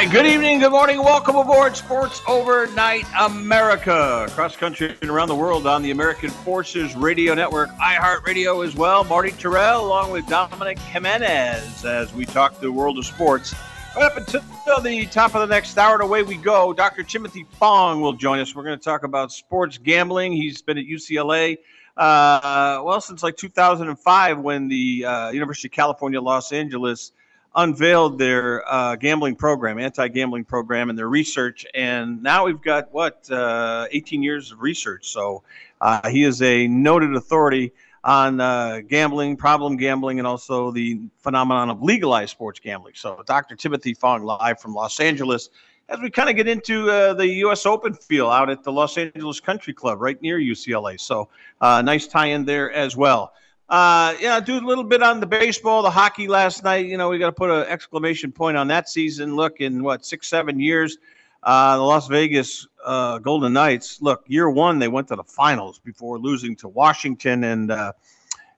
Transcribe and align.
Right, 0.00 0.10
good 0.10 0.24
evening, 0.24 0.60
good 0.60 0.72
morning, 0.72 1.04
welcome 1.04 1.36
aboard 1.36 1.76
Sports 1.76 2.22
Overnight 2.26 3.04
America. 3.18 4.24
Across 4.26 4.56
country 4.56 4.96
and 5.02 5.10
around 5.10 5.28
the 5.28 5.34
world 5.34 5.66
on 5.66 5.82
the 5.82 5.90
American 5.90 6.30
Forces 6.30 6.96
Radio 6.96 7.34
Network, 7.34 7.68
iHeartRadio 7.72 8.66
as 8.66 8.74
well. 8.74 9.04
Marty 9.04 9.30
Tirrell 9.30 9.80
along 9.80 10.10
with 10.10 10.26
Dominic 10.26 10.78
Jimenez 10.78 11.84
as 11.84 12.14
we 12.14 12.24
talk 12.24 12.58
the 12.60 12.72
world 12.72 12.96
of 12.96 13.04
sports. 13.04 13.54
Right 13.94 14.06
up 14.06 14.16
until 14.16 14.80
the 14.80 15.04
top 15.04 15.34
of 15.34 15.46
the 15.46 15.54
next 15.54 15.76
hour 15.76 15.96
and 15.96 16.02
away 16.02 16.22
we 16.22 16.38
go. 16.38 16.72
Dr. 16.72 17.02
Timothy 17.02 17.44
Fong 17.58 18.00
will 18.00 18.14
join 18.14 18.38
us. 18.38 18.54
We're 18.54 18.64
going 18.64 18.78
to 18.78 18.82
talk 18.82 19.04
about 19.04 19.30
sports 19.32 19.76
gambling. 19.76 20.32
He's 20.32 20.62
been 20.62 20.78
at 20.78 20.86
UCLA, 20.86 21.58
uh, 21.98 22.80
well, 22.82 23.02
since 23.02 23.22
like 23.22 23.36
2005 23.36 24.38
when 24.38 24.68
the 24.68 25.04
uh, 25.04 25.30
University 25.32 25.68
of 25.68 25.72
California, 25.72 26.22
Los 26.22 26.52
Angeles 26.52 27.12
unveiled 27.54 28.18
their 28.18 28.70
uh, 28.72 28.96
gambling 28.96 29.34
program, 29.34 29.78
anti-gambling 29.78 30.44
program, 30.44 30.88
and 30.90 30.98
their 30.98 31.08
research. 31.08 31.66
And 31.74 32.22
now 32.22 32.46
we've 32.46 32.60
got 32.62 32.92
what 32.92 33.28
uh, 33.30 33.86
18 33.90 34.22
years 34.22 34.52
of 34.52 34.62
research. 34.62 35.08
So 35.08 35.42
uh, 35.80 36.08
he 36.08 36.22
is 36.22 36.42
a 36.42 36.68
noted 36.68 37.14
authority 37.14 37.72
on 38.02 38.40
uh, 38.40 38.80
gambling, 38.88 39.36
problem 39.36 39.76
gambling, 39.76 40.18
and 40.18 40.26
also 40.26 40.70
the 40.70 41.00
phenomenon 41.18 41.70
of 41.70 41.82
legalized 41.82 42.30
sports 42.30 42.60
gambling. 42.60 42.94
So 42.94 43.22
Dr. 43.26 43.56
Timothy 43.56 43.94
Fong, 43.94 44.22
live 44.22 44.60
from 44.60 44.74
Los 44.74 45.00
Angeles. 45.00 45.50
As 45.88 45.98
we 45.98 46.08
kind 46.08 46.30
of 46.30 46.36
get 46.36 46.46
into 46.46 46.88
uh, 46.88 47.14
the 47.14 47.26
U.S. 47.26 47.66
Open 47.66 47.92
feel 47.92 48.30
out 48.30 48.48
at 48.48 48.62
the 48.62 48.70
Los 48.70 48.96
Angeles 48.96 49.40
Country 49.40 49.74
Club, 49.74 50.00
right 50.00 50.20
near 50.22 50.38
UCLA, 50.38 51.00
so 51.00 51.28
uh, 51.60 51.82
nice 51.82 52.06
tie-in 52.06 52.44
there 52.44 52.70
as 52.72 52.96
well. 52.96 53.32
Uh, 53.70 54.16
yeah, 54.18 54.40
do 54.40 54.58
a 54.58 54.66
little 54.66 54.82
bit 54.82 55.00
on 55.00 55.20
the 55.20 55.26
baseball, 55.26 55.80
the 55.82 55.90
hockey 55.90 56.26
last 56.26 56.64
night. 56.64 56.86
You 56.86 56.96
know, 56.96 57.08
we 57.08 57.20
got 57.20 57.26
to 57.26 57.32
put 57.32 57.50
an 57.50 57.68
exclamation 57.68 58.32
point 58.32 58.56
on 58.56 58.66
that 58.66 58.88
season. 58.88 59.36
Look, 59.36 59.60
in 59.60 59.84
what 59.84 60.04
six, 60.04 60.26
seven 60.26 60.58
years, 60.58 60.98
uh, 61.44 61.76
the 61.76 61.82
Las 61.82 62.08
Vegas 62.08 62.66
uh, 62.84 63.18
Golden 63.18 63.52
Knights. 63.52 64.02
Look, 64.02 64.24
year 64.26 64.50
one 64.50 64.80
they 64.80 64.88
went 64.88 65.06
to 65.08 65.16
the 65.16 65.22
finals 65.22 65.78
before 65.78 66.18
losing 66.18 66.56
to 66.56 66.68
Washington, 66.68 67.44
and 67.44 67.70
uh, 67.70 67.92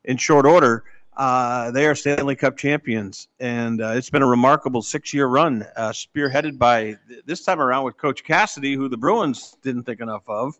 in 0.04 0.16
short 0.16 0.46
order, 0.46 0.84
uh, 1.14 1.70
they 1.72 1.84
are 1.84 1.94
Stanley 1.94 2.34
Cup 2.34 2.56
champions, 2.56 3.28
and 3.38 3.82
uh, 3.82 3.88
it's 3.88 4.08
been 4.08 4.22
a 4.22 4.26
remarkable 4.26 4.80
six-year 4.80 5.26
run, 5.26 5.66
spearheaded 5.76 6.56
by 6.56 6.96
this 7.26 7.44
time 7.44 7.60
around 7.60 7.84
with 7.84 7.98
Coach 7.98 8.24
Cassidy, 8.24 8.76
who 8.76 8.88
the 8.88 8.96
Bruins 8.96 9.58
didn't 9.62 9.82
think 9.82 10.00
enough 10.00 10.22
of 10.26 10.58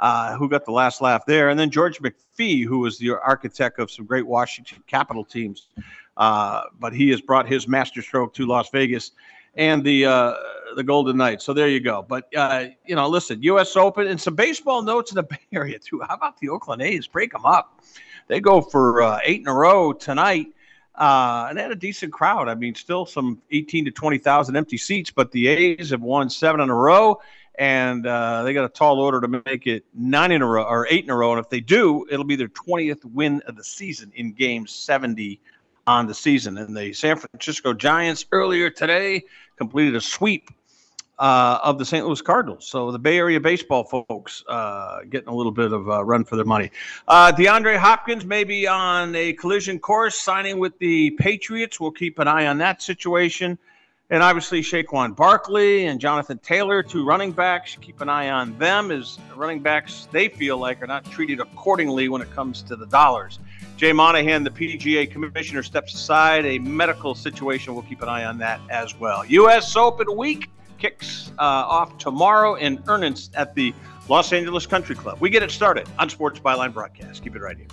uh, 0.00 0.34
who 0.36 0.48
got 0.48 0.64
the 0.64 0.72
last 0.72 1.00
laugh 1.00 1.26
there, 1.26 1.50
and 1.50 1.60
then 1.60 1.70
George 1.70 2.00
McPhee, 2.00 2.64
who 2.64 2.80
was 2.80 2.98
the 2.98 3.10
architect 3.10 3.78
of 3.78 3.90
some 3.90 4.06
great 4.06 4.26
Washington 4.26 4.82
Capital 4.86 5.24
teams. 5.24 5.68
Uh, 6.16 6.62
but 6.78 6.94
he 6.94 7.10
has 7.10 7.20
brought 7.20 7.46
his 7.46 7.68
masterstroke 7.68 8.34
to 8.34 8.46
Las 8.46 8.70
Vegas 8.70 9.12
and 9.54 9.84
the 9.84 10.06
uh, 10.06 10.34
the 10.74 10.82
Golden 10.82 11.18
Knights. 11.18 11.44
So 11.44 11.52
there 11.52 11.68
you 11.68 11.80
go. 11.80 12.04
But 12.06 12.34
uh, 12.34 12.66
you 12.86 12.96
know, 12.96 13.08
listen, 13.08 13.42
U.S. 13.42 13.76
Open 13.76 14.06
and 14.06 14.20
some 14.20 14.34
baseball 14.34 14.82
notes 14.82 15.10
in 15.10 15.16
the 15.16 15.22
Bay 15.30 15.38
Area 15.52 15.78
too. 15.78 16.00
How 16.06 16.14
about 16.14 16.38
the 16.38 16.48
Oakland 16.48 16.82
A's? 16.82 17.06
Break 17.06 17.32
them 17.32 17.44
up. 17.44 17.80
They 18.26 18.40
go 18.40 18.62
for 18.62 19.02
uh, 19.02 19.20
eight 19.24 19.40
in 19.40 19.48
a 19.48 19.54
row 19.54 19.92
tonight. 19.92 20.48
Uh, 20.94 21.46
and 21.48 21.56
they 21.56 21.62
had 21.62 21.70
a 21.70 21.76
decent 21.76 22.12
crowd. 22.12 22.48
I 22.48 22.54
mean, 22.54 22.74
still 22.74 23.06
some 23.06 23.40
18 23.52 23.86
to 23.86 23.90
20,000 23.90 24.54
empty 24.54 24.76
seats, 24.76 25.10
but 25.10 25.32
the 25.32 25.48
A's 25.48 25.90
have 25.90 26.02
won 26.02 26.28
seven 26.28 26.60
in 26.60 26.68
a 26.68 26.74
row 26.74 27.20
and 27.58 28.06
uh, 28.06 28.42
they 28.42 28.54
got 28.54 28.64
a 28.64 28.68
tall 28.68 29.00
order 29.00 29.20
to 29.20 29.42
make 29.44 29.66
it 29.66 29.84
nine 29.94 30.32
in 30.32 30.42
a 30.42 30.46
row 30.46 30.64
or 30.64 30.86
eight 30.88 31.04
in 31.04 31.10
a 31.10 31.16
row. 31.16 31.32
And 31.32 31.40
if 31.40 31.50
they 31.50 31.60
do, 31.60 32.06
it'll 32.10 32.24
be 32.24 32.36
their 32.36 32.48
20th 32.48 33.04
win 33.04 33.42
of 33.46 33.56
the 33.56 33.64
season 33.64 34.12
in 34.14 34.32
game 34.32 34.66
70 34.66 35.40
on 35.86 36.06
the 36.06 36.14
season. 36.14 36.56
And 36.58 36.76
the 36.76 36.92
San 36.92 37.16
Francisco 37.16 37.74
Giants 37.74 38.24
earlier 38.32 38.70
today 38.70 39.24
completed 39.56 39.94
a 39.96 40.00
sweep 40.00 40.50
uh, 41.20 41.58
of 41.62 41.78
the 41.78 41.84
St. 41.84 42.06
Louis 42.06 42.22
Cardinals. 42.22 42.66
So 42.66 42.90
the 42.90 42.98
Bay 42.98 43.18
Area 43.18 43.38
baseball 43.38 43.84
folks 43.84 44.42
uh, 44.48 45.00
getting 45.10 45.28
a 45.28 45.34
little 45.34 45.52
bit 45.52 45.72
of 45.72 45.86
a 45.88 46.02
run 46.02 46.24
for 46.24 46.36
their 46.36 46.46
money. 46.46 46.70
Uh, 47.06 47.30
DeAndre 47.30 47.76
Hopkins 47.76 48.24
may 48.24 48.42
be 48.42 48.66
on 48.66 49.14
a 49.14 49.34
collision 49.34 49.78
course 49.78 50.18
signing 50.18 50.58
with 50.58 50.78
the 50.78 51.10
Patriots. 51.12 51.78
We'll 51.78 51.90
keep 51.90 52.18
an 52.18 52.26
eye 52.26 52.46
on 52.46 52.56
that 52.58 52.80
situation. 52.80 53.58
And 54.10 54.24
obviously, 54.24 54.60
Saquon 54.60 55.14
Barkley 55.14 55.86
and 55.86 56.00
Jonathan 56.00 56.38
Taylor, 56.38 56.82
two 56.82 57.04
running 57.04 57.30
backs. 57.30 57.76
Keep 57.80 58.00
an 58.00 58.08
eye 58.08 58.28
on 58.28 58.58
them 58.58 58.90
as 58.90 59.18
running 59.36 59.60
backs 59.60 60.08
they 60.10 60.28
feel 60.28 60.58
like 60.58 60.82
are 60.82 60.88
not 60.88 61.04
treated 61.04 61.38
accordingly 61.38 62.08
when 62.08 62.20
it 62.20 62.30
comes 62.32 62.62
to 62.62 62.74
the 62.74 62.86
dollars. 62.86 63.38
Jay 63.76 63.92
Monahan, 63.92 64.42
the 64.42 64.50
PGA 64.50 65.08
commissioner, 65.08 65.62
steps 65.62 65.94
aside. 65.94 66.44
A 66.44 66.58
medical 66.58 67.14
situation, 67.14 67.72
we'll 67.72 67.84
keep 67.84 68.02
an 68.02 68.08
eye 68.08 68.24
on 68.24 68.36
that 68.38 68.60
as 68.68 68.98
well. 68.98 69.24
U.S. 69.26 69.76
Open 69.76 70.16
week 70.16 70.50
kicks 70.78 71.30
uh, 71.38 71.42
off 71.42 71.96
tomorrow 71.98 72.56
in 72.56 72.82
earnest 72.88 73.32
at 73.36 73.54
the 73.54 73.72
Los 74.08 74.32
Angeles 74.32 74.66
Country 74.66 74.96
Club. 74.96 75.18
We 75.20 75.30
get 75.30 75.44
it 75.44 75.52
started 75.52 75.88
on 76.00 76.10
Sports 76.10 76.40
Byline 76.40 76.74
Broadcast. 76.74 77.22
Keep 77.22 77.36
it 77.36 77.42
right 77.42 77.56
here. 77.56 77.68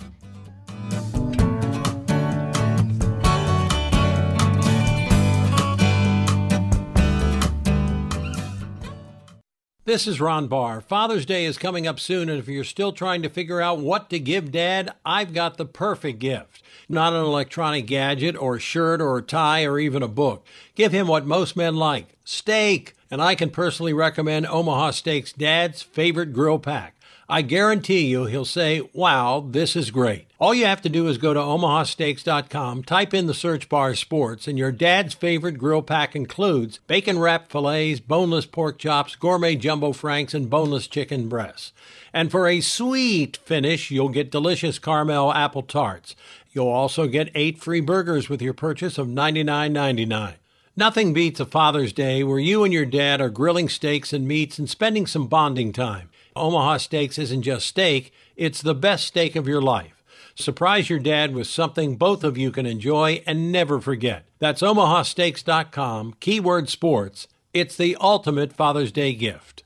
This 9.88 10.06
is 10.06 10.20
Ron 10.20 10.48
Barr. 10.48 10.82
Father's 10.82 11.24
Day 11.24 11.46
is 11.46 11.56
coming 11.56 11.86
up 11.86 11.98
soon, 11.98 12.28
and 12.28 12.38
if 12.38 12.46
you're 12.46 12.62
still 12.62 12.92
trying 12.92 13.22
to 13.22 13.30
figure 13.30 13.62
out 13.62 13.78
what 13.78 14.10
to 14.10 14.18
give 14.18 14.52
dad, 14.52 14.92
I've 15.02 15.32
got 15.32 15.56
the 15.56 15.64
perfect 15.64 16.18
gift. 16.18 16.62
Not 16.90 17.14
an 17.14 17.24
electronic 17.24 17.86
gadget 17.86 18.36
or 18.36 18.56
a 18.56 18.60
shirt 18.60 19.00
or 19.00 19.16
a 19.16 19.22
tie 19.22 19.64
or 19.64 19.78
even 19.78 20.02
a 20.02 20.06
book. 20.06 20.46
Give 20.74 20.92
him 20.92 21.06
what 21.06 21.24
most 21.24 21.56
men 21.56 21.74
like 21.74 22.18
steak. 22.22 22.96
And 23.10 23.22
I 23.22 23.34
can 23.34 23.48
personally 23.48 23.94
recommend 23.94 24.46
Omaha 24.46 24.90
Steaks 24.90 25.32
Dad's 25.32 25.80
favorite 25.80 26.34
grill 26.34 26.58
pack. 26.58 26.94
I 27.26 27.40
guarantee 27.40 28.08
you 28.08 28.26
he'll 28.26 28.44
say, 28.44 28.82
wow, 28.92 29.42
this 29.48 29.74
is 29.74 29.90
great. 29.90 30.27
All 30.40 30.54
you 30.54 30.66
have 30.66 30.82
to 30.82 30.88
do 30.88 31.08
is 31.08 31.18
go 31.18 31.34
to 31.34 31.40
omahasteaks.com, 31.40 32.84
type 32.84 33.12
in 33.12 33.26
the 33.26 33.34
search 33.34 33.68
bar 33.68 33.96
sports, 33.96 34.46
and 34.46 34.56
your 34.56 34.70
dad's 34.70 35.12
favorite 35.12 35.58
grill 35.58 35.82
pack 35.82 36.14
includes 36.14 36.78
bacon 36.86 37.18
wrapped 37.18 37.50
fillets, 37.50 37.98
boneless 37.98 38.46
pork 38.46 38.78
chops, 38.78 39.16
gourmet 39.16 39.56
jumbo 39.56 39.92
franks, 39.92 40.34
and 40.34 40.48
boneless 40.48 40.86
chicken 40.86 41.28
breasts. 41.28 41.72
And 42.12 42.30
for 42.30 42.46
a 42.46 42.60
sweet 42.60 43.36
finish, 43.38 43.90
you'll 43.90 44.10
get 44.10 44.30
delicious 44.30 44.78
caramel 44.78 45.32
apple 45.32 45.62
tarts. 45.64 46.14
You'll 46.52 46.68
also 46.68 47.08
get 47.08 47.32
eight 47.34 47.58
free 47.58 47.80
burgers 47.80 48.28
with 48.28 48.40
your 48.40 48.54
purchase 48.54 48.96
of 48.96 49.08
$99.99. 49.08 50.34
Nothing 50.76 51.12
beats 51.12 51.40
a 51.40 51.46
Father's 51.46 51.92
Day 51.92 52.22
where 52.22 52.38
you 52.38 52.62
and 52.62 52.72
your 52.72 52.86
dad 52.86 53.20
are 53.20 53.28
grilling 53.28 53.68
steaks 53.68 54.12
and 54.12 54.28
meats 54.28 54.56
and 54.56 54.70
spending 54.70 55.08
some 55.08 55.26
bonding 55.26 55.72
time. 55.72 56.10
Omaha 56.36 56.76
Steaks 56.76 57.18
isn't 57.18 57.42
just 57.42 57.66
steak, 57.66 58.12
it's 58.36 58.62
the 58.62 58.76
best 58.76 59.04
steak 59.04 59.34
of 59.34 59.48
your 59.48 59.60
life. 59.60 59.97
Surprise 60.40 60.88
your 60.88 61.00
dad 61.00 61.34
with 61.34 61.48
something 61.48 61.96
both 61.96 62.22
of 62.22 62.38
you 62.38 62.52
can 62.52 62.64
enjoy 62.64 63.20
and 63.26 63.50
never 63.50 63.80
forget. 63.80 64.28
That's 64.38 64.62
omahasteaks.com, 64.62 66.14
keyword 66.20 66.68
sports. 66.68 67.26
It's 67.52 67.76
the 67.76 67.96
ultimate 68.00 68.52
Father's 68.52 68.92
Day 68.92 69.14
gift. 69.14 69.64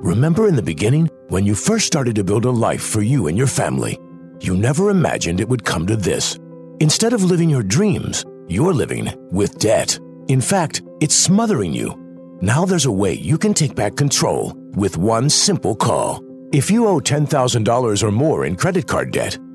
Remember 0.00 0.48
in 0.48 0.56
the 0.56 0.62
beginning, 0.62 1.08
when 1.28 1.46
you 1.46 1.54
first 1.54 1.86
started 1.86 2.16
to 2.16 2.24
build 2.24 2.44
a 2.46 2.50
life 2.50 2.82
for 2.82 3.00
you 3.00 3.28
and 3.28 3.38
your 3.38 3.46
family, 3.46 3.96
you 4.40 4.56
never 4.56 4.90
imagined 4.90 5.40
it 5.40 5.48
would 5.48 5.64
come 5.64 5.86
to 5.86 5.94
this. 5.94 6.36
Instead 6.80 7.12
of 7.12 7.22
living 7.22 7.48
your 7.48 7.62
dreams, 7.62 8.24
you're 8.48 8.74
living 8.74 9.08
with 9.30 9.60
debt. 9.60 10.00
In 10.26 10.40
fact, 10.40 10.82
it's 11.00 11.14
smothering 11.14 11.72
you. 11.72 11.96
Now 12.40 12.64
there's 12.64 12.86
a 12.86 12.90
way 12.90 13.12
you 13.12 13.38
can 13.38 13.54
take 13.54 13.76
back 13.76 13.94
control 13.94 14.52
with 14.74 14.96
one 14.96 15.30
simple 15.30 15.76
call. 15.76 16.24
If 16.52 16.72
you 16.72 16.88
owe 16.88 16.98
$10,000 16.98 18.02
or 18.02 18.10
more 18.10 18.44
in 18.44 18.56
credit 18.56 18.88
card 18.88 19.12
debt, 19.12 19.38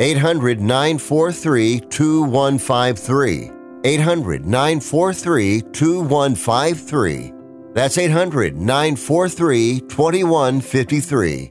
800 0.00 0.60
943 0.60 1.80
2153. 1.80 3.50
800 3.84 4.46
943 4.46 5.62
2153. 5.72 7.32
That's 7.74 7.98
800 7.98 8.56
943 8.56 9.80
2153. 9.80 11.50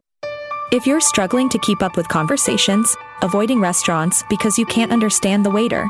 If 0.69 0.85
you're 0.85 0.99
struggling 0.99 1.47
to 1.49 1.59
keep 1.59 1.81
up 1.81 1.95
with 1.95 2.09
conversations, 2.09 2.93
avoiding 3.21 3.61
restaurants 3.61 4.23
because 4.29 4.57
you 4.57 4.65
can't 4.65 4.91
understand 4.91 5.45
the 5.45 5.49
waiter, 5.49 5.89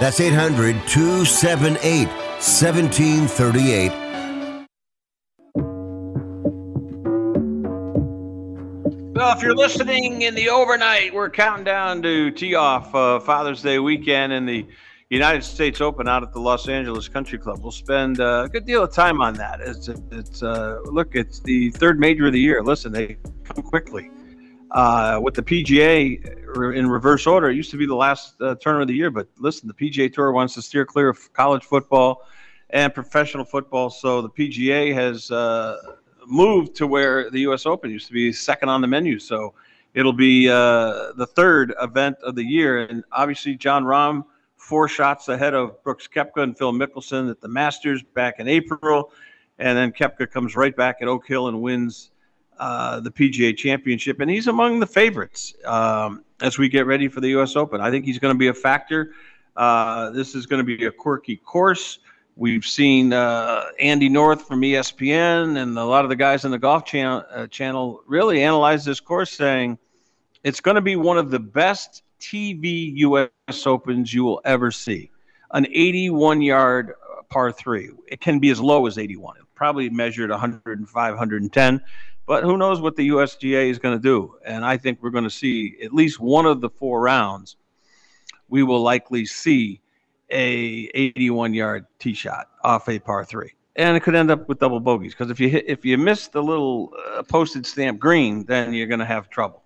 That's 0.00 0.18
800 0.18 0.74
278 0.88 2.08
1738. 2.08 3.92
Well, 9.14 9.36
if 9.36 9.42
you're 9.42 9.54
listening 9.54 10.22
in 10.22 10.34
the 10.34 10.48
overnight, 10.48 11.14
we're 11.14 11.30
counting 11.30 11.64
down 11.64 12.02
to 12.02 12.32
tee 12.32 12.56
off 12.56 12.92
uh, 12.92 13.20
Father's 13.20 13.62
Day 13.62 13.78
weekend 13.78 14.32
in 14.32 14.44
the 14.44 14.66
United 15.10 15.44
States 15.44 15.80
Open 15.80 16.08
out 16.08 16.24
at 16.24 16.32
the 16.32 16.40
Los 16.40 16.68
Angeles 16.68 17.06
Country 17.06 17.38
Club. 17.38 17.60
We'll 17.62 17.70
spend 17.70 18.18
uh, 18.18 18.42
a 18.46 18.48
good 18.48 18.66
deal 18.66 18.82
of 18.82 18.92
time 18.92 19.20
on 19.20 19.34
that. 19.34 19.60
It's, 19.60 19.88
it's 20.10 20.42
uh, 20.42 20.80
look, 20.86 21.14
it's 21.14 21.38
the 21.38 21.70
third 21.70 22.00
major 22.00 22.26
of 22.26 22.32
the 22.32 22.40
year. 22.40 22.62
Listen, 22.64 22.90
they 22.90 23.16
come 23.44 23.62
quickly. 23.62 24.10
Uh, 24.74 25.20
with 25.22 25.34
the 25.34 25.42
PGA 25.42 26.74
in 26.74 26.90
reverse 26.90 27.28
order, 27.28 27.48
it 27.48 27.54
used 27.54 27.70
to 27.70 27.76
be 27.76 27.86
the 27.86 27.94
last 27.94 28.34
uh, 28.40 28.56
tournament 28.56 28.82
of 28.82 28.88
the 28.88 28.96
year, 28.96 29.08
but 29.08 29.28
listen, 29.38 29.68
the 29.68 29.74
PGA 29.74 30.12
Tour 30.12 30.32
wants 30.32 30.54
to 30.54 30.62
steer 30.62 30.84
clear 30.84 31.08
of 31.08 31.32
college 31.32 31.62
football 31.62 32.26
and 32.70 32.92
professional 32.92 33.44
football, 33.44 33.88
so 33.88 34.20
the 34.20 34.28
PGA 34.28 34.92
has 34.92 35.30
uh, 35.30 35.76
moved 36.26 36.74
to 36.74 36.88
where 36.88 37.30
the 37.30 37.38
U.S. 37.40 37.66
Open 37.66 37.88
used 37.88 38.08
to 38.08 38.12
be 38.12 38.32
second 38.32 38.68
on 38.68 38.80
the 38.80 38.88
menu. 38.88 39.20
So 39.20 39.54
it'll 39.94 40.12
be 40.12 40.48
uh, 40.48 41.12
the 41.12 41.26
third 41.36 41.72
event 41.80 42.16
of 42.24 42.34
the 42.34 42.44
year, 42.44 42.80
and 42.80 43.04
obviously 43.12 43.54
Jon 43.54 43.84
Rahm 43.84 44.24
four 44.56 44.88
shots 44.88 45.28
ahead 45.28 45.54
of 45.54 45.80
Brooks 45.84 46.08
Koepka 46.08 46.42
and 46.42 46.58
Phil 46.58 46.72
Mickelson 46.72 47.30
at 47.30 47.40
the 47.40 47.48
Masters 47.48 48.02
back 48.02 48.40
in 48.40 48.48
April, 48.48 49.12
and 49.60 49.78
then 49.78 49.92
Koepka 49.92 50.28
comes 50.28 50.56
right 50.56 50.74
back 50.74 50.96
at 51.00 51.06
Oak 51.06 51.28
Hill 51.28 51.46
and 51.46 51.62
wins 51.62 52.10
uh, 52.58 53.00
the 53.00 53.10
PGA 53.10 53.56
Championship, 53.56 54.20
and 54.20 54.30
he's 54.30 54.46
among 54.46 54.80
the 54.80 54.86
favorites 54.86 55.54
um, 55.64 56.24
as 56.40 56.58
we 56.58 56.68
get 56.68 56.86
ready 56.86 57.08
for 57.08 57.20
the 57.20 57.28
U.S. 57.30 57.56
Open. 57.56 57.80
I 57.80 57.90
think 57.90 58.04
he's 58.04 58.18
going 58.18 58.34
to 58.34 58.38
be 58.38 58.48
a 58.48 58.54
factor. 58.54 59.12
Uh, 59.56 60.10
this 60.10 60.34
is 60.34 60.46
going 60.46 60.64
to 60.64 60.76
be 60.76 60.86
a 60.86 60.90
quirky 60.90 61.36
course. 61.36 61.98
We've 62.36 62.64
seen 62.64 63.12
uh, 63.12 63.66
Andy 63.78 64.08
North 64.08 64.46
from 64.46 64.60
ESPN 64.62 65.56
and 65.56 65.78
a 65.78 65.84
lot 65.84 66.04
of 66.04 66.08
the 66.08 66.16
guys 66.16 66.44
in 66.44 66.50
the 66.50 66.58
Golf 66.58 66.84
channel, 66.84 67.22
uh, 67.30 67.46
channel 67.46 68.02
really 68.08 68.42
analyze 68.42 68.84
this 68.84 68.98
course, 68.98 69.30
saying 69.30 69.78
it's 70.42 70.60
going 70.60 70.74
to 70.74 70.80
be 70.80 70.96
one 70.96 71.16
of 71.16 71.30
the 71.30 71.38
best 71.38 72.02
TV 72.20 72.92
U.S. 72.96 73.66
Opens 73.66 74.12
you 74.12 74.24
will 74.24 74.40
ever 74.44 74.72
see. 74.72 75.10
An 75.52 75.66
81 75.66 76.42
yard 76.42 76.94
par 77.30 77.52
three. 77.52 77.90
It 78.08 78.20
can 78.20 78.40
be 78.40 78.50
as 78.50 78.60
low 78.60 78.86
as 78.86 78.98
81. 78.98 79.36
It 79.36 79.44
probably 79.54 79.88
measured 79.90 80.30
105, 80.30 81.12
110. 81.12 81.80
But 82.26 82.44
who 82.44 82.56
knows 82.56 82.80
what 82.80 82.96
the 82.96 83.08
USGA 83.10 83.68
is 83.68 83.78
going 83.78 83.96
to 83.96 84.02
do? 84.02 84.36
And 84.44 84.64
I 84.64 84.76
think 84.76 85.02
we're 85.02 85.10
going 85.10 85.24
to 85.24 85.30
see 85.30 85.76
at 85.82 85.92
least 85.92 86.20
one 86.20 86.46
of 86.46 86.60
the 86.60 86.70
four 86.70 87.02
rounds. 87.02 87.56
We 88.48 88.62
will 88.62 88.80
likely 88.80 89.26
see 89.26 89.80
a 90.30 90.90
81 90.94 91.54
yard 91.54 91.86
tee 91.98 92.14
shot 92.14 92.48
off 92.62 92.88
a 92.88 92.98
par 92.98 93.24
three, 93.24 93.52
and 93.76 93.96
it 93.96 94.00
could 94.00 94.14
end 94.14 94.30
up 94.30 94.48
with 94.48 94.58
double 94.58 94.80
bogeys 94.80 95.12
because 95.12 95.30
if 95.30 95.38
you 95.38 95.48
hit 95.48 95.64
if 95.68 95.84
you 95.84 95.98
miss 95.98 96.28
the 96.28 96.42
little 96.42 96.92
uh, 97.14 97.22
postage 97.22 97.66
stamp 97.66 97.98
green, 97.98 98.44
then 98.44 98.72
you're 98.72 98.86
going 98.86 99.00
to 99.00 99.06
have 99.06 99.28
trouble. 99.28 99.62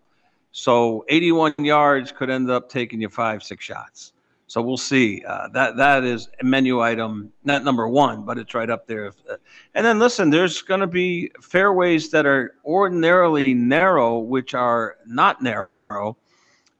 So 0.51 1.05
81 1.09 1.55
yards 1.59 2.11
could 2.11 2.31
end 2.31 2.50
up 2.50 2.69
taking 2.69 3.00
you 3.00 3.09
five 3.09 3.43
six 3.43 3.65
shots. 3.65 4.12
So 4.49 4.62
we'll 4.62 4.78
see. 4.78 5.23
Uh, 5.26 5.49
that 5.49 5.76
that 5.76 6.05
is 6.05 6.31
a 6.40 6.45
menu 6.45 6.81
item, 6.81 7.31
not 7.45 7.64
number 7.64 7.87
one, 7.87 8.25
but 8.25 8.38
it's 8.38 8.55
right 8.55 8.71
up 8.71 8.87
there. 8.87 9.12
Uh, 9.31 9.37
and 9.75 9.85
then 9.85 9.99
listen, 9.99 10.31
there's 10.31 10.62
going 10.62 10.81
to 10.81 10.87
be 10.87 11.31
fairways 11.43 12.11
that 12.11 12.25
are 12.25 12.55
ordinarily 12.64 13.52
narrow, 13.52 14.19
which 14.19 14.55
are 14.55 14.97
not 15.07 15.43
narrow, 15.43 16.17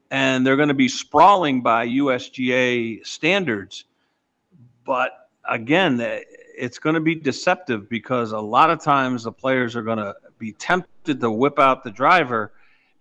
and 0.09 0.45
they're 0.45 0.55
going 0.55 0.69
to 0.69 0.73
be 0.73 0.87
sprawling 0.87 1.61
by 1.61 1.87
USGA 1.87 3.05
standards. 3.05 3.85
But 4.83 5.29
again, 5.47 6.01
it's 6.57 6.79
going 6.79 6.95
to 6.95 7.01
be 7.01 7.13
deceptive 7.13 7.87
because 7.87 8.31
a 8.31 8.39
lot 8.39 8.71
of 8.71 8.81
times 8.81 9.23
the 9.23 9.31
players 9.31 9.75
are 9.75 9.83
going 9.83 9.99
to 9.99 10.15
be 10.39 10.53
tempted 10.53 11.21
to 11.21 11.29
whip 11.29 11.59
out 11.59 11.83
the 11.83 11.91
driver, 11.91 12.51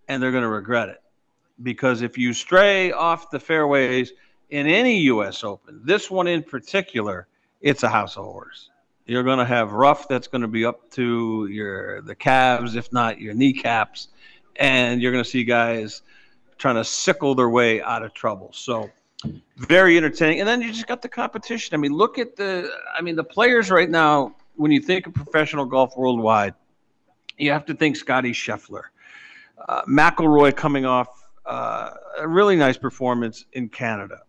and 0.08 0.22
they're 0.22 0.30
going 0.30 0.42
to 0.42 0.48
regret 0.48 0.90
it 0.90 1.02
because 1.62 2.02
if 2.02 2.16
you 2.16 2.32
stray 2.32 2.92
off 2.92 3.30
the 3.30 3.40
fairways 3.40 4.12
in 4.50 4.66
any 4.66 5.00
U.S. 5.00 5.44
Open, 5.44 5.80
this 5.84 6.10
one 6.10 6.26
in 6.26 6.42
particular, 6.42 7.26
it's 7.60 7.82
a 7.82 7.88
house 7.88 8.16
of 8.16 8.24
horrors. 8.24 8.70
You're 9.06 9.22
going 9.22 9.38
to 9.38 9.44
have 9.44 9.72
rough 9.72 10.08
that's 10.08 10.26
going 10.26 10.42
to 10.42 10.48
be 10.48 10.64
up 10.64 10.90
to 10.92 11.46
your 11.50 12.02
the 12.02 12.14
calves, 12.14 12.76
if 12.76 12.92
not 12.92 13.20
your 13.20 13.34
kneecaps, 13.34 14.08
and 14.56 15.00
you're 15.00 15.12
going 15.12 15.24
to 15.24 15.28
see 15.28 15.44
guys 15.44 16.02
trying 16.58 16.74
to 16.74 16.84
sickle 16.84 17.34
their 17.34 17.48
way 17.48 17.80
out 17.80 18.02
of 18.02 18.12
trouble. 18.12 18.50
So 18.52 18.90
very 19.56 19.96
entertaining. 19.96 20.40
And 20.40 20.48
then 20.48 20.60
you 20.60 20.72
just 20.72 20.86
got 20.86 21.02
the 21.02 21.08
competition. 21.08 21.74
I 21.74 21.78
mean, 21.78 21.92
look 21.92 22.18
at 22.18 22.36
the 22.36 22.70
I 22.96 23.00
mean 23.00 23.16
the 23.16 23.24
players 23.24 23.70
right 23.70 23.88
now. 23.88 24.34
When 24.56 24.72
you 24.72 24.80
think 24.80 25.06
of 25.06 25.14
professional 25.14 25.64
golf 25.64 25.96
worldwide, 25.96 26.54
you 27.36 27.52
have 27.52 27.64
to 27.66 27.74
think 27.74 27.96
Scottie 27.96 28.32
Scheffler, 28.32 28.82
uh, 29.68 29.82
McIlroy 29.82 30.54
coming 30.54 30.84
off 30.84 31.08
uh, 31.46 31.90
a 32.18 32.26
really 32.26 32.56
nice 32.56 32.76
performance 32.76 33.46
in 33.52 33.68
Canada 33.68 34.22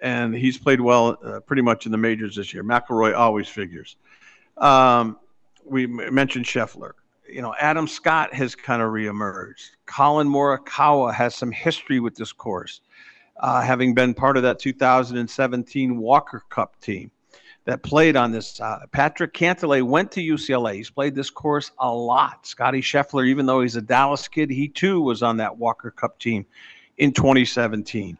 and 0.00 0.34
he's 0.34 0.58
played 0.58 0.80
well 0.80 1.18
uh, 1.24 1.40
pretty 1.40 1.62
much 1.62 1.86
in 1.86 1.92
the 1.92 1.98
majors 1.98 2.36
this 2.36 2.52
year. 2.52 2.62
McIlroy 2.62 3.16
always 3.16 3.48
figures. 3.48 3.96
Um, 4.56 5.18
we 5.64 5.86
mentioned 5.86 6.44
Scheffler. 6.44 6.92
You 7.28 7.42
know, 7.42 7.54
Adam 7.58 7.88
Scott 7.88 8.32
has 8.34 8.54
kind 8.54 8.82
of 8.82 8.90
reemerged. 8.90 9.70
Collin 9.86 10.28
Morikawa 10.28 11.12
has 11.12 11.34
some 11.34 11.50
history 11.50 11.98
with 11.98 12.14
this 12.14 12.32
course, 12.32 12.80
uh, 13.40 13.62
having 13.62 13.94
been 13.94 14.14
part 14.14 14.36
of 14.36 14.44
that 14.44 14.58
2017 14.60 15.98
Walker 15.98 16.44
Cup 16.48 16.80
team 16.80 17.10
that 17.64 17.82
played 17.82 18.16
on 18.16 18.30
this. 18.30 18.60
Uh, 18.60 18.86
Patrick 18.92 19.34
Cantlay 19.34 19.82
went 19.82 20.12
to 20.12 20.20
UCLA. 20.20 20.74
He's 20.76 20.90
played 20.90 21.14
this 21.14 21.30
course 21.30 21.72
a 21.78 21.92
lot. 21.92 22.46
Scottie 22.46 22.80
Scheffler, 22.80 23.26
even 23.26 23.44
though 23.44 23.60
he's 23.60 23.76
a 23.76 23.82
Dallas 23.82 24.28
kid, 24.28 24.50
he 24.50 24.68
too 24.68 25.00
was 25.00 25.22
on 25.22 25.36
that 25.38 25.58
Walker 25.58 25.90
Cup 25.90 26.18
team 26.18 26.46
in 26.96 27.12
2017. 27.12 28.16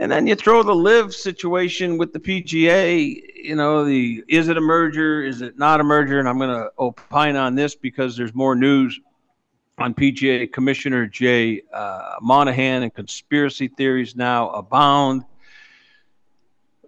And 0.00 0.10
then 0.10 0.26
you 0.26 0.34
throw 0.34 0.62
the 0.62 0.74
LIV 0.74 1.14
situation 1.14 1.98
with 1.98 2.14
the 2.14 2.18
PGA, 2.18 3.22
you 3.36 3.54
know, 3.54 3.84
the 3.84 4.24
is 4.28 4.48
it 4.48 4.56
a 4.56 4.60
merger? 4.60 5.22
Is 5.22 5.42
it 5.42 5.58
not 5.58 5.78
a 5.78 5.84
merger? 5.84 6.18
And 6.18 6.26
I'm 6.26 6.38
going 6.38 6.48
to 6.48 6.72
opine 6.78 7.36
on 7.36 7.54
this 7.54 7.74
because 7.74 8.16
there's 8.16 8.34
more 8.34 8.56
news 8.56 8.98
on 9.76 9.92
PGA 9.92 10.50
Commissioner 10.50 11.06
Jay 11.06 11.60
uh, 11.74 12.14
Monahan 12.22 12.82
and 12.82 12.94
conspiracy 12.94 13.68
theories 13.68 14.16
now 14.16 14.48
abound. 14.50 15.22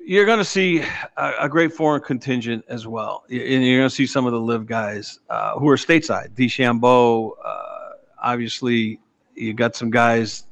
You're 0.00 0.26
going 0.26 0.38
to 0.38 0.45
see 0.45 0.81
a, 1.19 1.33
a, 1.40 1.49
great 1.50 1.75
foreign 1.75 2.02
contingent 2.02 2.64
as 2.69 2.87
well. 2.87 3.25
And 3.28 3.38
you're 3.38 3.78
going 3.78 3.90
to 3.90 3.95
see 3.95 4.07
some 4.07 4.25
of 4.25 4.33
the 4.33 4.40
LIV 4.40 4.66
guys 4.66 5.21
uh, 5.28 5.59
who 5.59 5.69
are 5.69 5.76
stateside. 5.76 6.31
DeChambeau, 6.31 7.33
uh, 7.45 7.90
obviously, 8.23 9.00
you 9.35 9.52
got 9.52 9.76
some 9.76 9.90
guys 9.90 10.45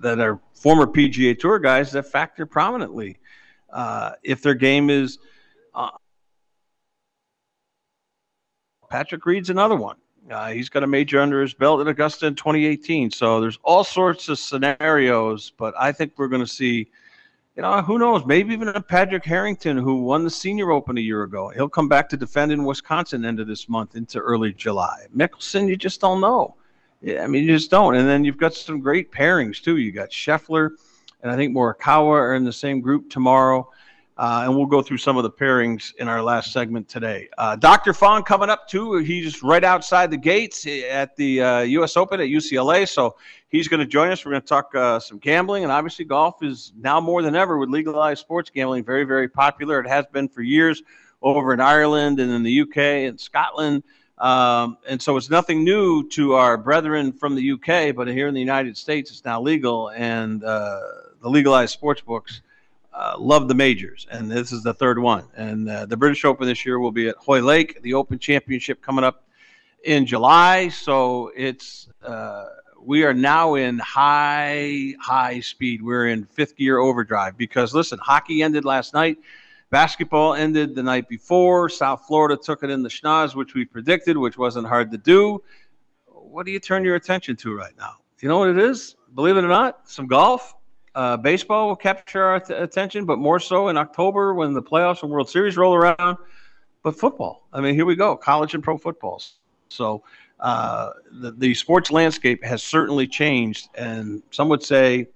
that 0.00 0.20
are 0.20 0.40
former 0.58 0.86
PGA 0.86 1.38
Tour 1.38 1.58
guys 1.58 1.92
that 1.92 2.10
factor 2.10 2.46
prominently. 2.46 3.18
Uh, 3.70 4.12
if 4.22 4.42
their 4.42 4.54
game 4.54 4.90
is 4.90 5.18
uh, 5.74 5.90
Patrick 8.90 9.24
Reed's 9.26 9.50
another 9.50 9.76
one. 9.76 9.96
Uh, 10.30 10.50
he's 10.50 10.68
got 10.68 10.82
a 10.82 10.86
major 10.86 11.20
under 11.20 11.40
his 11.40 11.54
belt 11.54 11.80
at 11.80 11.88
Augusta 11.88 12.26
in 12.26 12.34
2018. 12.34 13.10
So 13.10 13.40
there's 13.40 13.58
all 13.62 13.84
sorts 13.84 14.28
of 14.28 14.38
scenarios, 14.38 15.52
but 15.56 15.74
I 15.78 15.92
think 15.92 16.12
we're 16.16 16.28
going 16.28 16.44
to 16.44 16.50
see, 16.50 16.90
you 17.56 17.62
know, 17.62 17.80
who 17.80 17.98
knows? 17.98 18.26
Maybe 18.26 18.52
even 18.52 18.68
a 18.68 18.80
Patrick 18.80 19.24
Harrington 19.24 19.76
who 19.78 20.02
won 20.02 20.24
the 20.24 20.30
Senior 20.30 20.70
Open 20.70 20.98
a 20.98 21.00
year 21.00 21.22
ago. 21.22 21.48
He'll 21.48 21.68
come 21.68 21.88
back 21.88 22.08
to 22.10 22.16
defend 22.16 22.52
in 22.52 22.64
Wisconsin 22.64 23.24
end 23.24 23.40
of 23.40 23.46
this 23.46 23.68
month 23.68 23.94
into 23.96 24.18
early 24.18 24.52
July. 24.52 25.06
Mickelson, 25.16 25.68
you 25.68 25.76
just 25.76 26.00
don't 26.00 26.20
know. 26.20 26.56
I 27.02 27.26
mean, 27.26 27.44
you 27.44 27.52
just 27.52 27.70
don't. 27.70 27.94
And 27.94 28.08
then 28.08 28.24
you've 28.24 28.38
got 28.38 28.54
some 28.54 28.80
great 28.80 29.12
pairings 29.12 29.62
too. 29.62 29.76
You 29.76 29.92
got 29.92 30.10
Scheffler, 30.10 30.70
and 31.22 31.30
I 31.30 31.36
think 31.36 31.54
Morikawa 31.54 32.10
are 32.10 32.34
in 32.34 32.44
the 32.44 32.52
same 32.52 32.80
group 32.80 33.10
tomorrow. 33.10 33.70
Uh, 34.16 34.42
and 34.44 34.56
we'll 34.56 34.66
go 34.66 34.82
through 34.82 34.98
some 34.98 35.16
of 35.16 35.22
the 35.22 35.30
pairings 35.30 35.94
in 35.94 36.08
our 36.08 36.20
last 36.20 36.52
segment 36.52 36.88
today. 36.88 37.28
Uh, 37.38 37.54
Dr. 37.54 37.92
Fong 37.92 38.24
coming 38.24 38.50
up 38.50 38.66
too. 38.66 38.96
He's 38.96 39.44
right 39.44 39.62
outside 39.62 40.10
the 40.10 40.16
gates 40.16 40.66
at 40.66 41.14
the 41.14 41.40
uh, 41.40 41.60
U.S. 41.60 41.96
Open 41.96 42.20
at 42.20 42.26
UCLA, 42.26 42.88
so 42.88 43.14
he's 43.48 43.68
going 43.68 43.78
to 43.78 43.86
join 43.86 44.10
us. 44.10 44.24
We're 44.24 44.32
going 44.32 44.42
to 44.42 44.48
talk 44.48 44.74
uh, 44.74 44.98
some 44.98 45.18
gambling, 45.18 45.62
and 45.62 45.70
obviously 45.70 46.04
golf 46.04 46.42
is 46.42 46.72
now 46.76 47.00
more 47.00 47.22
than 47.22 47.36
ever 47.36 47.58
with 47.58 47.68
legalized 47.68 48.20
sports 48.20 48.50
gambling 48.50 48.82
very, 48.82 49.04
very 49.04 49.28
popular. 49.28 49.78
It 49.78 49.86
has 49.88 50.04
been 50.06 50.28
for 50.28 50.42
years 50.42 50.82
over 51.22 51.54
in 51.54 51.60
Ireland 51.60 52.18
and 52.18 52.32
in 52.32 52.42
the 52.42 52.50
U.K. 52.50 53.06
and 53.06 53.20
Scotland. 53.20 53.84
Um, 54.20 54.78
and 54.88 55.00
so 55.00 55.16
it's 55.16 55.30
nothing 55.30 55.64
new 55.64 56.08
to 56.10 56.34
our 56.34 56.56
brethren 56.56 57.12
from 57.12 57.34
the 57.34 57.52
UK, 57.52 57.94
but 57.94 58.08
here 58.08 58.26
in 58.26 58.34
the 58.34 58.40
United 58.40 58.76
States, 58.76 59.10
it's 59.10 59.24
now 59.24 59.40
legal, 59.40 59.90
and 59.90 60.42
uh, 60.42 60.80
the 61.22 61.28
legalized 61.28 61.72
sports 61.72 62.00
books 62.00 62.42
uh, 62.92 63.14
love 63.16 63.46
the 63.46 63.54
majors, 63.54 64.08
and 64.10 64.28
this 64.30 64.50
is 64.50 64.64
the 64.64 64.74
third 64.74 64.98
one. 64.98 65.24
And 65.36 65.68
uh, 65.68 65.86
the 65.86 65.96
British 65.96 66.24
Open 66.24 66.48
this 66.48 66.66
year 66.66 66.80
will 66.80 66.90
be 66.90 67.08
at 67.08 67.16
Hoylake. 67.16 67.80
The 67.82 67.94
Open 67.94 68.18
Championship 68.18 68.82
coming 68.82 69.04
up 69.04 69.24
in 69.84 70.04
July, 70.04 70.68
so 70.68 71.30
it's 71.36 71.88
uh, 72.02 72.46
we 72.82 73.04
are 73.04 73.14
now 73.14 73.54
in 73.54 73.78
high 73.78 74.94
high 75.00 75.38
speed. 75.40 75.80
We're 75.80 76.08
in 76.08 76.24
fifth 76.24 76.56
gear 76.56 76.78
overdrive 76.78 77.36
because 77.36 77.72
listen, 77.72 78.00
hockey 78.00 78.42
ended 78.42 78.64
last 78.64 78.94
night. 78.94 79.18
Basketball 79.70 80.34
ended 80.34 80.74
the 80.74 80.82
night 80.82 81.08
before. 81.08 81.68
South 81.68 82.04
Florida 82.06 82.36
took 82.42 82.62
it 82.62 82.70
in 82.70 82.82
the 82.82 82.88
schnoz, 82.88 83.34
which 83.34 83.54
we 83.54 83.64
predicted, 83.64 84.16
which 84.16 84.38
wasn't 84.38 84.66
hard 84.66 84.90
to 84.92 84.98
do. 84.98 85.42
What 86.06 86.46
do 86.46 86.52
you 86.52 86.60
turn 86.60 86.84
your 86.84 86.94
attention 86.94 87.36
to 87.36 87.54
right 87.54 87.76
now? 87.78 87.96
Do 88.18 88.26
You 88.26 88.30
know 88.30 88.38
what 88.38 88.48
it 88.48 88.58
is? 88.58 88.96
Believe 89.14 89.36
it 89.36 89.44
or 89.44 89.48
not, 89.48 89.88
some 89.88 90.06
golf. 90.06 90.54
Uh, 90.94 91.16
baseball 91.16 91.68
will 91.68 91.76
capture 91.76 92.22
our 92.22 92.40
th- 92.40 92.60
attention, 92.60 93.04
but 93.04 93.18
more 93.18 93.38
so 93.38 93.68
in 93.68 93.76
October 93.76 94.34
when 94.34 94.52
the 94.52 94.62
playoffs 94.62 95.02
and 95.02 95.12
World 95.12 95.28
Series 95.28 95.56
roll 95.56 95.74
around. 95.74 96.16
But 96.82 96.98
football, 96.98 97.46
I 97.52 97.60
mean, 97.60 97.74
here 97.74 97.86
we 97.86 97.94
go, 97.94 98.16
college 98.16 98.54
and 98.54 98.62
pro 98.62 98.78
footballs. 98.78 99.34
So 99.68 100.02
uh, 100.40 100.90
the, 101.12 101.32
the 101.32 101.54
sports 101.54 101.90
landscape 101.90 102.42
has 102.42 102.62
certainly 102.62 103.06
changed, 103.06 103.68
and 103.74 104.22
some 104.30 104.48
would 104.48 104.62
say 104.62 105.08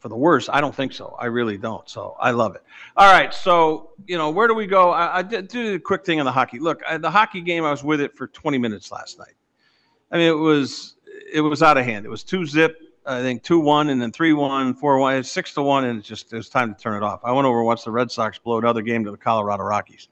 for 0.00 0.08
the 0.08 0.16
worse. 0.16 0.48
I 0.48 0.60
don't 0.60 0.74
think 0.74 0.92
so. 0.92 1.14
I 1.18 1.26
really 1.26 1.58
don't. 1.58 1.88
So 1.88 2.16
I 2.18 2.32
love 2.32 2.56
it. 2.56 2.62
All 2.96 3.12
right. 3.12 3.32
So, 3.32 3.90
you 4.06 4.16
know, 4.18 4.30
where 4.30 4.48
do 4.48 4.54
we 4.54 4.66
go? 4.66 4.90
I, 4.90 5.18
I 5.18 5.22
did 5.22 5.48
do 5.48 5.74
a 5.74 5.78
quick 5.78 6.04
thing 6.04 6.18
on 6.18 6.26
the 6.26 6.32
hockey. 6.32 6.58
Look, 6.58 6.80
I, 6.88 6.96
the 6.96 7.10
hockey 7.10 7.42
game, 7.42 7.64
I 7.64 7.70
was 7.70 7.84
with 7.84 8.00
it 8.00 8.16
for 8.16 8.26
20 8.26 8.58
minutes 8.58 8.90
last 8.90 9.18
night. 9.18 9.34
I 10.10 10.16
mean, 10.16 10.26
it 10.26 10.38
was 10.38 10.96
it 11.32 11.40
was 11.40 11.62
out 11.62 11.76
of 11.76 11.84
hand. 11.84 12.04
It 12.04 12.08
was 12.08 12.24
two 12.24 12.44
zip, 12.44 12.76
I 13.06 13.20
think 13.20 13.42
two 13.42 13.60
one, 13.60 13.90
and 13.90 14.00
then 14.00 14.10
three 14.10 14.32
one, 14.32 14.74
four 14.74 14.98
one, 14.98 15.22
six 15.22 15.54
to 15.54 15.62
one, 15.62 15.84
and 15.84 16.00
it 16.00 16.02
just 16.02 16.32
it 16.32 16.36
was 16.36 16.48
time 16.48 16.74
to 16.74 16.80
turn 16.80 17.00
it 17.00 17.04
off. 17.04 17.20
I 17.22 17.32
went 17.32 17.46
over 17.46 17.62
once 17.62 17.84
the 17.84 17.92
Red 17.92 18.10
Sox 18.10 18.38
blow 18.38 18.58
another 18.58 18.82
game 18.82 19.04
to 19.04 19.10
the 19.10 19.16
Colorado 19.16 19.62
Rockies. 19.62 20.08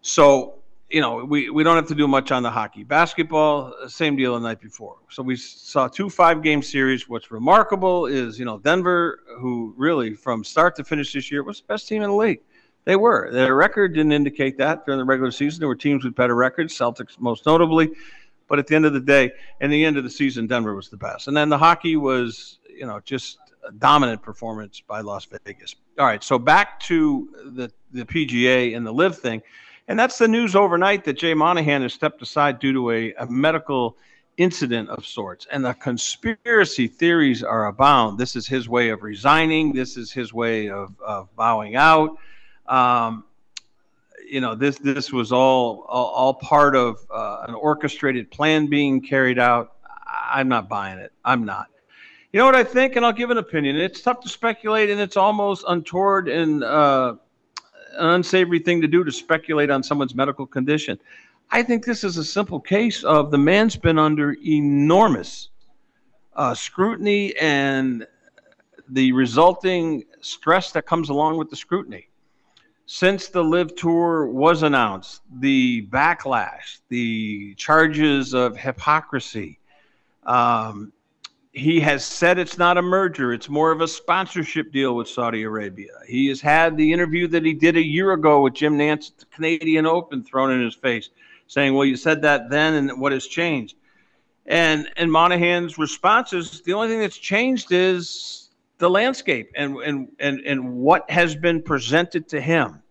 So 0.00 0.57
you 0.90 1.00
know, 1.00 1.24
we, 1.24 1.50
we 1.50 1.62
don't 1.62 1.76
have 1.76 1.88
to 1.88 1.94
do 1.94 2.08
much 2.08 2.32
on 2.32 2.42
the 2.42 2.50
hockey. 2.50 2.82
Basketball, 2.82 3.74
same 3.88 4.16
deal 4.16 4.34
the 4.34 4.40
night 4.40 4.60
before. 4.60 4.96
So 5.10 5.22
we 5.22 5.36
saw 5.36 5.86
two 5.86 6.08
five 6.08 6.42
game 6.42 6.62
series. 6.62 7.08
What's 7.08 7.30
remarkable 7.30 8.06
is, 8.06 8.38
you 8.38 8.44
know, 8.44 8.58
Denver, 8.58 9.20
who 9.38 9.74
really 9.76 10.14
from 10.14 10.44
start 10.44 10.76
to 10.76 10.84
finish 10.84 11.12
this 11.12 11.30
year 11.30 11.42
was 11.42 11.60
the 11.60 11.66
best 11.66 11.88
team 11.88 12.02
in 12.02 12.10
the 12.10 12.16
league. 12.16 12.40
They 12.84 12.96
were. 12.96 13.30
Their 13.30 13.54
record 13.54 13.92
didn't 13.92 14.12
indicate 14.12 14.56
that 14.58 14.86
during 14.86 14.98
the 14.98 15.04
regular 15.04 15.30
season. 15.30 15.60
There 15.60 15.68
were 15.68 15.76
teams 15.76 16.04
with 16.04 16.14
better 16.14 16.34
records, 16.34 16.76
Celtics 16.76 17.18
most 17.20 17.44
notably. 17.44 17.90
But 18.48 18.58
at 18.58 18.66
the 18.66 18.74
end 18.76 18.86
of 18.86 18.94
the 18.94 19.00
day, 19.00 19.30
in 19.60 19.70
the 19.70 19.84
end 19.84 19.98
of 19.98 20.04
the 20.04 20.10
season, 20.10 20.46
Denver 20.46 20.74
was 20.74 20.88
the 20.88 20.96
best. 20.96 21.28
And 21.28 21.36
then 21.36 21.50
the 21.50 21.58
hockey 21.58 21.96
was, 21.96 22.60
you 22.66 22.86
know, 22.86 22.98
just 23.04 23.36
a 23.66 23.72
dominant 23.72 24.22
performance 24.22 24.80
by 24.80 25.02
Las 25.02 25.26
Vegas. 25.44 25.76
All 25.98 26.06
right, 26.06 26.24
so 26.24 26.38
back 26.38 26.80
to 26.80 27.28
the, 27.52 27.70
the 27.92 28.06
PGA 28.06 28.74
and 28.74 28.86
the 28.86 28.92
LIV 28.92 29.18
thing. 29.18 29.42
And 29.88 29.98
that's 29.98 30.18
the 30.18 30.28
news 30.28 30.54
overnight 30.54 31.04
that 31.04 31.14
Jay 31.14 31.32
Monahan 31.32 31.82
has 31.82 31.94
stepped 31.94 32.20
aside 32.20 32.58
due 32.58 32.74
to 32.74 32.90
a, 32.90 33.14
a 33.14 33.26
medical 33.26 33.96
incident 34.36 34.90
of 34.90 35.04
sorts. 35.04 35.46
And 35.50 35.64
the 35.64 35.74
conspiracy 35.74 36.86
theories 36.86 37.42
are 37.42 37.66
abound. 37.66 38.18
This 38.18 38.36
is 38.36 38.46
his 38.46 38.68
way 38.68 38.90
of 38.90 39.02
resigning, 39.02 39.72
this 39.72 39.96
is 39.96 40.12
his 40.12 40.32
way 40.32 40.68
of, 40.68 40.94
of 41.00 41.34
bowing 41.34 41.74
out. 41.74 42.18
Um, 42.66 43.24
you 44.30 44.42
know, 44.42 44.54
this 44.54 44.78
this 44.78 45.10
was 45.10 45.32
all 45.32 45.86
all, 45.88 46.06
all 46.06 46.34
part 46.34 46.76
of 46.76 46.98
uh, 47.10 47.46
an 47.48 47.54
orchestrated 47.54 48.30
plan 48.30 48.66
being 48.66 49.00
carried 49.00 49.38
out. 49.38 49.72
I'm 50.06 50.48
not 50.48 50.68
buying 50.68 50.98
it. 50.98 51.12
I'm 51.24 51.44
not. 51.44 51.68
You 52.32 52.38
know 52.38 52.44
what 52.44 52.54
I 52.54 52.64
think, 52.64 52.96
and 52.96 53.06
I'll 53.06 53.12
give 53.14 53.30
an 53.30 53.38
opinion. 53.38 53.76
It's 53.76 54.02
tough 54.02 54.20
to 54.20 54.28
speculate, 54.28 54.90
and 54.90 55.00
it's 55.00 55.16
almost 55.16 55.64
untoward 55.66 56.28
and 56.28 56.62
uh, 56.62 57.14
unsavory 57.98 58.58
thing 58.58 58.80
to 58.80 58.88
do 58.88 59.04
to 59.04 59.12
speculate 59.12 59.70
on 59.70 59.82
someone's 59.82 60.14
medical 60.14 60.46
condition. 60.46 60.98
I 61.50 61.62
think 61.62 61.84
this 61.84 62.04
is 62.04 62.16
a 62.16 62.24
simple 62.24 62.60
case 62.60 63.04
of 63.04 63.30
the 63.30 63.38
man's 63.38 63.76
been 63.76 63.98
under 63.98 64.36
enormous 64.44 65.48
uh, 66.34 66.54
scrutiny 66.54 67.34
and 67.36 68.06
the 68.90 69.12
resulting 69.12 70.04
stress 70.20 70.72
that 70.72 70.86
comes 70.86 71.08
along 71.08 71.38
with 71.38 71.50
the 71.50 71.56
scrutiny. 71.56 72.08
Since 72.86 73.28
the 73.28 73.44
LIV 73.44 73.76
Tour 73.76 74.26
was 74.28 74.62
announced, 74.62 75.20
the 75.40 75.86
backlash, 75.88 76.78
the 76.88 77.54
charges 77.56 78.32
of 78.34 78.56
hypocrisy, 78.56 79.58
um, 80.24 80.92
he 81.58 81.80
has 81.80 82.04
said 82.04 82.38
it's 82.38 82.58
not 82.58 82.78
a 82.78 82.82
merger, 82.82 83.32
it's 83.32 83.48
more 83.48 83.70
of 83.70 83.80
a 83.80 83.88
sponsorship 83.88 84.72
deal 84.72 84.94
with 84.94 85.08
Saudi 85.08 85.42
Arabia. 85.42 85.92
He 86.06 86.28
has 86.28 86.40
had 86.40 86.76
the 86.76 86.92
interview 86.92 87.26
that 87.28 87.44
he 87.44 87.54
did 87.54 87.76
a 87.76 87.82
year 87.82 88.12
ago 88.12 88.42
with 88.42 88.54
Jim 88.54 88.78
Nantz 88.78 89.10
at 89.10 89.18
the 89.18 89.26
Canadian 89.26 89.86
Open 89.86 90.22
thrown 90.22 90.50
in 90.52 90.64
his 90.64 90.74
face, 90.74 91.10
saying, 91.46 91.74
Well, 91.74 91.84
you 91.84 91.96
said 91.96 92.22
that 92.22 92.50
then, 92.50 92.74
and 92.74 93.00
what 93.00 93.12
has 93.12 93.26
changed? 93.26 93.76
And 94.46 94.88
and 94.96 95.12
Monahan's 95.12 95.76
response 95.76 96.32
is 96.32 96.62
the 96.62 96.72
only 96.72 96.88
thing 96.88 97.00
that's 97.00 97.18
changed 97.18 97.70
is 97.70 98.48
the 98.78 98.88
landscape 98.88 99.50
and 99.54 99.76
and 99.78 100.08
and, 100.18 100.40
and 100.40 100.74
what 100.76 101.10
has 101.10 101.34
been 101.34 101.62
presented 101.62 102.28
to 102.28 102.40
him. 102.40 102.82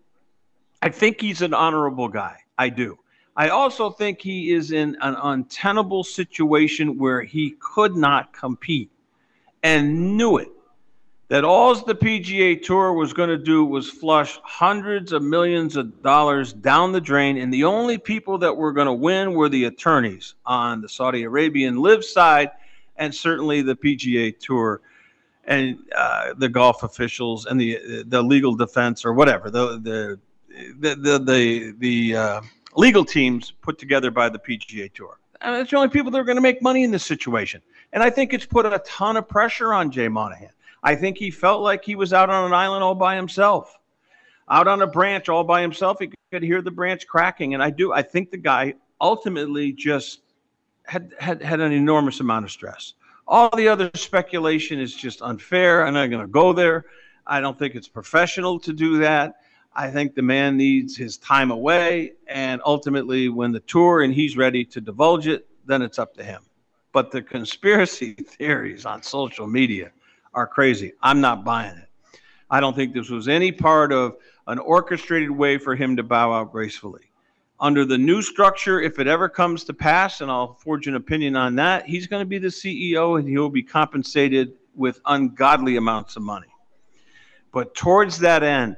I 0.82 0.90
think 0.90 1.20
he's 1.20 1.42
an 1.42 1.56
honorable 1.56 2.10
guy. 2.10 2.38
I 2.58 2.70
do. 2.70 3.00
I 3.38 3.50
also 3.50 3.92
think 3.92 4.20
he 4.20 4.52
is 4.52 4.72
in 4.72 4.98
an 5.00 5.16
untenable 5.22 6.04
situation 6.04 6.98
where 6.98 7.22
he 7.22 7.52
could 7.60 7.96
not 7.96 8.34
compete 8.34 8.90
and 9.62 10.18
knew 10.18 10.38
it. 10.38 10.50
That 11.30 11.44
all 11.44 11.76
the 11.76 11.94
PGA 11.94 12.64
Tour 12.64 12.94
was 12.94 13.14
going 13.14 13.30
to 13.30 13.38
do 13.38 13.64
was 13.64 13.90
flush 13.90 14.40
hundreds 14.44 15.12
of 15.12 15.22
millions 15.22 15.76
of 15.76 16.02
dollars 16.02 16.52
down 16.52 16.94
the 16.94 17.02
drain, 17.02 17.38
and 17.38 17.54
the 17.54 17.66
only 17.66 17.98
people 18.00 18.40
that 18.40 18.56
were 18.56 18.72
going 18.72 18.88
to 18.88 18.94
win 18.94 19.34
were 19.34 19.50
the 19.50 19.66
attorneys 19.66 20.34
on 20.46 20.82
the 20.82 20.90
Saudi 20.90 21.24
Arabian 21.24 21.78
LIV 21.78 22.06
side, 22.06 22.50
and 22.96 23.14
certainly 23.14 23.62
the 23.62 23.76
PGA 23.76 24.40
Tour 24.40 24.82
and 25.44 25.78
uh, 25.96 26.34
the 26.38 26.50
golf 26.50 26.84
officials 26.84 27.46
and 27.46 27.60
the 27.60 28.04
the 28.08 28.22
legal 28.22 28.56
defense 28.56 29.06
or 29.06 29.14
whatever 29.14 29.50
the 29.50 29.80
the 29.80 30.20
the 30.80 30.96
the 30.96 31.20
the, 31.20 31.76
the 31.78 32.16
uh, 32.16 32.42
legal 32.78 33.04
teams 33.04 33.52
put 33.62 33.78
together 33.78 34.12
by 34.12 34.30
the 34.30 34.40
PGA 34.40 34.94
Tour. 34.94 35.20
And 35.42 35.56
it's 35.56 35.72
the 35.72 35.78
only 35.78 35.90
people 35.90 36.12
that 36.12 36.20
are 36.20 36.24
going 36.24 36.38
to 36.38 36.42
make 36.42 36.62
money 36.62 36.84
in 36.84 36.92
this 36.92 37.06
situation. 37.06 37.62
And 37.92 38.02
I 38.02 38.10
think 38.10 38.34
it's 38.34 38.46
put 38.46 38.66
a 38.66 38.80
ton 38.86 39.18
of 39.18 39.28
pressure 39.28 39.74
on 39.74 39.92
Jay 39.92 40.08
Monahan. 40.08 40.50
I 40.84 40.96
think 40.96 41.18
he 41.18 41.32
felt 41.32 41.62
like 41.62 41.84
he 41.84 41.96
was 41.96 42.14
out 42.14 42.30
on 42.30 42.46
an 42.46 42.54
island 42.54 42.84
all 42.84 42.96
by 42.96 43.16
himself, 43.16 43.78
out 44.50 44.68
on 44.68 44.82
a 44.82 44.88
branch 44.88 45.28
all 45.28 45.44
by 45.44 45.62
himself. 45.62 45.98
He 46.00 46.12
could 46.32 46.44
hear 46.44 46.62
the 46.62 46.72
branch 46.72 47.08
cracking. 47.08 47.54
And 47.54 47.62
I 47.62 47.72
do, 47.72 47.92
I 47.92 48.04
think 48.04 48.32
the 48.32 48.38
guy 48.38 48.76
ultimately 49.02 49.72
just 49.72 50.22
had, 50.86 51.14
had, 51.20 51.42
had 51.42 51.60
an 51.60 51.72
enormous 51.72 52.20
amount 52.20 52.46
of 52.46 52.52
stress. 52.52 52.94
All 53.28 53.50
the 53.56 53.68
other 53.68 53.92
speculation 53.96 54.80
is 54.80 54.96
just 54.96 55.22
unfair. 55.22 55.86
I'm 55.86 55.94
not 55.94 56.10
going 56.10 56.22
to 56.22 56.28
go 56.28 56.54
there. 56.54 56.86
I 57.26 57.42
don't 57.42 57.60
think 57.60 57.76
it's 57.76 57.90
professional 57.90 58.60
to 58.62 58.72
do 58.72 59.00
that. 59.00 59.36
I 59.78 59.92
think 59.92 60.16
the 60.16 60.24
man 60.24 60.58
needs 60.58 60.98
his 60.98 61.18
time 61.18 61.52
away. 61.52 62.14
And 62.28 62.62
ultimately, 62.66 63.30
when 63.30 63.52
the 63.52 63.60
tour 63.60 64.02
and 64.02 64.12
he's 64.12 64.36
ready 64.36 64.66
to 64.66 64.82
divulge 64.82 65.28
it, 65.28 65.48
then 65.68 65.84
it's 65.84 66.00
up 66.00 66.16
to 66.16 66.24
him. 66.24 66.42
But 66.92 67.12
the 67.12 67.22
conspiracy 67.22 68.14
theories 68.14 68.88
on 68.88 69.04
social 69.04 69.46
media 69.46 69.92
are 70.34 70.48
crazy. 70.48 70.94
I'm 71.04 71.22
not 71.22 71.46
buying 71.46 71.78
it. 71.78 72.20
I 72.50 72.60
don't 72.60 72.76
think 72.76 72.96
this 72.96 73.10
was 73.10 73.28
any 73.28 73.52
part 73.52 73.94
of 73.94 74.18
an 74.48 74.58
orchestrated 74.58 75.30
way 75.30 75.60
for 75.60 75.76
him 75.76 75.96
to 75.98 76.04
bow 76.04 76.34
out 76.34 76.52
gracefully. 76.52 77.04
Under 77.60 77.86
the 77.86 77.98
new 77.98 78.24
structure, 78.24 78.82
if 78.82 78.98
it 78.98 79.08
ever 79.08 79.30
comes 79.30 79.64
to 79.66 79.74
pass, 79.74 80.22
and 80.22 80.32
I'll 80.32 80.54
forge 80.56 80.88
an 80.88 80.96
opinion 80.96 81.36
on 81.36 81.56
that, 81.56 81.86
he's 81.86 82.08
going 82.08 82.22
to 82.22 82.26
be 82.26 82.40
the 82.40 82.48
CEO 82.48 83.20
and 83.20 83.30
he'll 83.30 83.50
be 83.50 83.64
compensated 83.64 84.54
with 84.76 85.02
ungodly 85.06 85.76
amounts 85.76 86.16
of 86.16 86.24
money. 86.24 86.48
But 87.52 87.76
towards 87.76 88.20
that 88.20 88.42
end, 88.42 88.78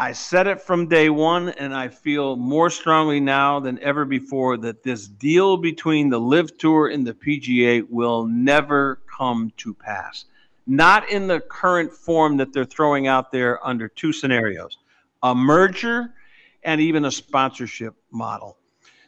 I 0.00 0.12
said 0.12 0.46
it 0.46 0.62
from 0.62 0.88
day 0.88 1.10
one, 1.10 1.50
and 1.50 1.74
I 1.74 1.88
feel 1.88 2.34
more 2.34 2.70
strongly 2.70 3.20
now 3.20 3.60
than 3.60 3.78
ever 3.80 4.06
before 4.06 4.56
that 4.56 4.82
this 4.82 5.06
deal 5.06 5.58
between 5.58 6.08
the 6.08 6.18
LIV 6.18 6.56
Tour 6.56 6.88
and 6.88 7.06
the 7.06 7.12
PGA 7.12 7.86
will 7.86 8.24
never 8.24 9.02
come 9.14 9.52
to 9.58 9.74
pass. 9.74 10.24
Not 10.66 11.10
in 11.10 11.26
the 11.26 11.40
current 11.40 11.92
form 11.92 12.38
that 12.38 12.54
they're 12.54 12.64
throwing 12.64 13.08
out 13.08 13.30
there 13.30 13.64
under 13.64 13.88
two 13.88 14.10
scenarios 14.10 14.78
a 15.22 15.34
merger 15.34 16.14
and 16.62 16.80
even 16.80 17.04
a 17.04 17.10
sponsorship 17.10 17.94
model. 18.10 18.56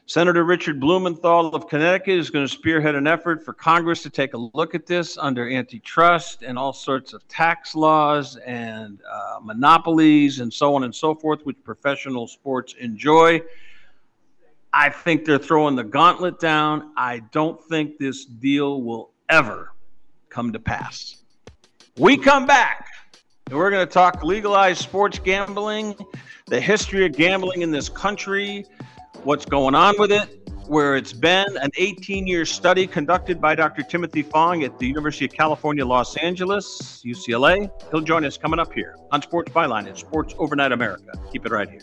Senator 0.07 0.45
Richard 0.45 0.81
Blumenthal 0.81 1.55
of 1.55 1.69
Connecticut 1.69 2.19
is 2.19 2.29
going 2.29 2.45
to 2.45 2.53
spearhead 2.53 2.97
an 2.97 3.07
effort 3.07 3.45
for 3.45 3.53
Congress 3.53 4.03
to 4.03 4.11
take 4.11 4.35
a 4.35 4.49
look 4.53 4.75
at 4.75 4.85
this 4.85 5.17
under 5.17 5.49
antitrust 5.49 6.43
and 6.43 6.59
all 6.59 6.73
sorts 6.73 7.13
of 7.13 7.27
tax 7.29 7.77
laws 7.77 8.37
and 8.39 9.01
uh, 9.11 9.39
monopolies 9.41 10.41
and 10.41 10.53
so 10.53 10.75
on 10.75 10.83
and 10.83 10.95
so 10.95 11.15
forth, 11.15 11.47
which 11.47 11.57
professional 11.63 12.27
sports 12.27 12.75
enjoy. 12.81 13.41
I 14.73 14.91
think 14.91 15.25
they're 15.25 15.39
throwing 15.39 15.77
the 15.77 15.85
gauntlet 15.85 16.41
down. 16.41 16.93
I 16.97 17.21
don't 17.31 17.63
think 17.69 17.99
this 17.99 18.25
deal 18.25 18.83
will 18.83 19.11
ever 19.29 19.73
come 20.31 20.53
to 20.53 20.59
pass. 20.59 21.23
We 21.97 22.17
come 22.17 22.45
back 22.45 22.89
and 23.47 23.57
we're 23.57 23.71
going 23.71 23.87
to 23.87 23.93
talk 23.93 24.25
legalized 24.25 24.81
sports 24.81 25.21
gambling, 25.21 25.95
the 26.47 26.61
history 26.61 27.07
of 27.07 27.13
gambling 27.13 27.63
in 27.63 27.71
this 27.71 27.89
country 27.89 28.67
what's 29.25 29.45
going 29.45 29.75
on 29.75 29.95
with 29.99 30.11
it, 30.11 30.29
where 30.67 30.97
it's 30.97 31.13
been 31.13 31.57
an 31.59 31.71
18 31.77 32.27
year 32.27 32.45
study 32.45 32.87
conducted 32.87 33.41
by 33.41 33.55
Dr. 33.55 33.83
Timothy 33.83 34.23
Fong 34.23 34.65
at 34.65 34.79
the 34.79 34.87
University 34.87 35.25
of 35.25 35.33
California, 35.33 35.85
Los 35.85 36.17
Angeles, 36.17 37.03
UCLA. 37.05 37.71
He'll 37.91 38.01
join 38.01 38.25
us 38.25 38.37
coming 38.37 38.59
up 38.59 38.73
here 38.73 38.97
on 39.11 39.23
Sports 39.23 39.53
Byline 39.53 39.87
and 39.87 39.97
Sports 39.97 40.35
Overnight 40.39 40.73
America. 40.73 41.13
Keep 41.33 41.47
it 41.47 41.53
right 41.53 41.69
here. 41.69 41.83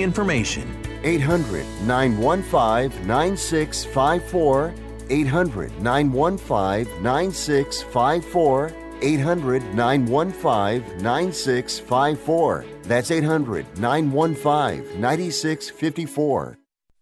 information. 0.00 0.74
800 1.04 1.64
915 1.86 3.06
9654. 3.06 4.74
800 5.10 5.82
915 5.82 7.02
9654. 7.02 8.72
800 9.00 9.74
915 9.74 11.02
9654. 11.02 12.64
That's 12.82 13.10
800 13.10 13.78
915 13.78 15.00
9654. 15.00 16.58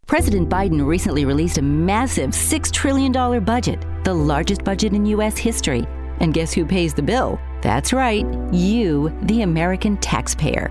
President 0.06 0.48
Biden 0.48 0.86
recently 0.86 1.24
released 1.24 1.58
a 1.58 1.62
massive 1.62 2.30
$6 2.30 2.70
trillion 2.72 3.12
budget, 3.44 3.84
the 4.04 4.14
largest 4.14 4.62
budget 4.62 4.92
in 4.92 5.04
U.S. 5.06 5.36
history. 5.36 5.84
And 6.20 6.32
guess 6.32 6.52
who 6.52 6.64
pays 6.64 6.94
the 6.94 7.02
bill? 7.02 7.40
That's 7.60 7.92
right, 7.92 8.24
you, 8.52 9.10
the 9.22 9.42
American 9.42 9.96
taxpayer. 9.96 10.70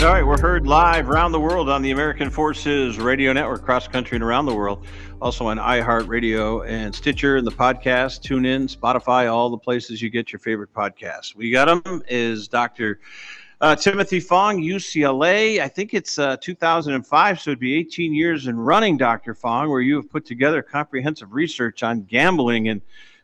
All 0.00 0.06
right, 0.06 0.24
we're 0.24 0.40
heard 0.40 0.64
live 0.64 1.10
around 1.10 1.32
the 1.32 1.40
world 1.40 1.68
on 1.68 1.82
the 1.82 1.90
American 1.90 2.30
Forces 2.30 2.98
Radio 2.98 3.32
Network, 3.32 3.64
cross 3.64 3.88
country 3.88 4.14
and 4.14 4.22
around 4.22 4.46
the 4.46 4.54
world. 4.54 4.86
Also 5.20 5.48
on 5.48 5.56
iHeartRadio 5.58 6.64
and 6.68 6.94
Stitcher 6.94 7.38
and 7.38 7.44
the 7.44 7.50
podcast, 7.50 8.20
TuneIn, 8.22 8.72
Spotify, 8.72 9.30
all 9.30 9.50
the 9.50 9.58
places 9.58 10.00
you 10.00 10.08
get 10.08 10.32
your 10.32 10.38
favorite 10.38 10.72
podcasts. 10.72 11.34
We 11.34 11.50
got 11.50 11.64
them 11.82 12.04
is 12.06 12.46
Dr. 12.46 13.00
Uh, 13.60 13.74
Timothy 13.74 14.20
Fong, 14.20 14.62
UCLA. 14.62 15.60
I 15.60 15.66
think 15.66 15.92
it's 15.94 16.16
uh, 16.16 16.36
2005, 16.36 17.40
so 17.40 17.50
it'd 17.50 17.58
be 17.58 17.74
18 17.74 18.14
years 18.14 18.46
in 18.46 18.56
running, 18.56 18.98
Dr. 18.98 19.34
Fong, 19.34 19.68
where 19.68 19.80
you 19.80 19.96
have 19.96 20.08
put 20.08 20.24
together 20.24 20.62
comprehensive 20.62 21.32
research 21.32 21.82
on 21.82 22.04
gambling 22.04 22.68
and 22.68 22.80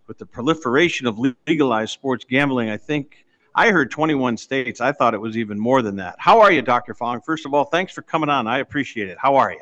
with 0.09 0.19
the 0.19 0.27
proliferation 0.27 1.07
of 1.07 1.21
legalized 1.47 1.93
sports 1.93 2.25
gambling. 2.29 2.69
I 2.69 2.79
think 2.79 3.24
I 3.55 3.71
heard 3.71 3.91
21 3.91 4.37
states. 4.37 4.81
I 4.81 4.93
thought 4.93 5.15
it 5.15 5.21
was 5.21 5.37
even 5.37 5.59
more 5.59 5.81
than 5.81 5.97
that. 5.97 6.17
How 6.19 6.41
are 6.41 6.51
you, 6.51 6.61
Dr. 6.61 6.93
Fong? 6.93 7.21
First 7.21 7.47
of 7.47 7.55
all, 7.55 7.65
thanks 7.65 7.93
for 7.93 8.03
coming 8.03 8.29
on. 8.29 8.47
I 8.47 8.59
appreciate 8.59 9.09
it. 9.09 9.19
How 9.19 9.37
are 9.37 9.53
you? 9.53 9.61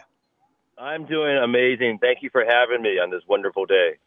I'm 0.79 1.05
doing 1.05 1.37
amazing. 1.37 1.99
Thank 1.99 2.23
you 2.23 2.31
for 2.31 2.45
having 2.45 2.83
me 2.83 2.99
on 2.99 3.11
this 3.11 3.23
wonderful 3.29 3.67
day. 3.67 3.99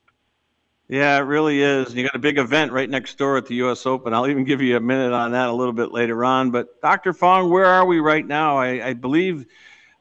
Yeah, 0.87 1.17
it 1.17 1.21
really 1.21 1.61
is. 1.61 1.93
You 1.95 2.03
got 2.03 2.15
a 2.15 2.19
big 2.19 2.37
event 2.37 2.71
right 2.71 2.89
next 2.89 3.17
door 3.17 3.37
at 3.37 3.45
the 3.45 3.55
U.S. 3.55 3.85
Open. 3.85 4.13
I'll 4.13 4.27
even 4.27 4.43
give 4.43 4.61
you 4.61 4.77
a 4.77 4.79
minute 4.79 5.13
on 5.13 5.31
that 5.31 5.49
a 5.49 5.53
little 5.53 5.73
bit 5.73 5.91
later 5.91 6.25
on. 6.25 6.51
But 6.51 6.81
Dr. 6.81 7.13
Fong, 7.13 7.49
where 7.49 7.65
are 7.65 7.85
we 7.85 7.99
right 7.99 8.25
now? 8.25 8.57
I, 8.57 8.89
I 8.89 8.93
believe, 8.93 9.45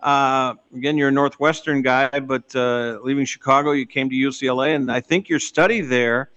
uh, 0.01 0.55
again, 0.75 0.99
you're 0.99 1.09
a 1.09 1.13
Northwestern 1.13 1.81
guy, 1.83 2.21
but 2.21 2.55
uh, 2.57 2.99
leaving 3.03 3.25
Chicago, 3.25 3.73
you 3.73 3.87
came 3.87 4.11
to 4.11 4.17
UCLA, 4.17 4.75
and 4.75 4.91
I 4.91 5.01
think 5.01 5.29
your 5.29 5.41
study 5.41 5.81
there 5.81 6.31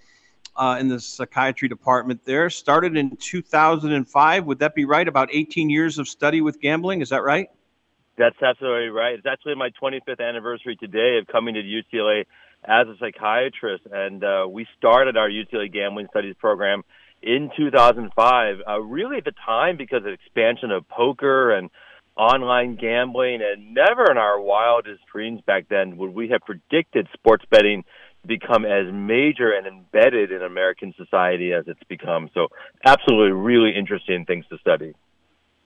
uh, 0.57 0.77
in 0.79 0.87
the 0.87 0.99
psychiatry 0.99 1.69
department 1.69 2.25
there. 2.25 2.49
Started 2.49 2.97
in 2.97 3.15
2005. 3.17 4.45
Would 4.45 4.59
that 4.59 4.75
be 4.75 4.85
right? 4.85 5.07
About 5.07 5.29
18 5.31 5.69
years 5.69 5.99
of 5.99 6.07
study 6.07 6.41
with 6.41 6.59
gambling. 6.59 7.01
Is 7.01 7.09
that 7.09 7.23
right? 7.23 7.49
That's 8.17 8.41
absolutely 8.41 8.89
right. 8.89 9.13
It's 9.13 9.27
actually 9.27 9.55
my 9.55 9.69
25th 9.81 10.19
anniversary 10.19 10.75
today 10.75 11.19
of 11.19 11.27
coming 11.27 11.53
to 11.53 11.61
UCLA 11.61 12.25
as 12.65 12.87
a 12.87 12.95
psychiatrist, 12.99 13.83
and 13.91 14.23
uh, 14.23 14.47
we 14.49 14.65
started 14.77 15.15
our 15.15 15.29
UCLA 15.29 15.71
Gambling 15.71 16.07
Studies 16.09 16.35
program 16.39 16.83
in 17.21 17.51
2005. 17.55 18.57
Uh, 18.67 18.79
really, 18.81 19.17
at 19.17 19.25
the 19.25 19.33
time, 19.45 19.77
because 19.77 20.03
of 20.05 20.11
expansion 20.11 20.71
of 20.71 20.87
poker 20.89 21.51
and 21.51 21.69
online 22.17 22.75
gambling, 22.75 23.41
and 23.43 23.75
never 23.75 24.09
in 24.09 24.17
our 24.17 24.41
wildest 24.41 25.01
dreams 25.11 25.41
back 25.45 25.69
then 25.69 25.97
would 25.97 26.13
we 26.13 26.29
have 26.29 26.41
predicted 26.41 27.07
sports 27.13 27.45
betting 27.51 27.83
become 28.25 28.65
as 28.65 28.91
major 28.91 29.51
and 29.51 29.67
embedded 29.67 30.31
in 30.31 30.41
American 30.41 30.93
society 30.97 31.53
as 31.53 31.65
it's 31.67 31.83
become. 31.87 32.29
So, 32.33 32.49
absolutely, 32.85 33.31
really 33.31 33.75
interesting 33.75 34.25
things 34.25 34.45
to 34.49 34.57
study. 34.57 34.93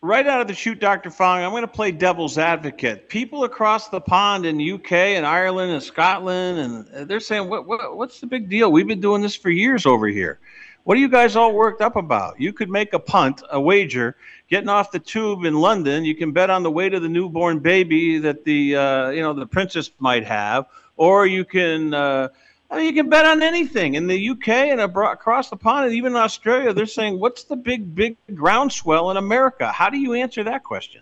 Right 0.04 0.26
out 0.26 0.42
of 0.42 0.48
the 0.48 0.56
chute, 0.56 0.80
Dr. 0.80 1.12
Fong, 1.12 1.44
I'm 1.44 1.52
going 1.52 1.62
to 1.62 1.68
play 1.68 1.92
devil's 1.92 2.40
advocate. 2.40 3.08
People 3.08 3.44
across 3.44 3.90
the 3.90 4.02
pond 4.02 4.48
in 4.48 4.58
the 4.58 4.72
UK 4.72 4.92
and 4.92 5.28
Ireland 5.28 5.72
and 5.72 5.84
Scotland, 5.84 6.88
and 6.90 7.08
they're 7.08 7.20
saying, 7.20 7.48
what, 7.48 7.68
what, 7.68 7.96
what's 7.96 8.20
the 8.20 8.26
big 8.26 8.50
deal? 8.50 8.72
We've 8.72 8.88
been 8.88 9.00
doing 9.00 9.22
this 9.22 9.36
for 9.36 9.52
years 9.52 9.86
over 9.86 10.08
here. 10.08 10.40
What 10.84 10.98
are 10.98 11.00
you 11.00 11.10
guys 11.10 11.36
all 11.36 11.54
worked 11.54 11.82
up 11.82 11.96
about? 11.96 12.42
You 12.42 12.52
could 12.52 12.70
make 12.70 12.94
a 12.94 13.00
punt, 13.00 13.44
a 13.52 13.62
wager, 13.62 14.16
getting 14.50 14.70
off 14.70 14.92
the 14.92 14.98
tube 14.98 15.46
in 15.46 15.54
London. 15.54 16.04
You 16.04 16.16
can 16.16 16.32
bet 16.32 16.50
on 16.50 16.64
the 16.64 16.72
weight 16.72 16.96
of 16.96 17.04
the 17.04 17.10
newborn 17.10 17.60
baby 17.60 18.18
that 18.18 18.44
the 18.44 18.76
uh, 18.76 19.10
you 19.10 19.22
know 19.22 19.34
the 19.34 19.46
princess 19.46 19.92
might 20.00 20.26
have, 20.26 20.66
or 21.02 21.26
you 21.26 21.44
can 21.44 21.96
uh, 21.96 22.28
I 22.70 22.78
mean, 22.78 22.86
you 22.86 22.94
can 22.94 23.10
bet 23.10 23.26
on 23.26 23.42
anything 23.42 23.96
in 23.96 24.06
the 24.06 24.30
UK 24.30 24.50
and 24.50 24.80
across 24.80 25.50
the 25.50 25.58
pond, 25.58 25.88
and 25.88 25.96
even 25.96 26.14
in 26.14 26.18
Australia. 26.18 26.74
They're 26.74 26.86
saying, 26.86 27.20
"What's 27.20 27.44
the 27.46 27.56
big, 27.56 27.96
big 27.96 28.18
groundswell 28.34 29.10
in 29.10 29.18
America?" 29.18 29.72
How 29.72 29.90
do 29.90 29.98
you 29.98 30.14
answer 30.14 30.44
that 30.44 30.64
question? 30.64 31.02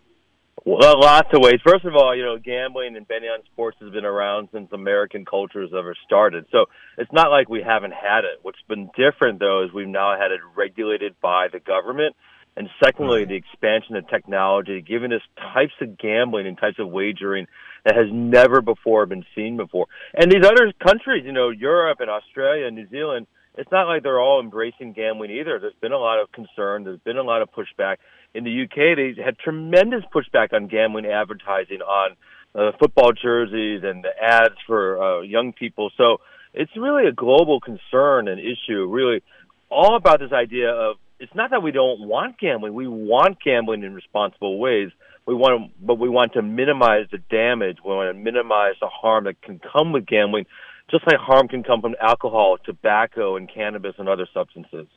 Well, 0.65 0.99
lots 0.99 1.29
of 1.33 1.41
ways. 1.41 1.59
First 1.65 1.83
of 1.83 1.95
all, 1.95 2.15
you 2.15 2.23
know, 2.23 2.37
gambling 2.37 2.95
and 2.95 3.07
betting 3.07 3.27
on 3.27 3.43
sports 3.51 3.77
has 3.81 3.91
been 3.91 4.05
around 4.05 4.49
since 4.53 4.71
American 4.71 5.25
culture 5.25 5.61
has 5.61 5.71
ever 5.77 5.95
started. 6.05 6.45
So 6.51 6.65
it's 6.97 7.11
not 7.11 7.29
like 7.29 7.49
we 7.49 7.61
haven't 7.61 7.93
had 7.93 8.23
it. 8.23 8.39
What's 8.41 8.61
been 8.67 8.89
different, 8.95 9.39
though, 9.39 9.63
is 9.65 9.73
we've 9.73 9.87
now 9.87 10.17
had 10.17 10.31
it 10.31 10.39
regulated 10.55 11.15
by 11.21 11.47
the 11.51 11.59
government. 11.59 12.15
And 12.59 12.69
secondly, 12.83 13.23
the 13.23 13.35
expansion 13.35 13.95
of 13.95 14.05
technology, 14.09 14.81
giving 14.81 15.13
us 15.13 15.21
types 15.37 15.71
of 15.79 15.97
gambling 15.97 16.45
and 16.45 16.57
types 16.57 16.77
of 16.77 16.89
wagering 16.89 17.47
that 17.85 17.95
has 17.95 18.07
never 18.11 18.61
before 18.61 19.05
been 19.05 19.23
seen 19.33 19.55
before. 19.55 19.87
And 20.13 20.29
these 20.29 20.43
other 20.43 20.73
countries, 20.83 21.23
you 21.25 21.31
know, 21.31 21.51
Europe 21.51 22.01
and 22.01 22.09
Australia 22.09 22.67
and 22.67 22.75
New 22.75 22.89
Zealand, 22.89 23.27
it's 23.55 23.71
not 23.71 23.87
like 23.87 24.03
they're 24.03 24.19
all 24.19 24.41
embracing 24.41 24.91
gambling 24.91 25.31
either. 25.31 25.57
There's 25.57 25.73
been 25.79 25.93
a 25.93 25.97
lot 25.97 26.19
of 26.19 26.33
concern. 26.33 26.83
There's 26.83 26.99
been 26.99 27.15
a 27.15 27.23
lot 27.23 27.41
of 27.41 27.47
pushback. 27.49 27.95
In 28.33 28.43
the 28.43 28.63
UK, 28.63 28.97
they 28.97 29.23
had 29.23 29.37
tremendous 29.37 30.03
pushback 30.13 30.51
on 30.51 30.67
gambling 30.67 31.05
advertising 31.05 31.79
on 31.81 32.17
uh, 32.53 32.73
football 32.77 33.13
jerseys 33.13 33.83
and 33.85 34.03
the 34.03 34.11
ads 34.21 34.55
for 34.67 35.01
uh, 35.01 35.21
young 35.21 35.53
people. 35.53 35.91
So 35.95 36.17
it's 36.53 36.75
really 36.75 37.07
a 37.07 37.13
global 37.13 37.61
concern 37.61 38.27
and 38.27 38.37
issue, 38.37 38.85
really 38.85 39.23
all 39.69 39.95
about 39.95 40.19
this 40.19 40.33
idea 40.33 40.71
of 40.71 40.97
it's 41.19 41.35
not 41.35 41.51
that 41.51 41.61
we 41.61 41.71
don't 41.71 42.07
want 42.07 42.39
gambling. 42.39 42.73
We 42.73 42.87
want 42.87 43.37
gambling 43.43 43.83
in 43.83 43.93
responsible 43.93 44.57
ways 44.57 44.91
we 45.29 45.35
want 45.35 45.61
to, 45.61 45.85
but 45.85 45.99
we 45.99 46.09
want 46.09 46.33
to 46.33 46.41
minimize 46.41 47.05
the 47.11 47.19
damage. 47.29 47.77
We 47.85 47.91
want 47.91 48.15
to 48.15 48.19
minimize 48.19 48.73
the 48.81 48.87
harm 48.87 49.25
that 49.25 49.41
can 49.41 49.59
come 49.59 49.91
with 49.91 50.07
gambling, 50.07 50.47
just 50.89 51.05
like 51.05 51.17
harm 51.17 51.47
can 51.47 51.63
come 51.63 51.81
from 51.81 51.95
alcohol, 52.01 52.57
tobacco, 52.57 53.35
and 53.35 53.47
cannabis 53.47 53.93
and 53.99 54.09
other 54.09 54.27
substances. 54.33 54.87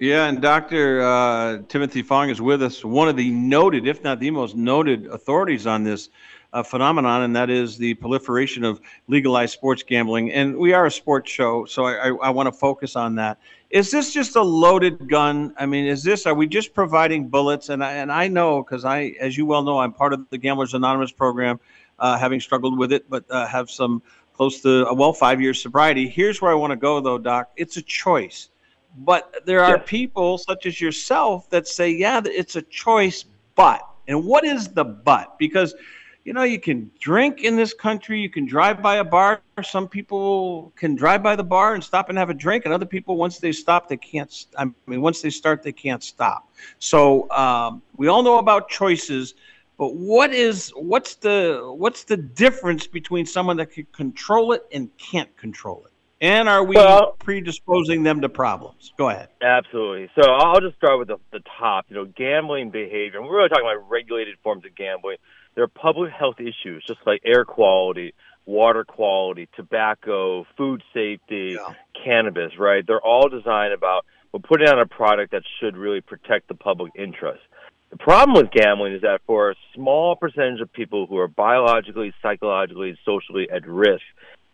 Yeah, 0.00 0.26
and 0.26 0.42
Dr. 0.42 1.00
Uh, 1.00 1.58
Timothy 1.68 2.02
Fong 2.02 2.28
is 2.28 2.40
with 2.40 2.60
us, 2.60 2.84
one 2.84 3.08
of 3.08 3.16
the 3.16 3.30
noted, 3.30 3.86
if 3.86 4.02
not 4.02 4.18
the 4.18 4.32
most 4.32 4.56
noted, 4.56 5.06
authorities 5.06 5.64
on 5.64 5.84
this 5.84 6.08
uh, 6.52 6.62
phenomenon, 6.62 7.22
and 7.22 7.34
that 7.34 7.50
is 7.50 7.78
the 7.78 7.94
proliferation 7.94 8.64
of 8.64 8.80
legalized 9.08 9.54
sports 9.54 9.82
gambling. 9.82 10.32
And 10.32 10.56
we 10.56 10.72
are 10.72 10.86
a 10.86 10.90
sports 10.90 11.30
show, 11.30 11.64
so 11.64 11.84
I, 11.84 12.08
I, 12.08 12.08
I 12.08 12.30
want 12.30 12.46
to 12.46 12.52
focus 12.52 12.96
on 12.96 13.14
that. 13.16 13.38
Is 13.70 13.90
this 13.90 14.12
just 14.12 14.36
a 14.36 14.42
loaded 14.42 15.08
gun? 15.08 15.54
I 15.58 15.64
mean, 15.64 15.86
is 15.86 16.02
this 16.02 16.26
are 16.26 16.34
we 16.34 16.46
just 16.46 16.74
providing 16.74 17.28
bullets? 17.28 17.70
And 17.70 17.82
I, 17.82 17.92
and 17.94 18.12
I 18.12 18.28
know 18.28 18.62
because 18.62 18.84
I, 18.84 19.14
as 19.18 19.38
you 19.38 19.46
well 19.46 19.62
know, 19.62 19.78
I'm 19.78 19.94
part 19.94 20.12
of 20.12 20.28
the 20.28 20.36
Gamblers 20.36 20.74
Anonymous 20.74 21.10
program, 21.10 21.58
uh, 21.98 22.18
having 22.18 22.38
struggled 22.38 22.78
with 22.78 22.92
it, 22.92 23.08
but 23.08 23.24
uh, 23.30 23.46
have 23.46 23.70
some 23.70 24.02
close 24.34 24.60
to 24.60 24.86
uh, 24.86 24.92
well 24.92 25.14
five 25.14 25.40
years 25.40 25.62
sobriety. 25.62 26.06
Here's 26.06 26.42
where 26.42 26.50
I 26.50 26.54
want 26.54 26.72
to 26.72 26.76
go, 26.76 27.00
though, 27.00 27.18
Doc. 27.18 27.50
It's 27.56 27.78
a 27.78 27.82
choice, 27.82 28.50
but 28.98 29.42
there 29.46 29.64
are 29.64 29.78
people 29.78 30.36
such 30.36 30.66
as 30.66 30.78
yourself 30.78 31.48
that 31.48 31.66
say, 31.66 31.90
yeah, 31.90 32.20
it's 32.26 32.56
a 32.56 32.62
choice, 32.62 33.24
but. 33.54 33.88
And 34.08 34.24
what 34.24 34.44
is 34.44 34.68
the 34.68 34.84
but? 34.84 35.38
Because 35.38 35.74
you 36.24 36.32
know, 36.32 36.44
you 36.44 36.60
can 36.60 36.90
drink 37.00 37.40
in 37.40 37.56
this 37.56 37.74
country, 37.74 38.20
you 38.20 38.30
can 38.30 38.46
drive 38.46 38.80
by 38.80 38.96
a 38.96 39.04
bar. 39.04 39.40
Some 39.62 39.88
people 39.88 40.72
can 40.76 40.94
drive 40.94 41.22
by 41.22 41.34
the 41.34 41.42
bar 41.44 41.74
and 41.74 41.82
stop 41.82 42.08
and 42.08 42.18
have 42.18 42.30
a 42.30 42.34
drink, 42.34 42.64
and 42.64 42.72
other 42.72 42.86
people, 42.86 43.16
once 43.16 43.38
they 43.38 43.52
stop, 43.52 43.88
they 43.88 43.96
can't. 43.96 44.46
I 44.56 44.66
mean, 44.86 45.00
once 45.00 45.20
they 45.20 45.30
start, 45.30 45.62
they 45.62 45.72
can't 45.72 46.02
stop. 46.02 46.48
So 46.78 47.28
um, 47.30 47.82
we 47.96 48.08
all 48.08 48.22
know 48.22 48.38
about 48.38 48.68
choices, 48.68 49.34
but 49.78 49.94
what 49.96 50.32
is 50.32 50.72
what's 50.76 51.16
the 51.16 51.72
what's 51.76 52.04
the 52.04 52.16
difference 52.16 52.86
between 52.86 53.26
someone 53.26 53.56
that 53.56 53.72
can 53.72 53.86
control 53.92 54.52
it 54.52 54.64
and 54.72 54.96
can't 54.98 55.36
control 55.36 55.82
it? 55.86 55.92
And 56.20 56.48
are 56.48 56.62
we 56.62 56.76
well, 56.76 57.16
predisposing 57.18 58.04
them 58.04 58.20
to 58.20 58.28
problems? 58.28 58.92
Go 58.96 59.08
ahead. 59.08 59.30
Absolutely. 59.42 60.08
So 60.14 60.30
I'll 60.30 60.60
just 60.60 60.76
start 60.76 61.00
with 61.00 61.08
the, 61.08 61.16
the 61.32 61.40
top. 61.58 61.86
You 61.88 61.96
know, 61.96 62.04
gambling 62.04 62.70
behavior. 62.70 63.20
We're 63.20 63.38
really 63.38 63.48
talking 63.48 63.64
about 63.64 63.90
regulated 63.90 64.36
forms 64.44 64.64
of 64.64 64.72
gambling 64.76 65.16
there 65.54 65.64
are 65.64 65.68
public 65.68 66.12
health 66.12 66.40
issues, 66.40 66.84
just 66.86 67.00
like 67.06 67.20
air 67.24 67.44
quality, 67.44 68.14
water 68.46 68.84
quality, 68.84 69.48
tobacco, 69.54 70.46
food 70.56 70.82
safety, 70.92 71.56
yeah. 71.56 71.74
cannabis, 72.04 72.52
right? 72.58 72.86
They're 72.86 73.00
all 73.00 73.28
designed 73.28 73.72
about 73.72 74.04
we're 74.32 74.40
putting 74.40 74.66
out 74.66 74.80
a 74.80 74.86
product 74.86 75.32
that 75.32 75.42
should 75.60 75.76
really 75.76 76.00
protect 76.00 76.48
the 76.48 76.54
public 76.54 76.92
interest. 76.96 77.42
The 77.90 77.98
problem 77.98 78.34
with 78.34 78.50
gambling 78.50 78.94
is 78.94 79.02
that 79.02 79.20
for 79.26 79.50
a 79.50 79.54
small 79.74 80.16
percentage 80.16 80.62
of 80.62 80.72
people 80.72 81.06
who 81.06 81.18
are 81.18 81.28
biologically, 81.28 82.14
psychologically, 82.22 82.96
socially 83.04 83.50
at 83.50 83.66
risk, 83.66 84.02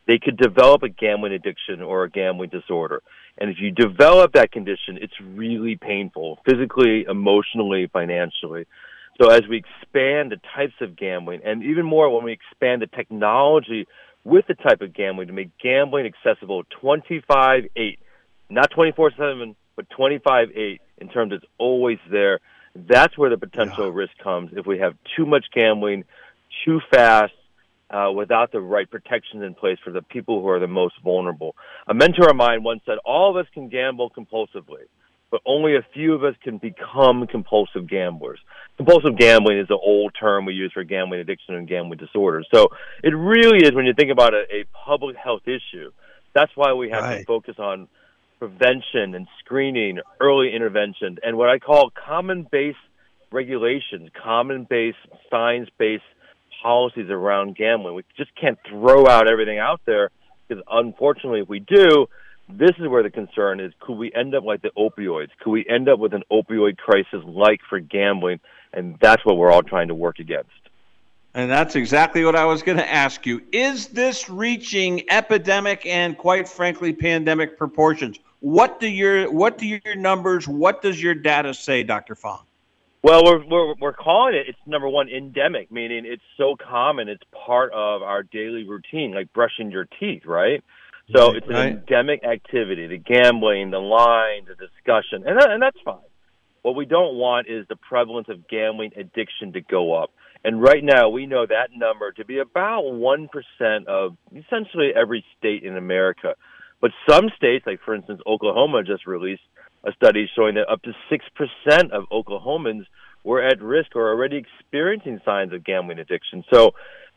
they 0.08 0.18
could 0.18 0.36
develop 0.36 0.82
a 0.82 0.88
gambling 0.88 1.32
addiction 1.32 1.80
or 1.80 2.02
a 2.02 2.10
gambling 2.10 2.50
disorder. 2.50 3.02
And 3.40 3.50
if 3.50 3.58
you 3.60 3.70
develop 3.70 4.32
that 4.32 4.50
condition, 4.50 4.98
it's 5.00 5.14
really 5.20 5.76
painful, 5.76 6.40
physically, 6.44 7.06
emotionally, 7.08 7.88
financially. 7.92 8.66
So 9.20 9.30
as 9.30 9.42
we 9.48 9.58
expand 9.58 10.30
the 10.30 10.40
types 10.54 10.74
of 10.80 10.96
gambling, 10.96 11.40
and 11.44 11.64
even 11.64 11.84
more 11.84 12.14
when 12.14 12.24
we 12.24 12.32
expand 12.32 12.82
the 12.82 12.86
technology 12.86 13.86
with 14.24 14.46
the 14.46 14.54
type 14.54 14.80
of 14.80 14.94
gambling 14.94 15.28
to 15.28 15.32
make 15.32 15.50
gambling 15.62 16.06
accessible 16.06 16.62
25-8, 16.82 17.98
not 18.48 18.70
24-7, 18.70 19.56
but 19.76 19.86
25-8 19.90 20.78
in 20.98 21.08
terms 21.08 21.32
it's 21.32 21.44
always 21.58 21.98
there. 22.10 22.40
That's 22.74 23.16
where 23.18 23.30
the 23.30 23.38
potential 23.38 23.86
yeah. 23.86 23.92
risk 23.94 24.12
comes 24.22 24.50
if 24.54 24.66
we 24.66 24.78
have 24.78 24.94
too 25.16 25.26
much 25.26 25.46
gambling, 25.52 26.04
too 26.64 26.80
fast, 26.92 27.32
uh, 27.90 28.10
without 28.14 28.52
the 28.52 28.60
right 28.60 28.88
protections 28.88 29.42
in 29.42 29.54
place 29.54 29.78
for 29.82 29.90
the 29.90 30.02
people 30.02 30.42
who 30.42 30.48
are 30.48 30.60
the 30.60 30.66
most 30.66 30.94
vulnerable. 31.02 31.56
A 31.86 31.94
mentor 31.94 32.28
of 32.28 32.36
mine 32.36 32.62
once 32.62 32.82
said, 32.84 32.98
All 33.04 33.30
of 33.30 33.36
us 33.36 33.50
can 33.54 33.68
gamble 33.68 34.10
compulsively, 34.10 34.84
but 35.30 35.40
only 35.46 35.76
a 35.76 35.86
few 35.92 36.14
of 36.14 36.24
us 36.24 36.34
can 36.42 36.58
become 36.58 37.26
compulsive 37.26 37.88
gamblers. 37.88 38.38
Compulsive 38.76 39.16
gambling 39.18 39.58
is 39.58 39.66
an 39.70 39.78
old 39.82 40.12
term 40.18 40.46
we 40.46 40.54
use 40.54 40.72
for 40.72 40.84
gambling 40.84 41.20
addiction 41.20 41.54
and 41.54 41.68
gambling 41.68 41.98
disorders. 41.98 42.46
So 42.52 42.68
it 43.02 43.10
really 43.10 43.66
is, 43.66 43.74
when 43.74 43.84
you 43.84 43.94
think 43.94 44.10
about 44.10 44.34
a, 44.34 44.44
a 44.50 44.64
public 44.86 45.16
health 45.16 45.42
issue, 45.46 45.90
that's 46.34 46.52
why 46.54 46.72
we 46.72 46.90
have 46.90 47.02
right. 47.02 47.18
to 47.18 47.24
focus 47.24 47.56
on 47.58 47.88
prevention 48.38 49.14
and 49.14 49.26
screening, 49.40 49.98
early 50.20 50.54
intervention, 50.54 51.18
and 51.22 51.36
what 51.36 51.50
I 51.50 51.58
call 51.58 51.90
common 51.90 52.46
base 52.50 52.76
regulations, 53.32 54.10
common 54.22 54.66
base, 54.68 54.94
science 55.28 55.68
based 55.78 56.04
policies 56.62 57.10
around 57.10 57.56
gambling. 57.56 57.94
We 57.94 58.04
just 58.16 58.30
can't 58.40 58.58
throw 58.68 59.06
out 59.06 59.30
everything 59.30 59.58
out 59.58 59.80
there 59.86 60.10
because 60.46 60.62
unfortunately, 60.70 61.40
if 61.40 61.48
we 61.48 61.60
do, 61.60 62.06
this 62.48 62.72
is 62.78 62.88
where 62.88 63.02
the 63.02 63.10
concern 63.10 63.60
is. 63.60 63.72
Could 63.80 63.96
we 63.96 64.12
end 64.14 64.34
up 64.34 64.44
like 64.44 64.62
the 64.62 64.70
opioids? 64.76 65.30
Could 65.40 65.50
we 65.50 65.66
end 65.68 65.88
up 65.88 65.98
with 65.98 66.14
an 66.14 66.22
opioid 66.30 66.78
crisis 66.78 67.22
like 67.24 67.60
for 67.68 67.78
gambling? 67.80 68.40
And 68.72 68.96
that's 69.00 69.24
what 69.24 69.36
we're 69.36 69.50
all 69.50 69.62
trying 69.62 69.88
to 69.88 69.94
work 69.94 70.18
against. 70.18 70.50
And 71.34 71.50
that's 71.50 71.76
exactly 71.76 72.24
what 72.24 72.34
I 72.34 72.44
was 72.44 72.62
going 72.62 72.78
to 72.78 72.90
ask 72.90 73.26
you. 73.26 73.42
Is 73.52 73.88
this 73.88 74.28
reaching 74.28 75.04
epidemic 75.10 75.84
and, 75.86 76.16
quite 76.16 76.48
frankly, 76.48 76.92
pandemic 76.92 77.58
proportions? 77.58 78.18
What 78.40 78.80
do 78.80 78.88
your 78.88 79.30
what 79.30 79.58
do 79.58 79.66
your 79.66 79.96
numbers? 79.96 80.48
What 80.48 80.80
does 80.80 81.02
your 81.02 81.14
data 81.14 81.52
say, 81.52 81.82
Dr. 81.82 82.14
Fong? 82.14 82.44
Well, 83.02 83.24
we're, 83.24 83.44
we're 83.46 83.74
we're 83.80 83.92
calling 83.92 84.34
it. 84.34 84.46
It's 84.48 84.58
number 84.66 84.88
one 84.88 85.08
endemic, 85.08 85.70
meaning 85.70 86.04
it's 86.06 86.22
so 86.36 86.56
common. 86.56 87.08
It's 87.08 87.22
part 87.46 87.72
of 87.72 88.02
our 88.02 88.22
daily 88.22 88.64
routine, 88.64 89.12
like 89.12 89.32
brushing 89.32 89.70
your 89.70 89.86
teeth, 90.00 90.24
right? 90.24 90.62
So 91.14 91.34
it's 91.34 91.46
an 91.46 91.54
right. 91.54 91.72
endemic 91.72 92.24
activity: 92.24 92.86
the 92.86 92.98
gambling, 92.98 93.70
the 93.70 93.78
line, 93.78 94.46
the 94.46 94.54
discussion, 94.54 95.24
and 95.26 95.40
that, 95.40 95.50
and 95.50 95.62
that's 95.62 95.78
fine. 95.84 95.98
What 96.62 96.76
we 96.76 96.86
don't 96.86 97.14
want 97.14 97.48
is 97.48 97.66
the 97.68 97.76
prevalence 97.76 98.28
of 98.28 98.48
gambling 98.48 98.92
addiction 98.96 99.52
to 99.54 99.60
go 99.60 99.94
up. 99.94 100.10
And 100.44 100.60
right 100.60 100.82
now, 100.82 101.08
we 101.08 101.26
know 101.26 101.46
that 101.46 101.70
number 101.74 102.12
to 102.12 102.24
be 102.24 102.38
about 102.38 102.82
1% 102.84 103.86
of 103.86 104.16
essentially 104.34 104.90
every 104.94 105.24
state 105.38 105.64
in 105.64 105.76
America. 105.76 106.34
But 106.80 106.90
some 107.08 107.30
states, 107.36 107.66
like 107.66 107.80
for 107.84 107.94
instance, 107.94 108.20
Oklahoma 108.26 108.82
just 108.84 109.06
released 109.06 109.42
a 109.84 109.92
study 109.92 110.28
showing 110.36 110.54
that 110.54 110.68
up 110.70 110.82
to 110.82 110.92
6% 111.10 111.90
of 111.90 112.04
Oklahomans 112.10 112.84
were 113.24 113.42
at 113.42 113.60
risk 113.60 113.96
or 113.96 114.10
already 114.10 114.36
experiencing 114.36 115.20
signs 115.24 115.52
of 115.52 115.64
gambling 115.64 115.98
addiction. 115.98 116.44
So 116.52 116.72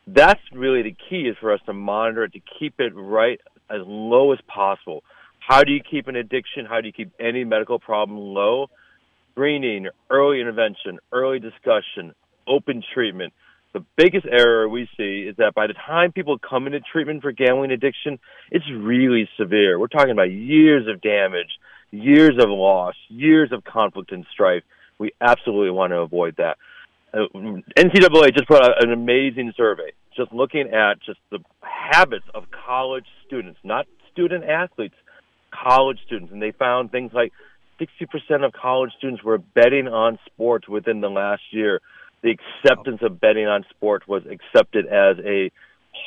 that's 0.06 0.40
really 0.52 0.82
the 0.82 0.96
key 1.08 1.28
is 1.28 1.36
for 1.40 1.52
us 1.52 1.60
to 1.66 1.72
monitor 1.72 2.24
it, 2.24 2.32
to 2.32 2.40
keep 2.58 2.80
it 2.80 2.92
right 2.94 3.40
as 3.72 3.80
low 3.86 4.32
as 4.32 4.38
possible. 4.46 5.02
How 5.38 5.64
do 5.64 5.72
you 5.72 5.80
keep 5.82 6.06
an 6.06 6.16
addiction? 6.16 6.66
How 6.66 6.80
do 6.80 6.86
you 6.86 6.92
keep 6.92 7.12
any 7.18 7.44
medical 7.44 7.78
problem 7.78 8.18
low? 8.18 8.68
Screening, 9.32 9.88
early 10.10 10.40
intervention, 10.40 10.98
early 11.10 11.40
discussion, 11.40 12.14
open 12.46 12.82
treatment. 12.94 13.32
The 13.72 13.84
biggest 13.96 14.26
error 14.30 14.68
we 14.68 14.86
see 14.98 15.26
is 15.28 15.36
that 15.36 15.54
by 15.54 15.66
the 15.66 15.72
time 15.72 16.12
people 16.12 16.38
come 16.38 16.66
into 16.66 16.80
treatment 16.80 17.22
for 17.22 17.32
gambling 17.32 17.70
addiction, 17.70 18.18
it's 18.50 18.66
really 18.70 19.28
severe. 19.38 19.78
We're 19.78 19.86
talking 19.86 20.10
about 20.10 20.30
years 20.30 20.86
of 20.86 21.00
damage, 21.00 21.48
years 21.90 22.36
of 22.38 22.50
loss, 22.50 22.94
years 23.08 23.50
of 23.50 23.64
conflict 23.64 24.12
and 24.12 24.26
strife. 24.30 24.62
We 24.98 25.12
absolutely 25.22 25.70
want 25.70 25.92
to 25.92 25.98
avoid 25.98 26.36
that. 26.36 26.58
Uh, 27.14 27.26
NCAA 27.76 28.34
just 28.34 28.46
put 28.46 28.62
out 28.62 28.82
an 28.84 28.92
amazing 28.92 29.54
survey, 29.56 29.92
just 30.16 30.32
looking 30.32 30.70
at 30.72 31.00
just 31.04 31.18
the 31.30 31.38
habits 31.62 32.26
of 32.34 32.44
college 32.66 33.06
students, 33.26 33.58
not 33.64 33.86
student 34.12 34.44
athletes, 34.44 34.94
college 35.50 35.98
students, 36.06 36.32
and 36.32 36.42
they 36.42 36.52
found 36.52 36.90
things 36.90 37.12
like 37.12 37.32
60% 37.80 38.44
of 38.44 38.52
college 38.52 38.92
students 38.98 39.22
were 39.24 39.38
betting 39.38 39.88
on 39.88 40.18
sports 40.26 40.68
within 40.68 41.00
the 41.00 41.10
last 41.10 41.42
year 41.50 41.80
the 42.22 42.30
acceptance 42.30 43.00
of 43.02 43.20
betting 43.20 43.46
on 43.46 43.64
sports 43.70 44.06
was 44.06 44.22
accepted 44.26 44.86
as 44.86 45.16
a 45.24 45.50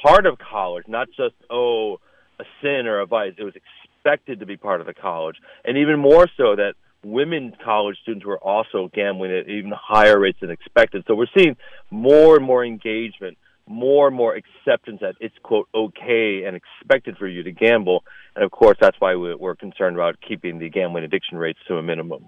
part 0.03 0.25
of 0.25 0.37
college, 0.39 0.85
not 0.87 1.07
just 1.09 1.35
oh 1.49 1.99
a 2.39 2.43
sin 2.61 2.87
or 2.87 2.99
a 2.99 3.05
vice. 3.05 3.33
It 3.37 3.43
was 3.43 3.53
expected 3.55 4.39
to 4.39 4.45
be 4.45 4.57
part 4.57 4.81
of 4.81 4.87
the 4.87 4.93
college, 4.93 5.35
and 5.63 5.77
even 5.77 5.99
more 5.99 6.27
so 6.37 6.55
that 6.55 6.73
women 7.03 7.53
college 7.63 7.97
students 8.01 8.25
were 8.25 8.39
also 8.39 8.89
gambling 8.93 9.31
at 9.31 9.47
even 9.47 9.71
higher 9.75 10.19
rates 10.19 10.39
than 10.41 10.49
expected. 10.49 11.03
So 11.07 11.15
we're 11.15 11.27
seeing 11.37 11.55
more 11.91 12.35
and 12.35 12.45
more 12.45 12.65
engagement, 12.65 13.37
more 13.67 14.07
and 14.07 14.15
more 14.15 14.35
acceptance 14.35 14.99
that 15.01 15.15
it's 15.19 15.35
quote 15.43 15.67
okay 15.73 16.43
and 16.45 16.55
expected 16.55 17.17
for 17.17 17.27
you 17.27 17.43
to 17.43 17.51
gamble, 17.51 18.03
and 18.35 18.43
of 18.43 18.51
course 18.51 18.77
that's 18.79 18.99
why 18.99 19.15
we're 19.15 19.55
concerned 19.55 19.95
about 19.95 20.15
keeping 20.21 20.59
the 20.59 20.69
gambling 20.69 21.03
addiction 21.03 21.37
rates 21.37 21.59
to 21.67 21.77
a 21.77 21.83
minimum. 21.83 22.25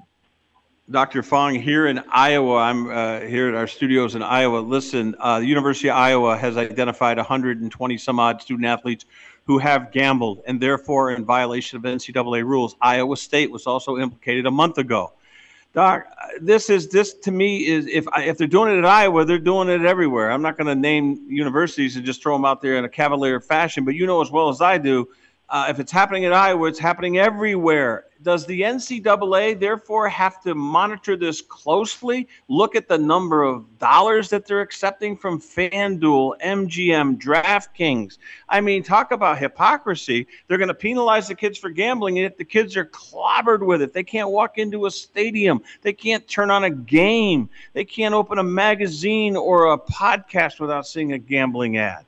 Dr. 0.90 1.22
Fong, 1.22 1.56
here 1.56 1.86
in 1.86 2.02
Iowa, 2.10 2.60
I'm 2.60 2.90
uh, 2.90 3.20
here 3.20 3.50
at 3.50 3.56
our 3.56 3.68
studios 3.68 4.16
in 4.16 4.24
Iowa. 4.24 4.60
Listen, 4.60 5.16
uh, 5.20 5.42
the 5.42 5.46
University 5.46 5.90
of 5.90 5.98
Iowa 5.98 6.38
has 6.38 6.56
identified 6.56 7.18
120 7.18 7.98
some 7.98 8.22
odd 8.22 8.42
student 8.42 8.66
athletes 8.66 9.04
who 9.48 9.58
have 9.58 9.92
gambled 9.92 10.44
and 10.48 10.62
therefore 10.62 11.12
in 11.12 11.26
violation 11.26 11.76
of 11.78 11.84
NCAA 11.84 12.46
rules. 12.46 12.78
Iowa 12.80 13.18
State 13.18 13.52
was 13.52 13.68
also 13.68 13.98
implicated 13.98 14.46
a 14.46 14.52
month 14.52 14.78
ago. 14.78 15.12
Doc, 15.78 16.08
this 16.42 16.72
is 16.72 16.90
this 16.90 17.14
to 17.14 17.30
me 17.30 17.68
is 17.68 17.86
if 17.86 18.08
if 18.18 18.40
they're 18.40 18.48
doing 18.48 18.76
it 18.76 18.80
at 18.80 18.86
Iowa, 18.86 19.26
they're 19.26 19.38
doing 19.38 19.70
it 19.70 19.86
everywhere. 19.86 20.32
I'm 20.32 20.42
not 20.42 20.58
going 20.58 20.66
to 20.66 20.74
name 20.74 21.24
universities 21.30 21.96
and 21.96 22.04
just 22.04 22.24
throw 22.24 22.34
them 22.34 22.46
out 22.46 22.64
there 22.64 22.78
in 22.78 22.86
a 22.86 22.90
cavalier 22.90 23.40
fashion, 23.40 23.86
but 23.86 23.94
you 23.94 24.08
know 24.08 24.20
as 24.20 24.32
well 24.32 24.50
as 24.50 24.60
I 24.60 24.80
do 24.80 25.08
uh, 25.50 25.68
if 25.70 25.80
it's 25.80 25.92
happening 25.92 26.26
at 26.26 26.34
Iowa, 26.34 26.68
it's 26.68 26.80
happening 26.80 27.20
everywhere. 27.20 28.06
Does 28.22 28.46
the 28.46 28.62
NCAA 28.62 29.58
therefore 29.60 30.10
have 30.10 30.42
to 30.42 30.56
monitor 30.56 31.16
this 31.16 31.42
closely? 31.42 32.28
Look 32.50 32.76
at 32.76 32.90
the 32.90 32.98
number 32.98 33.44
of 33.44 33.66
dollars 33.78 34.30
that 34.32 34.46
they're 34.46 34.62
accepting 34.62 35.16
from 35.16 35.40
FanDuel, 35.40 36.42
MGM, 36.42 37.22
DraftKings. 37.22 38.18
I 38.50 38.60
mean, 38.60 38.84
talk 38.84 39.12
about 39.12 39.38
hypocrisy. 39.38 40.28
They're 40.48 40.58
going 40.58 40.68
to 40.68 40.74
penalize 40.74 41.30
the 41.30 41.36
kids 41.36 41.58
for 41.58 41.70
gambling, 41.70 42.18
and 42.18 42.26
if 42.26 42.36
the 42.36 42.44
kids 42.44 42.76
are 42.76 42.86
clobbered 42.86 43.66
with 43.66 43.82
it, 43.82 43.94
they 43.94 44.04
can't 44.04 44.30
walk 44.30 44.58
into 44.58 44.88
a 44.88 44.92
stadium, 44.92 45.62
they 45.82 45.94
can't 45.94 46.28
turn 46.28 46.52
on 46.52 46.66
a 46.66 46.72
game, 46.72 47.50
they 47.74 47.86
can't 47.86 48.16
open 48.16 48.40
a 48.40 48.44
magazine 48.44 49.38
or 49.38 49.72
a 49.72 49.78
podcast 49.78 50.60
without 50.60 50.88
seeing 50.88 51.14
a 51.14 51.20
gambling 51.20 51.78
ad. 51.78 52.07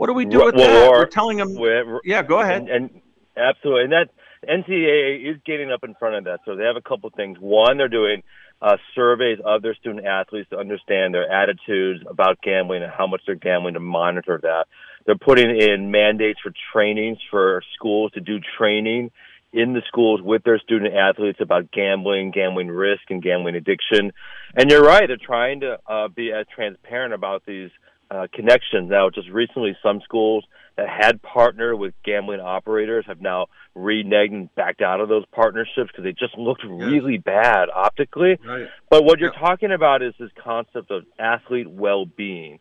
What 0.00 0.06
do 0.06 0.14
we 0.14 0.24
do 0.24 0.42
with 0.46 0.54
well, 0.54 0.66
that? 0.66 0.90
We're 0.92 1.04
telling 1.04 1.36
them. 1.36 1.54
We're, 1.56 2.00
yeah, 2.04 2.22
go 2.22 2.40
ahead. 2.40 2.62
And, 2.62 2.70
and, 2.70 3.02
absolutely, 3.36 3.84
and 3.84 3.92
that 3.92 4.08
NCAA 4.48 5.30
is 5.30 5.36
getting 5.44 5.70
up 5.70 5.84
in 5.84 5.94
front 5.96 6.14
of 6.14 6.24
that. 6.24 6.40
So 6.46 6.56
they 6.56 6.64
have 6.64 6.76
a 6.76 6.80
couple 6.80 7.10
things. 7.10 7.36
One, 7.38 7.76
they're 7.76 7.90
doing 7.90 8.22
uh, 8.62 8.78
surveys 8.94 9.40
of 9.44 9.60
their 9.60 9.74
student 9.74 10.06
athletes 10.06 10.48
to 10.48 10.56
understand 10.56 11.12
their 11.12 11.30
attitudes 11.30 12.00
about 12.08 12.40
gambling 12.40 12.82
and 12.82 12.90
how 12.90 13.06
much 13.06 13.20
they're 13.26 13.34
gambling 13.34 13.74
to 13.74 13.80
monitor 13.80 14.40
that. 14.42 14.68
They're 15.04 15.18
putting 15.18 15.50
in 15.50 15.90
mandates 15.90 16.40
for 16.42 16.50
trainings 16.72 17.18
for 17.30 17.62
schools 17.76 18.10
to 18.12 18.20
do 18.20 18.38
training 18.56 19.10
in 19.52 19.74
the 19.74 19.82
schools 19.86 20.22
with 20.22 20.44
their 20.44 20.60
student 20.60 20.94
athletes 20.94 21.40
about 21.42 21.70
gambling, 21.72 22.30
gambling 22.30 22.68
risk, 22.68 23.02
and 23.10 23.22
gambling 23.22 23.54
addiction. 23.54 24.12
And 24.56 24.70
you're 24.70 24.82
right; 24.82 25.08
they're 25.08 25.18
trying 25.22 25.60
to 25.60 25.76
uh, 25.86 26.08
be 26.08 26.32
as 26.32 26.46
transparent 26.56 27.12
about 27.12 27.44
these 27.44 27.68
uh, 28.10 28.26
connections. 28.32 28.90
Now, 28.90 29.10
just 29.10 29.28
recently, 29.28 29.76
some 29.82 30.00
schools 30.02 30.44
that 30.76 30.88
had 30.88 31.22
partnered 31.22 31.78
with 31.78 31.94
gambling 32.04 32.40
operators 32.40 33.04
have 33.06 33.20
now 33.20 33.46
reneged 33.76 34.32
and 34.32 34.54
backed 34.54 34.82
out 34.82 35.00
of 35.00 35.08
those 35.08 35.24
partnerships 35.32 35.90
because 35.90 36.04
they 36.04 36.12
just 36.12 36.36
looked 36.36 36.64
really 36.64 37.18
bad 37.18 37.68
optically. 37.74 38.38
Right. 38.44 38.66
But 38.88 39.04
what 39.04 39.18
you're 39.18 39.32
talking 39.32 39.72
about 39.72 40.02
is 40.02 40.14
this 40.18 40.30
concept 40.42 40.90
of 40.90 41.04
athlete 41.18 41.70
well-being. 41.70 42.58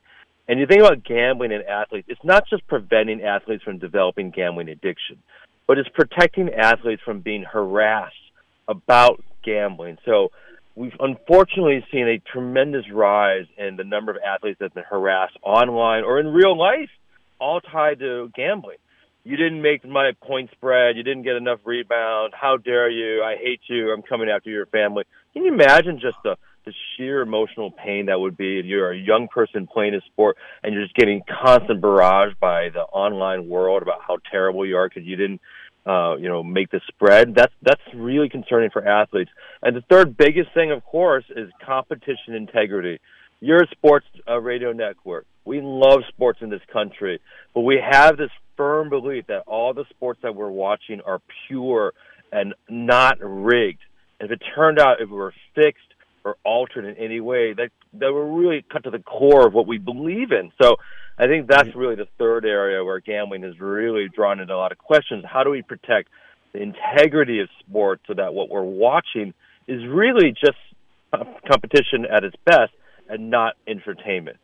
And 0.47 0.59
you 0.59 0.65
think 0.65 0.81
about 0.81 1.03
gambling 1.03 1.51
and 1.51 1.63
athletes, 1.63 2.07
it's 2.09 2.23
not 2.23 2.43
just 2.49 2.65
preventing 2.67 3.21
athletes 3.21 3.63
from 3.63 3.77
developing 3.77 4.31
gambling 4.31 4.69
addiction, 4.69 5.21
but 5.67 5.77
it's 5.77 5.89
protecting 5.89 6.49
athletes 6.49 7.03
from 7.05 7.21
being 7.21 7.43
harassed 7.43 8.15
about 8.67 9.23
gambling. 9.43 9.97
So 10.05 10.31
we've 10.79 10.95
unfortunately 11.01 11.85
seen 11.91 12.07
a 12.07 12.19
tremendous 12.31 12.85
rise 12.89 13.45
in 13.57 13.75
the 13.75 13.83
number 13.83 14.11
of 14.11 14.17
athletes 14.25 14.59
that 14.59 14.67
have 14.67 14.73
been 14.73 14.85
harassed 14.89 15.35
online 15.43 16.05
or 16.05 16.21
in 16.21 16.27
real 16.27 16.57
life, 16.57 16.89
all 17.37 17.59
tied 17.59 17.99
to 17.99 18.31
gambling. 18.33 18.77
You 19.25 19.35
didn't 19.35 19.61
make 19.61 19.85
my 19.85 20.13
point 20.23 20.49
spread. 20.51 20.95
You 20.95 21.03
didn't 21.03 21.23
get 21.23 21.35
enough 21.35 21.59
rebound. 21.65 22.33
How 22.33 22.55
dare 22.55 22.89
you? 22.89 23.21
I 23.21 23.35
hate 23.35 23.59
you. 23.67 23.91
I'm 23.91 24.01
coming 24.01 24.29
after 24.29 24.49
your 24.49 24.67
family. 24.67 25.03
Can 25.33 25.43
you 25.43 25.53
imagine 25.53 25.99
just 26.01 26.15
the, 26.23 26.37
the 26.63 26.71
sheer 26.95 27.21
emotional 27.21 27.71
pain 27.71 28.05
that 28.05 28.17
would 28.17 28.37
be 28.37 28.59
if 28.59 28.65
you're 28.65 28.93
a 28.93 28.97
young 28.97 29.27
person 29.27 29.67
playing 29.67 29.95
a 29.95 30.01
sport 30.05 30.37
and 30.63 30.73
you're 30.73 30.83
just 30.83 30.95
getting 30.95 31.21
constant 31.43 31.81
barrage 31.81 32.31
by 32.39 32.69
the 32.69 32.83
online 32.93 33.49
world 33.49 33.81
about 33.81 33.99
how 34.07 34.17
terrible 34.31 34.65
you 34.65 34.77
are 34.77 34.87
because 34.87 35.03
you 35.03 35.17
didn't 35.17 35.41
uh, 35.89 36.15
you 36.17 36.29
know, 36.29 36.43
make 36.43 36.69
the 36.69 36.81
spread. 36.87 37.33
That's 37.39 37.55
that's 37.67 37.81
really 37.95 38.29
concerning 38.29 38.69
for 38.69 38.81
athletes. 38.87 39.31
And 39.63 39.75
the 39.75 39.85
third 39.89 40.07
biggest 40.25 40.49
thing, 40.53 40.69
of 40.71 40.81
course, 40.85 41.25
is 41.35 41.49
competition 41.65 42.35
integrity. 42.35 42.95
you're 43.39 43.63
a 43.63 43.67
sports 43.77 44.05
uh, 44.27 44.39
radio 44.39 44.71
network. 44.71 45.25
We 45.45 45.61
love 45.61 46.01
sports 46.09 46.39
in 46.41 46.49
this 46.49 46.61
country, 46.71 47.19
but 47.53 47.61
we 47.61 47.81
have 47.81 48.17
this 48.17 48.29
firm 48.55 48.89
belief 48.89 49.23
that 49.27 49.43
all 49.47 49.73
the 49.73 49.85
sports 49.89 50.19
that 50.23 50.35
we're 50.35 50.51
watching 50.51 51.01
are 51.01 51.21
pure 51.47 51.93
and 52.31 52.53
not 52.69 53.17
rigged. 53.21 53.79
And 54.19 54.29
if 54.29 54.35
it 54.35 54.43
turned 54.55 54.79
out 54.79 55.01
if 55.01 55.09
it 55.09 55.13
were 55.13 55.33
fixed 55.55 55.81
or 56.23 56.35
altered 56.43 56.85
in 56.85 56.95
any 56.97 57.21
way, 57.21 57.53
that 57.53 57.71
that 57.93 58.13
would 58.13 58.39
really 58.39 58.63
cut 58.71 58.83
to 58.83 58.91
the 58.91 58.99
core 58.99 59.47
of 59.47 59.53
what 59.53 59.65
we 59.65 59.77
believe 59.79 60.31
in. 60.31 60.51
So 60.61 60.75
I 61.19 61.27
think 61.27 61.47
that's 61.47 61.75
really 61.75 61.95
the 61.95 62.07
third 62.17 62.45
area 62.45 62.83
where 62.83 62.99
gambling 63.01 63.43
has 63.43 63.59
really 63.59 64.07
drawn 64.07 64.39
into 64.39 64.53
a 64.53 64.55
lot 64.55 64.71
of 64.71 64.77
questions. 64.77 65.25
How 65.27 65.43
do 65.43 65.49
we 65.49 65.61
protect 65.61 66.07
the 66.53 66.61
integrity 66.61 67.41
of 67.41 67.49
sport 67.59 67.99
so 68.07 68.13
that 68.13 68.33
what 68.33 68.49
we're 68.49 68.63
watching 68.63 69.33
is 69.67 69.85
really 69.85 70.31
just 70.31 70.57
competition 71.45 72.05
at 72.05 72.23
its 72.23 72.37
best 72.45 72.71
and 73.09 73.29
not 73.29 73.55
entertainment? 73.67 74.37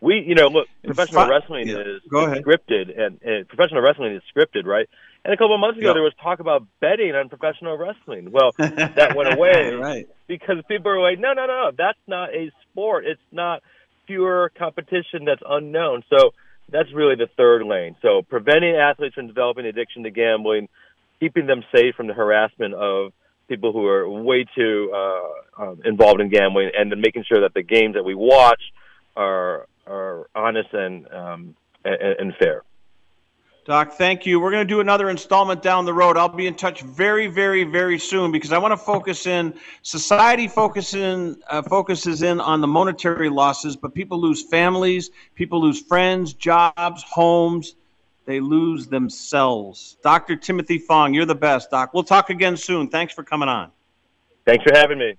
We, 0.00 0.24
you 0.26 0.34
know, 0.34 0.48
look, 0.48 0.68
professional 0.82 1.28
wrestling 1.28 1.68
yeah. 1.68 1.76
is 1.76 2.02
scripted, 2.10 2.98
and, 2.98 3.20
and 3.22 3.46
professional 3.46 3.82
wrestling 3.82 4.16
is 4.16 4.22
scripted, 4.34 4.64
right? 4.64 4.88
And 5.24 5.32
a 5.32 5.36
couple 5.36 5.54
of 5.54 5.60
months 5.60 5.78
ago, 5.78 5.88
Yep. 5.88 5.94
there 5.94 6.02
was 6.02 6.14
talk 6.20 6.40
about 6.40 6.66
betting 6.80 7.14
on 7.14 7.28
professional 7.28 7.76
wrestling. 7.76 8.32
Well, 8.32 8.50
that 8.58 9.14
went 9.14 9.32
away 9.38 9.74
right. 9.74 10.08
because 10.26 10.56
people 10.66 10.90
are 10.90 11.00
like, 11.00 11.20
no, 11.20 11.34
no, 11.34 11.46
no, 11.46 11.70
that's 11.76 12.00
not 12.08 12.34
a 12.34 12.50
sport. 12.62 13.04
It's 13.06 13.20
not 13.30 13.62
pure 14.06 14.50
competition 14.58 15.24
that's 15.24 15.42
unknown. 15.48 16.02
So 16.10 16.30
that's 16.70 16.92
really 16.94 17.16
the 17.16 17.28
third 17.36 17.64
lane. 17.64 17.96
So 18.02 18.22
preventing 18.22 18.76
athletes 18.76 19.14
from 19.14 19.26
developing 19.26 19.66
addiction 19.66 20.04
to 20.04 20.10
gambling, 20.10 20.68
keeping 21.20 21.46
them 21.46 21.62
safe 21.74 21.94
from 21.94 22.06
the 22.06 22.14
harassment 22.14 22.74
of 22.74 23.12
people 23.48 23.72
who 23.72 23.86
are 23.86 24.08
way 24.08 24.46
too 24.56 24.92
uh, 24.94 25.62
um, 25.62 25.82
involved 25.84 26.20
in 26.20 26.30
gambling, 26.30 26.70
and 26.76 26.90
then 26.90 27.00
making 27.00 27.24
sure 27.28 27.42
that 27.42 27.54
the 27.54 27.62
games 27.62 27.94
that 27.94 28.04
we 28.04 28.14
watch 28.14 28.60
are 29.16 29.66
are 29.86 30.28
honest 30.34 30.72
and 30.72 31.06
um, 31.12 31.56
and, 31.84 32.18
and 32.18 32.32
fair. 32.38 32.62
Doc, 33.64 33.92
thank 33.92 34.26
you. 34.26 34.40
We're 34.40 34.50
going 34.50 34.66
to 34.66 34.74
do 34.74 34.80
another 34.80 35.08
installment 35.08 35.62
down 35.62 35.84
the 35.84 35.94
road. 35.94 36.16
I'll 36.16 36.28
be 36.28 36.48
in 36.48 36.54
touch 36.56 36.82
very, 36.82 37.28
very, 37.28 37.62
very 37.62 37.96
soon 37.96 38.32
because 38.32 38.50
I 38.52 38.58
want 38.58 38.72
to 38.72 38.76
focus 38.76 39.24
in. 39.28 39.54
Society 39.82 40.48
focuses 40.48 41.36
uh, 41.48 41.62
focuses 41.62 42.22
in 42.22 42.40
on 42.40 42.60
the 42.60 42.66
monetary 42.66 43.28
losses, 43.28 43.76
but 43.76 43.94
people 43.94 44.20
lose 44.20 44.42
families, 44.42 45.10
people 45.36 45.60
lose 45.60 45.80
friends, 45.80 46.32
jobs, 46.32 47.04
homes. 47.04 47.76
They 48.24 48.40
lose 48.40 48.88
themselves. 48.88 49.96
Dr. 50.02 50.34
Timothy 50.34 50.78
Fong, 50.78 51.14
you're 51.14 51.24
the 51.24 51.34
best, 51.34 51.70
Doc. 51.70 51.94
We'll 51.94 52.04
talk 52.04 52.30
again 52.30 52.56
soon. 52.56 52.88
Thanks 52.88 53.14
for 53.14 53.22
coming 53.22 53.48
on. 53.48 53.70
Thanks 54.44 54.64
for 54.64 54.72
having 54.74 54.98
me. 54.98 55.14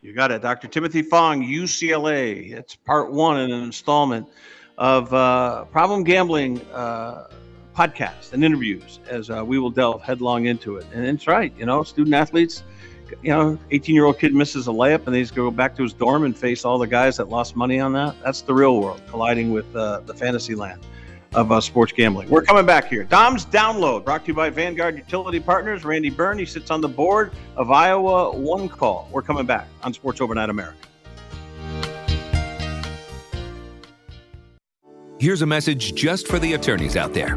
You 0.00 0.12
got 0.12 0.30
it, 0.30 0.42
Dr. 0.42 0.68
Timothy 0.68 1.02
Fong, 1.02 1.42
UCLA. 1.44 2.52
It's 2.52 2.76
part 2.76 3.12
one 3.12 3.40
in 3.40 3.50
an 3.50 3.64
installment 3.64 4.28
of 4.76 5.12
uh, 5.12 5.64
problem 5.66 6.04
gambling 6.04 6.60
uh, 6.72 7.26
podcast 7.78 8.32
and 8.32 8.44
interviews 8.44 8.98
as 9.08 9.30
uh, 9.30 9.44
we 9.46 9.56
will 9.56 9.70
delve 9.70 10.02
headlong 10.02 10.46
into 10.46 10.76
it. 10.76 10.86
And 10.92 11.06
it's 11.06 11.28
right, 11.28 11.52
you 11.56 11.64
know, 11.64 11.84
student 11.84 12.12
athletes, 12.12 12.64
you 13.22 13.30
know, 13.30 13.56
18 13.70 13.94
year 13.94 14.04
old 14.04 14.18
kid 14.18 14.34
misses 14.34 14.66
a 14.66 14.70
layup 14.70 15.06
and 15.06 15.14
he's 15.14 15.30
going 15.30 15.46
to 15.46 15.52
go 15.52 15.56
back 15.56 15.76
to 15.76 15.84
his 15.84 15.92
dorm 15.92 16.24
and 16.24 16.36
face 16.36 16.64
all 16.64 16.76
the 16.76 16.88
guys 16.88 17.18
that 17.18 17.28
lost 17.28 17.54
money 17.54 17.78
on 17.78 17.92
that. 17.92 18.16
That's 18.24 18.40
the 18.40 18.52
real 18.52 18.80
world 18.80 19.00
colliding 19.08 19.52
with 19.52 19.74
uh, 19.76 20.00
the 20.00 20.12
fantasy 20.12 20.56
land 20.56 20.84
of 21.34 21.52
uh, 21.52 21.60
sports 21.60 21.92
gambling. 21.92 22.28
We're 22.28 22.42
coming 22.42 22.66
back 22.66 22.88
here. 22.88 23.04
Dom's 23.04 23.46
Download, 23.46 24.04
brought 24.04 24.24
to 24.24 24.28
you 24.28 24.34
by 24.34 24.50
Vanguard 24.50 24.96
Utility 24.96 25.38
Partners. 25.38 25.84
Randy 25.84 26.10
Byrne, 26.10 26.38
he 26.38 26.46
sits 26.46 26.72
on 26.72 26.80
the 26.80 26.88
board 26.88 27.30
of 27.56 27.70
Iowa 27.70 28.36
One 28.36 28.68
Call. 28.68 29.08
We're 29.12 29.22
coming 29.22 29.46
back 29.46 29.68
on 29.84 29.94
Sports 29.94 30.20
Overnight 30.20 30.50
America. 30.50 30.76
Here's 35.20 35.42
a 35.42 35.46
message 35.46 35.94
just 35.94 36.26
for 36.28 36.38
the 36.38 36.54
attorneys 36.54 36.96
out 36.96 37.12
there. 37.12 37.36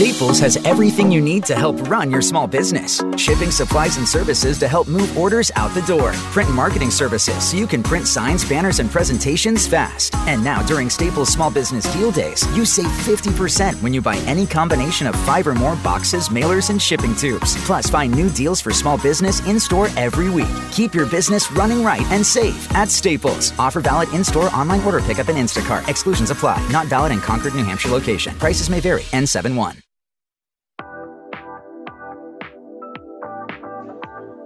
Staples 0.00 0.40
has 0.40 0.56
everything 0.64 1.12
you 1.12 1.20
need 1.20 1.44
to 1.44 1.54
help 1.54 1.78
run 1.90 2.10
your 2.10 2.22
small 2.22 2.46
business. 2.46 3.02
Shipping 3.16 3.50
supplies 3.50 3.98
and 3.98 4.08
services 4.08 4.58
to 4.58 4.66
help 4.66 4.88
move 4.88 5.14
orders 5.18 5.52
out 5.56 5.74
the 5.74 5.82
door. 5.82 6.12
Print 6.32 6.48
and 6.48 6.56
marketing 6.56 6.90
services 6.90 7.46
so 7.46 7.58
you 7.58 7.66
can 7.66 7.82
print 7.82 8.06
signs, 8.06 8.42
banners, 8.48 8.78
and 8.78 8.88
presentations 8.88 9.66
fast. 9.66 10.14
And 10.26 10.42
now 10.42 10.62
during 10.62 10.88
Staples 10.88 11.28
Small 11.28 11.50
Business 11.50 11.84
Deal 11.92 12.10
Days, 12.10 12.46
you 12.56 12.64
save 12.64 12.86
50% 12.86 13.82
when 13.82 13.92
you 13.92 14.00
buy 14.00 14.16
any 14.20 14.46
combination 14.46 15.06
of 15.06 15.14
five 15.26 15.46
or 15.46 15.54
more 15.54 15.76
boxes, 15.76 16.30
mailers, 16.30 16.70
and 16.70 16.80
shipping 16.80 17.14
tubes. 17.14 17.62
Plus, 17.66 17.90
find 17.90 18.10
new 18.10 18.30
deals 18.30 18.58
for 18.58 18.72
small 18.72 18.96
business 18.96 19.46
in 19.46 19.60
store 19.60 19.88
every 19.98 20.30
week. 20.30 20.56
Keep 20.72 20.94
your 20.94 21.10
business 21.10 21.52
running 21.52 21.84
right 21.84 22.06
and 22.10 22.24
safe 22.24 22.74
at 22.74 22.88
Staples. 22.88 23.52
Offer 23.58 23.82
valid 23.82 24.08
in 24.14 24.24
store, 24.24 24.48
online 24.54 24.80
order 24.80 25.02
pickup, 25.02 25.28
and 25.28 25.36
Instacart. 25.36 25.86
Exclusions 25.88 26.30
apply. 26.30 26.66
Not 26.70 26.86
valid 26.86 27.12
in 27.12 27.20
Concord, 27.20 27.54
New 27.54 27.64
Hampshire 27.64 27.90
location. 27.90 28.34
Prices 28.38 28.70
may 28.70 28.80
vary. 28.80 29.02
N71. 29.12 29.79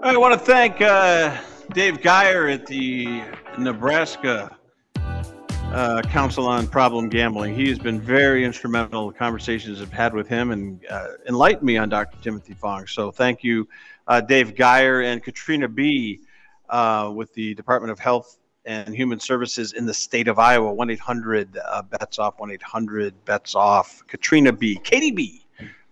I 0.05 0.15
want 0.19 0.35
to 0.35 0.39
thank 0.39 0.83
uh, 0.83 1.35
Dave 1.73 2.03
Geyer 2.03 2.47
at 2.47 2.67
the 2.67 3.23
Nebraska 3.57 4.55
uh, 4.97 6.03
Council 6.03 6.47
on 6.47 6.67
Problem 6.67 7.09
Gambling. 7.09 7.55
He 7.55 7.71
has 7.71 7.79
been 7.79 8.03
very 8.03 8.45
instrumental 8.45 9.09
the 9.09 9.15
conversations 9.15 9.81
I've 9.81 9.91
had 9.91 10.13
with 10.13 10.29
him 10.29 10.51
and 10.51 10.85
uh, 10.91 11.13
enlightened 11.27 11.63
me 11.63 11.79
on 11.79 11.89
Dr. 11.89 12.19
Timothy 12.21 12.53
Fong. 12.53 12.87
So 12.87 13.11
thank 13.11 13.43
you, 13.43 13.67
uh, 14.07 14.21
Dave 14.21 14.55
Geyer 14.55 15.01
and 15.01 15.23
Katrina 15.23 15.69
B. 15.69 16.21
Uh, 16.69 17.11
with 17.15 17.33
the 17.33 17.55
Department 17.55 17.91
of 17.91 17.99
Health 17.99 18.37
and 18.67 18.95
Human 18.95 19.19
Services 19.19 19.73
in 19.73 19.87
the 19.87 19.95
state 19.95 20.29
of 20.29 20.39
Iowa. 20.39 20.71
1 20.71 20.91
800 20.91 21.57
uh, 21.57 21.81
bets 21.81 22.19
off, 22.19 22.39
1 22.39 22.51
800 22.51 23.25
bets 23.25 23.55
off. 23.55 24.03
Katrina 24.07 24.53
B. 24.53 24.79
Katie 24.85 25.13
B 25.13 25.44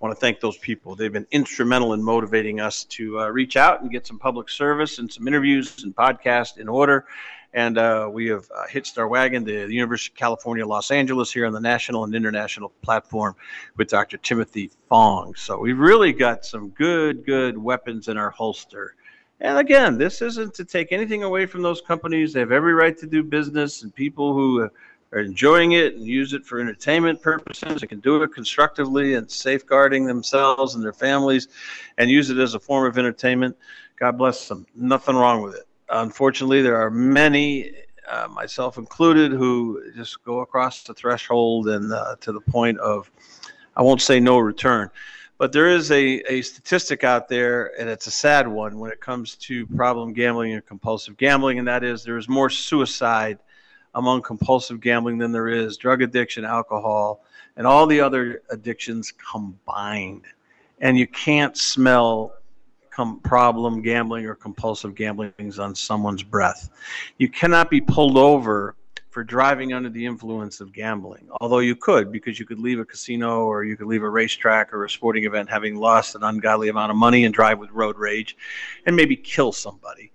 want 0.03 0.15
to 0.15 0.21
thank 0.21 0.41
those 0.41 0.59
people. 0.59 0.97
They've 0.97 1.13
been 1.13 1.29
instrumental 1.31 1.93
in 1.93 2.03
motivating 2.03 2.59
us 2.59 2.85
to 2.85 3.21
uh, 3.21 3.29
reach 3.29 3.57
out 3.57 3.83
and 3.83 3.91
get 3.91 4.05
some 4.05 4.19
public 4.19 4.51
service 4.51 4.99
and 4.99 5.11
some 5.11 5.29
interviews 5.29 5.85
and 5.85 5.95
podcasts 5.95 6.59
in 6.59 6.69
order. 6.69 7.07
And 7.55 7.79
uh, 7.79 8.09
we 8.11 8.27
have 8.27 8.51
uh, 8.51 8.67
hitched 8.67 8.99
our 8.99 9.07
wagon 9.07 9.45
to 9.45 9.67
the 9.67 9.73
University 9.73 10.13
of 10.13 10.17
California, 10.17 10.67
Los 10.67 10.91
Angeles, 10.91 11.31
here 11.31 11.47
on 11.47 11.53
the 11.53 11.61
national 11.61 12.03
and 12.03 12.15
international 12.15 12.71
platform 12.83 13.37
with 13.77 13.89
Dr. 13.89 14.17
Timothy 14.17 14.71
Fong. 14.89 15.35
So 15.37 15.59
we've 15.59 15.79
really 15.79 16.13
got 16.13 16.45
some 16.45 16.71
good, 16.71 17.25
good 17.25 17.57
weapons 17.57 18.09
in 18.09 18.17
our 18.17 18.31
holster. 18.31 18.97
And 19.41 19.59
again, 19.59 19.99
this 19.99 20.23
isn't 20.23 20.55
to 20.55 20.65
take 20.65 20.93
anything 20.93 21.23
away 21.23 21.47
from 21.47 21.63
those 21.63 21.81
companies. 21.81 22.33
They 22.33 22.41
have 22.41 22.53
every 22.53 22.75
right 22.75 22.97
to 22.99 23.07
do 23.07 23.23
business, 23.23 23.83
and 23.83 23.95
people 23.95 24.33
who 24.33 24.69
are 25.13 25.21
enjoying 25.21 25.73
it 25.73 25.95
and 25.95 26.05
use 26.05 26.33
it 26.33 26.45
for 26.45 26.61
entertainment 26.61 27.21
purposes 27.21 27.83
and 27.83 27.89
can 27.89 28.01
do 28.01 28.23
it 28.23 28.33
constructively 28.33 29.15
and 29.15 29.31
safeguarding 29.31 30.07
themselves 30.07 30.75
and 30.75 30.83
their 30.83 30.93
families 30.93 31.49
and 31.99 32.11
use 32.11 32.31
it 32.31 32.39
as 32.39 32.55
a 32.55 32.61
form 32.61 32.87
of 32.87 32.97
entertainment, 32.99 33.57
God 33.97 34.17
bless 34.17 34.49
them. 34.49 34.67
Nothing 34.75 35.17
wrong 35.17 35.43
with 35.43 35.55
it. 35.55 35.67
Unfortunately, 35.91 36.63
there 36.63 36.81
are 36.81 36.91
many, 36.91 37.73
uh, 38.09 38.29
myself 38.29 38.79
included, 38.79 39.33
who 39.33 39.83
just 39.95 40.25
go 40.25 40.41
across 40.41 40.83
the 40.83 40.95
threshold 40.95 41.69
and 41.69 41.93
uh, 41.93 42.17
to 42.21 42.33
the 42.33 42.41
point 42.41 42.79
of, 42.79 43.11
I 43.77 43.83
won't 43.83 44.01
say 44.01 44.19
no 44.19 44.39
return. 44.39 44.91
But 45.37 45.53
there 45.53 45.69
is 45.69 45.91
a, 45.91 46.23
a 46.33 46.41
statistic 46.43 47.05
out 47.05 47.29
there, 47.29 47.79
and 47.79 47.91
it's 47.91 48.07
a 48.07 48.11
sad 48.11 48.49
one 48.49 48.79
when 48.79 48.91
it 48.93 49.01
comes 49.01 49.35
to 49.37 49.67
problem 49.67 50.13
gambling 50.15 50.55
and 50.55 50.65
compulsive 50.65 51.17
gambling, 51.17 51.59
and 51.59 51.69
that 51.69 51.85
is 51.85 52.03
there 52.03 52.17
is 52.17 52.29
more 52.31 52.49
suicide– 52.49 53.39
among 53.95 54.23
compulsive 54.23 54.81
gambling 54.81 55.19
than 55.19 55.33
there 55.33 55.49
is 55.49 55.77
drug 55.77 56.03
addiction, 56.03 56.45
alcohol, 56.45 57.25
and 57.57 57.67
all 57.67 57.87
the 57.87 58.01
other 58.01 58.43
addictions 58.51 59.13
combined. 59.13 60.25
And 60.81 60.99
you 60.99 61.07
can't 61.07 61.57
smell 61.57 62.35
com- 62.91 63.21
problem 63.21 63.83
gambling 63.83 64.27
or 64.27 64.35
compulsive 64.35 64.95
gambling 64.95 65.33
on 65.59 65.75
someone's 65.75 66.23
breath. 66.23 66.71
You 67.19 67.29
cannot 67.29 67.71
be 67.71 67.81
pulled 67.81 68.17
over 68.17 68.77
for 69.11 69.23
driving 69.23 69.75
under 69.75 69.91
the 69.91 70.07
influence 70.07 70.61
of 70.61 70.73
gambling. 70.73 71.29
Although 71.43 71.59
you 71.59 71.77
could, 71.77 72.11
because 72.11 72.41
you 72.41 72.47
could 72.47 72.59
leave 72.59 72.81
a 72.81 72.85
casino 72.85 73.45
or 73.45 73.63
you 73.63 73.77
could 73.77 73.87
leave 73.87 74.03
a 74.03 74.09
racetrack 74.09 74.73
or 74.73 74.85
a 74.85 74.91
sporting 74.91 75.25
event 75.25 75.51
having 75.51 75.77
lost 75.77 76.15
an 76.15 76.23
ungodly 76.23 76.71
amount 76.71 76.91
of 76.91 76.97
money 76.97 77.27
and 77.27 77.35
drive 77.35 77.59
with 77.59 77.71
road 77.73 77.99
rage 77.99 78.37
and 78.87 78.97
maybe 78.97 79.15
kill 79.15 79.53
somebody. 79.53 80.11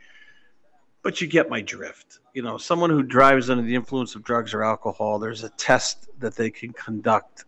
But 1.04 1.22
you 1.22 1.28
get 1.28 1.48
my 1.48 1.62
drift 1.62 2.20
you 2.38 2.44
know, 2.44 2.56
someone 2.56 2.92
who 2.92 3.02
drives 3.02 3.50
under 3.50 3.64
the 3.64 3.74
influence 3.74 4.14
of 4.14 4.24
drugs 4.24 4.54
or 4.54 4.64
alcohol, 4.64 5.18
there's 5.18 5.44
a 5.44 5.50
test 5.58 6.08
that 6.20 6.36
they 6.36 6.52
can 6.52 6.72
conduct 6.72 7.46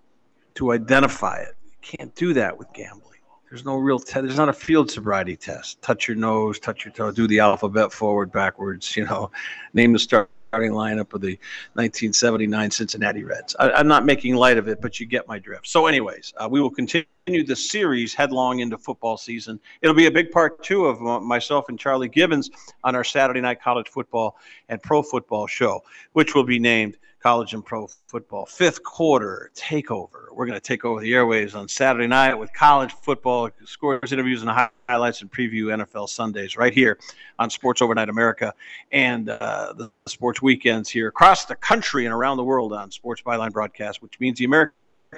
to 0.56 0.72
identify 0.72 1.38
it. 1.38 1.54
You 1.64 1.78
can't 1.80 2.16
do 2.16 2.34
that 2.34 2.58
with 2.58 2.74
gambling. 2.74 3.20
There's 3.52 3.64
no 3.64 3.76
real 3.76 4.00
test. 4.00 4.24
There's 4.24 4.36
not 4.36 4.50
a 4.50 4.54
field 4.54 4.90
sobriety 4.90 5.36
test. 5.36 5.80
Touch 5.84 6.08
your 6.08 6.18
nose, 6.18 6.58
touch 6.58 6.86
your 6.86 6.92
toe, 6.92 7.12
do 7.12 7.28
the 7.28 7.38
alphabet 7.38 7.94
forward, 7.94 8.32
backwards. 8.32 8.98
You 8.98 9.06
know, 9.06 9.30
name 9.76 9.94
the 9.94 10.00
start 10.00 10.28
starting 10.50 10.72
lineup 10.72 11.14
of 11.14 11.22
the 11.22 11.38
1979 11.74 12.72
Cincinnati 12.72 13.24
Reds. 13.24 13.56
I, 13.60 13.80
am 13.80 13.88
not 13.88 14.04
making 14.04 14.36
light 14.36 14.58
of 14.58 14.68
it, 14.68 14.82
but 14.82 15.00
you 15.00 15.06
get 15.06 15.28
my 15.28 15.38
drift. 15.38 15.68
So, 15.68 15.86
anyways, 15.86 16.34
uh, 16.38 16.48
we 16.50 16.60
will 16.60 16.72
continue 16.72 17.06
the 17.28 17.56
series 17.56 18.16
headlong 18.16 18.58
into 18.58 18.76
football 18.76 19.16
season. 19.16 19.60
It'll 19.84 19.96
be 19.96 20.08
a 20.08 20.12
big 20.12 20.32
part 20.32 20.64
two 20.64 20.88
of 20.88 21.02
myself 21.22 21.70
and 21.70 21.78
Charlie 21.78 22.10
Gibbons 22.10 22.50
on 22.84 22.96
our 22.96 23.04
Saturday 23.04 23.42
night 23.42 23.62
college 23.62 23.90
football 23.90 24.38
and 24.70 24.82
pro 24.82 25.04
football 25.04 25.46
show, 25.46 25.82
which 26.14 26.34
will 26.34 26.46
be 26.46 26.58
named 26.58 26.98
college 27.22 27.54
and 27.54 27.66
pro 27.66 27.88
football. 28.08 28.46
Fifth 28.46 28.84
quarter 28.84 29.52
takeover. 29.56 30.28
We're 30.32 30.46
going 30.46 30.60
to 30.60 30.66
take 30.66 30.86
over 30.86 31.02
the 31.02 31.12
airwaves 31.12 31.56
on 31.56 31.68
Saturday 31.68 32.08
night 32.08 32.34
with 32.34 32.52
college 32.54 32.94
football 32.94 33.50
scores, 33.66 34.14
interviews, 34.14 34.42
and 34.42 34.70
highlights 34.88 35.22
and 35.22 35.32
preview 35.32 35.66
NFL 35.66 36.10
Sundays 36.10 36.56
right 36.56 36.74
here 36.74 36.98
on 37.38 37.50
Sports 37.50 37.82
Overnight 37.82 38.10
America 38.10 38.54
and 38.92 39.30
uh, 39.30 39.74
the 39.76 39.92
sports 40.08 40.42
weekends 40.42 40.90
here 40.90 41.08
across 41.08 41.46
the 41.46 41.56
country 41.56 42.06
and 42.06 42.14
around 42.14 42.38
the 42.38 42.44
world 42.44 42.74
on 42.74 42.92
Sports 42.92 43.22
Byline 43.22 43.52
broadcast, 43.52 44.02
which 44.02 44.20
means 44.20 44.40
the 44.40 44.46
American. 44.46 44.74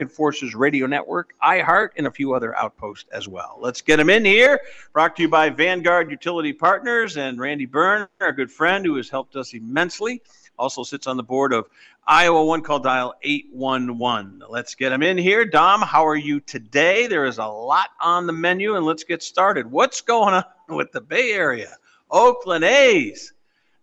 Forces 0.09 0.55
Radio 0.55 0.87
Network, 0.87 1.33
iHeart, 1.43 1.89
and 1.97 2.07
a 2.07 2.11
few 2.11 2.33
other 2.33 2.55
outposts 2.57 3.09
as 3.11 3.27
well. 3.27 3.57
Let's 3.59 3.81
get 3.81 3.97
them 3.97 4.09
in 4.09 4.23
here. 4.25 4.61
Brought 4.93 5.15
to 5.17 5.23
you 5.23 5.29
by 5.29 5.49
Vanguard 5.49 6.09
Utility 6.09 6.53
Partners 6.53 7.17
and 7.17 7.39
Randy 7.39 7.65
Byrne, 7.65 8.07
our 8.19 8.31
good 8.31 8.51
friend 8.51 8.85
who 8.85 8.95
has 8.95 9.09
helped 9.09 9.35
us 9.35 9.53
immensely 9.53 10.21
also 10.57 10.83
sits 10.83 11.07
on 11.07 11.17
the 11.17 11.23
board 11.23 11.53
of 11.53 11.67
Iowa 12.07 12.45
One 12.45 12.61
Call 12.61 12.79
Dial 12.79 13.15
811. 13.23 14.43
Let's 14.49 14.75
get 14.75 14.91
him 14.91 15.01
in 15.01 15.17
here. 15.17 15.43
Dom, 15.43 15.81
how 15.81 16.05
are 16.05 16.15
you 16.15 16.39
today? 16.39 17.07
There 17.07 17.25
is 17.25 17.39
a 17.39 17.45
lot 17.45 17.89
on 17.99 18.27
the 18.27 18.33
menu, 18.33 18.75
and 18.75 18.85
let's 18.85 19.03
get 19.03 19.23
started. 19.23 19.69
What's 19.69 20.01
going 20.01 20.35
on 20.35 20.43
with 20.69 20.91
the 20.91 21.01
Bay 21.01 21.31
Area? 21.31 21.75
Oakland 22.09 22.63
A's. 22.63 23.33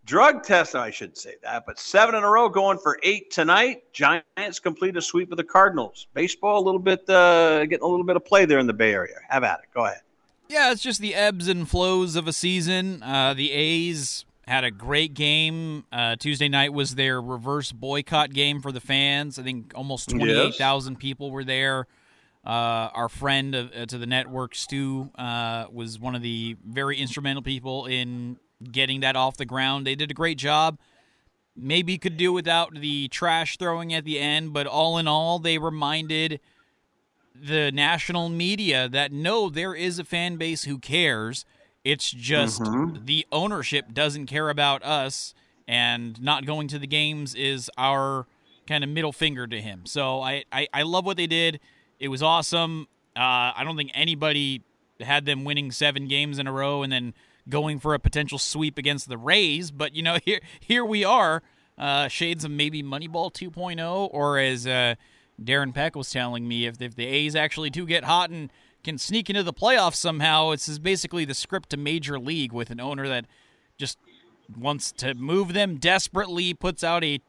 Drug 0.09 0.42
test, 0.42 0.74
I 0.74 0.90
shouldn't 0.90 1.18
say 1.18 1.34
that, 1.42 1.66
but 1.66 1.78
seven 1.78 2.14
in 2.14 2.24
a 2.24 2.30
row 2.30 2.48
going 2.48 2.78
for 2.78 2.98
eight 3.02 3.30
tonight. 3.30 3.82
Giants 3.92 4.59
complete 4.59 4.96
a 4.96 5.02
sweep 5.02 5.30
of 5.30 5.36
the 5.36 5.44
Cardinals. 5.44 6.06
Baseball, 6.14 6.62
a 6.62 6.64
little 6.64 6.80
bit, 6.80 7.00
uh, 7.11 7.66
getting 7.66 7.84
a 7.84 7.86
little 7.86 8.06
bit 8.06 8.16
of 8.16 8.24
play 8.24 8.46
there 8.46 8.59
in 8.59 8.66
the 8.66 8.72
Bay 8.72 8.94
Area. 8.94 9.16
Have 9.28 9.44
at 9.44 9.59
it. 9.59 9.66
Go 9.74 9.84
ahead. 9.84 10.00
Yeah, 10.48 10.72
it's 10.72 10.80
just 10.80 11.02
the 11.02 11.14
ebbs 11.14 11.46
and 11.46 11.68
flows 11.68 12.16
of 12.16 12.26
a 12.26 12.32
season. 12.32 13.02
Uh, 13.02 13.34
the 13.34 13.52
A's 13.52 14.24
had 14.46 14.64
a 14.64 14.70
great 14.70 15.12
game. 15.12 15.84
Uh, 15.92 16.16
Tuesday 16.16 16.48
night 16.48 16.72
was 16.72 16.94
their 16.94 17.20
reverse 17.20 17.70
boycott 17.70 18.32
game 18.32 18.62
for 18.62 18.72
the 18.72 18.80
fans. 18.80 19.38
I 19.38 19.42
think 19.42 19.72
almost 19.74 20.09
28,000 20.09 20.94
yes. 20.94 21.02
people 21.02 21.30
were 21.30 21.44
there. 21.44 21.86
Uh, 22.46 22.88
our 22.94 23.11
friend 23.11 23.54
uh, 23.54 23.84
to 23.84 23.98
the 23.98 24.06
network, 24.06 24.54
Stu, 24.54 25.11
uh, 25.18 25.66
was 25.70 25.98
one 25.98 26.14
of 26.14 26.22
the 26.22 26.56
very 26.66 26.96
instrumental 26.96 27.42
people 27.42 27.84
in 27.84 28.38
getting 28.72 29.00
that 29.00 29.16
off 29.16 29.36
the 29.36 29.44
ground. 29.44 29.86
They 29.86 29.94
did 29.94 30.11
a 30.11 30.14
great 30.14 30.38
job. 30.38 30.78
Maybe 31.56 31.98
could 31.98 32.16
do 32.16 32.32
without 32.32 32.74
the 32.74 33.09
trash 33.09 33.56
throwing 33.56 33.92
at 33.92 34.04
the 34.04 34.18
end, 34.18 34.52
but 34.52 34.66
all 34.66 34.98
in 34.98 35.09
all, 35.09 35.38
they 35.38 35.59
reminded 35.59 36.40
the 37.34 37.70
national 37.72 38.28
media 38.28 38.88
that 38.88 39.12
no, 39.12 39.48
there 39.48 39.74
is 39.74 39.98
a 39.98 40.04
fan 40.04 40.36
base 40.36 40.64
who 40.64 40.78
cares 40.78 41.44
it's 41.88 42.11
just 42.11 42.61
mm-hmm. 42.61 43.04
the 43.06 43.26
ownership 43.32 43.94
doesn't 43.94 44.26
care 44.26 44.50
about 44.50 44.84
us, 44.84 45.32
and 45.66 46.20
not 46.20 46.44
going 46.44 46.68
to 46.68 46.78
the 46.78 46.86
games 46.86 47.34
is 47.34 47.70
our 47.78 48.26
kind 48.66 48.84
of 48.84 48.90
middle 48.90 49.12
finger 49.12 49.46
to 49.46 49.59
him. 49.59 49.86
So 49.86 50.20
I, 50.20 50.44
I, 50.52 50.68
I 50.74 50.82
love 50.82 51.06
what 51.06 51.16
they 51.16 51.26
did. 51.26 51.61
It 51.98 52.09
was 52.09 52.22
awesome. 52.22 52.88
Uh, 53.16 53.56
I 53.56 53.62
don't 53.64 53.76
think 53.76 53.90
anybody 53.94 54.62
had 55.00 55.24
them 55.24 55.44
winning 55.44 55.70
seven 55.70 56.09
games 56.09 56.38
in 56.38 56.46
a 56.46 56.52
row 56.52 56.82
and 56.82 56.92
then 56.92 57.14
going 57.49 57.78
for 57.78 57.94
a 57.94 57.99
potential 57.99 58.38
sweep 58.38 58.78
against 58.78 59.09
the 59.09 59.18
Rays. 59.18 59.70
But 59.70 59.94
you 59.94 60.03
know, 60.03 60.18
here 60.24 60.40
here 60.61 60.84
we 60.84 61.05
are, 61.05 61.42
uh, 61.76 62.09
shades 62.09 62.44
of 62.44 62.51
maybe 62.51 62.82
Moneyball 62.82 63.32
2.0, 63.32 64.09
or 64.12 64.38
as 64.38 64.66
uh, 64.66 64.94
Darren 65.42 65.74
Peck 65.74 65.96
was 65.96 66.11
telling 66.11 66.46
me, 66.46 66.66
if 66.66 66.80
if 66.80 66.94
the 66.94 67.07
A's 67.07 67.36
actually 67.36 67.70
do 67.70 67.86
get 67.86 68.05
hot 68.05 68.30
and 68.30 68.51
can 68.84 68.99
sneak 68.99 69.28
into 69.28 69.42
the 69.42 69.53
playoffs 69.53 69.96
somehow. 69.96 70.53
This 70.53 70.68
is 70.68 70.78
basically 70.78 71.24
the 71.24 71.34
script 71.34 71.70
to 71.70 71.76
Major 71.76 72.18
League 72.18 72.53
with 72.53 72.70
an 72.70 72.80
owner 72.80 73.09
that 73.09 73.26
just 73.76 73.99
wants 74.57 74.92
to 74.92 75.14
move 75.14 75.53
them 75.53 75.76
desperately, 75.76 76.55
puts 76.55 76.82
out 76.82 77.05
a 77.05 77.20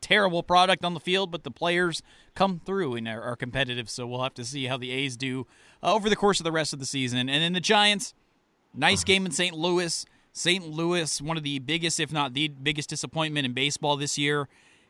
terrible 0.00 0.42
product 0.42 0.84
on 0.84 0.94
the 0.94 1.00
field, 1.00 1.30
but 1.30 1.44
the 1.44 1.50
players 1.50 2.02
come 2.34 2.60
through 2.64 2.94
and 2.94 3.06
are, 3.06 3.36
competitive. 3.36 3.90
So 3.90 4.06
we'll 4.06 4.22
have 4.22 4.34
to 4.34 4.44
see 4.44 4.66
how 4.66 4.76
the 4.76 4.90
A's 4.90 5.16
do 5.16 5.46
uh, 5.82 5.94
over 5.94 6.08
the 6.08 6.16
course 6.16 6.40
of 6.40 6.44
the 6.44 6.52
rest 6.52 6.72
of 6.72 6.78
the 6.78 6.86
season. 6.86 7.18
And 7.18 7.28
then 7.28 7.52
the 7.52 7.60
Giants, 7.60 8.14
nice 8.74 9.00
uh-huh. 9.00 9.06
game 9.06 9.26
in 9.26 9.32
St. 9.32 9.54
Louis. 9.54 10.04
St. 10.32 10.66
Louis, 10.68 11.22
one 11.22 11.36
of 11.36 11.44
the 11.44 11.60
biggest, 11.60 12.00
if 12.00 12.12
not 12.12 12.34
the 12.34 12.48
biggest, 12.48 12.90
disappointment 12.90 13.46
in 13.46 13.52
baseball 13.52 13.96
this 13.96 14.18
year, 14.18 14.48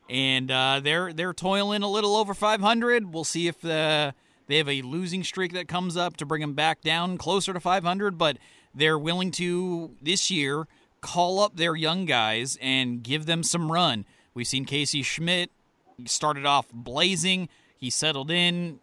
and 0.09 0.51
uh, 0.51 0.81
they're 0.83 1.13
they're 1.13 1.35
toiling 1.35 1.83
a 1.83 1.91
little 1.91 2.17
over 2.17 2.33
500. 2.33 3.13
We'll 3.13 3.25
see 3.25 3.47
if 3.47 3.63
uh, 3.63 4.13
they 4.47 4.57
have 4.57 4.71
a 4.71 4.81
losing 4.81 5.23
streak 5.23 5.53
that 5.53 5.69
comes 5.69 5.99
up 5.99 6.17
to 6.17 6.27
bring 6.27 6.41
them 6.41 6.55
back 6.55 6.81
down 6.81 7.19
closer 7.19 7.53
to 7.53 7.61
500. 7.61 8.17
But 8.17 8.39
they're 8.75 8.99
willing 8.99 9.31
to 9.33 9.95
this 10.01 10.31
year 10.31 10.67
call 11.05 11.39
up 11.41 11.57
their 11.57 11.77
young 11.77 12.07
guys 12.07 12.57
and 12.63 13.03
give 13.03 13.27
them 13.27 13.43
some 13.43 13.71
run. 13.71 14.07
We've 14.33 14.47
seen 14.47 14.65
Casey 14.65 15.03
Schmitt 15.03 15.51
started 16.07 16.47
off 16.47 16.67
blazing. 16.73 17.51
He 17.77 17.91
settled 17.91 18.31
in, 18.31 18.81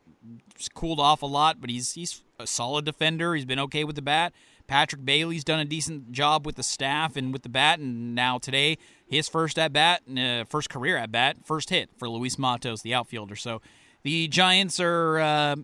cooled 0.76 1.00
off 1.00 1.24
a 1.24 1.26
lot, 1.26 1.60
but 1.60 1.72
he's 1.72 1.94
he's 1.94 2.22
a 2.40 2.46
solid 2.46 2.86
defender. 2.86 3.34
He's 3.34 3.46
been 3.46 3.60
okay 3.60 3.84
with 3.84 3.96
the 3.96 4.04
bat. 4.04 4.34
Patrick 4.68 5.06
Bailey's 5.06 5.44
done 5.44 5.60
a 5.60 5.66
decent 5.66 6.12
job 6.12 6.46
with 6.46 6.56
the 6.56 6.64
staff 6.64 7.16
and 7.16 7.34
with 7.34 7.44
the 7.44 7.50
bat, 7.50 7.80
and 7.80 8.16
now 8.16 8.38
today 8.38 8.78
his 9.08 9.28
first 9.28 9.60
at 9.60 9.74
bat, 9.74 10.02
uh, 10.18 10.46
first 10.46 10.70
career 10.70 10.98
at 10.98 11.12
bat, 11.12 11.38
first 11.44 11.70
hit 11.70 11.90
for 11.98 12.08
Luis 12.08 12.40
Matos, 12.40 12.82
the 12.82 12.94
outfielder. 12.94 13.36
So 13.36 13.62
the 14.04 14.28
Giants 14.28 14.80
are 14.80 15.20
uh, 15.20 15.56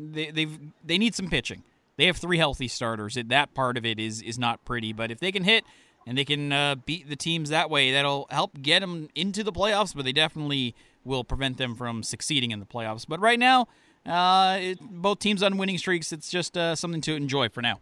they 0.00 0.30
they 0.30 0.48
they 0.84 0.98
need 0.98 1.14
some 1.14 1.28
pitching. 1.28 1.62
They 1.96 2.06
have 2.06 2.16
three 2.16 2.38
healthy 2.38 2.68
starters. 2.68 3.16
That 3.22 3.54
part 3.54 3.76
of 3.76 3.84
it 3.86 3.98
is 4.00 4.22
is 4.22 4.38
not 4.38 4.64
pretty, 4.64 4.92
but 4.92 5.10
if 5.10 5.20
they 5.20 5.30
can 5.30 5.44
hit 5.44 5.64
and 6.06 6.18
they 6.18 6.24
can 6.24 6.52
uh, 6.52 6.74
beat 6.74 7.08
the 7.08 7.16
teams 7.16 7.50
that 7.50 7.70
way, 7.70 7.92
that'll 7.92 8.26
help 8.30 8.60
get 8.60 8.80
them 8.80 9.08
into 9.14 9.44
the 9.44 9.52
playoffs. 9.52 9.94
But 9.94 10.04
they 10.04 10.12
definitely 10.12 10.74
will 11.04 11.24
prevent 11.24 11.58
them 11.58 11.74
from 11.74 12.02
succeeding 12.02 12.50
in 12.50 12.60
the 12.60 12.66
playoffs. 12.66 13.04
But 13.06 13.20
right 13.20 13.38
now, 13.38 13.68
uh, 14.06 14.58
it, 14.60 14.80
both 14.80 15.18
teams 15.18 15.42
on 15.42 15.56
winning 15.56 15.78
streaks. 15.78 16.12
It's 16.12 16.30
just 16.30 16.56
uh, 16.56 16.74
something 16.74 17.00
to 17.02 17.14
enjoy 17.14 17.48
for 17.48 17.62
now. 17.62 17.80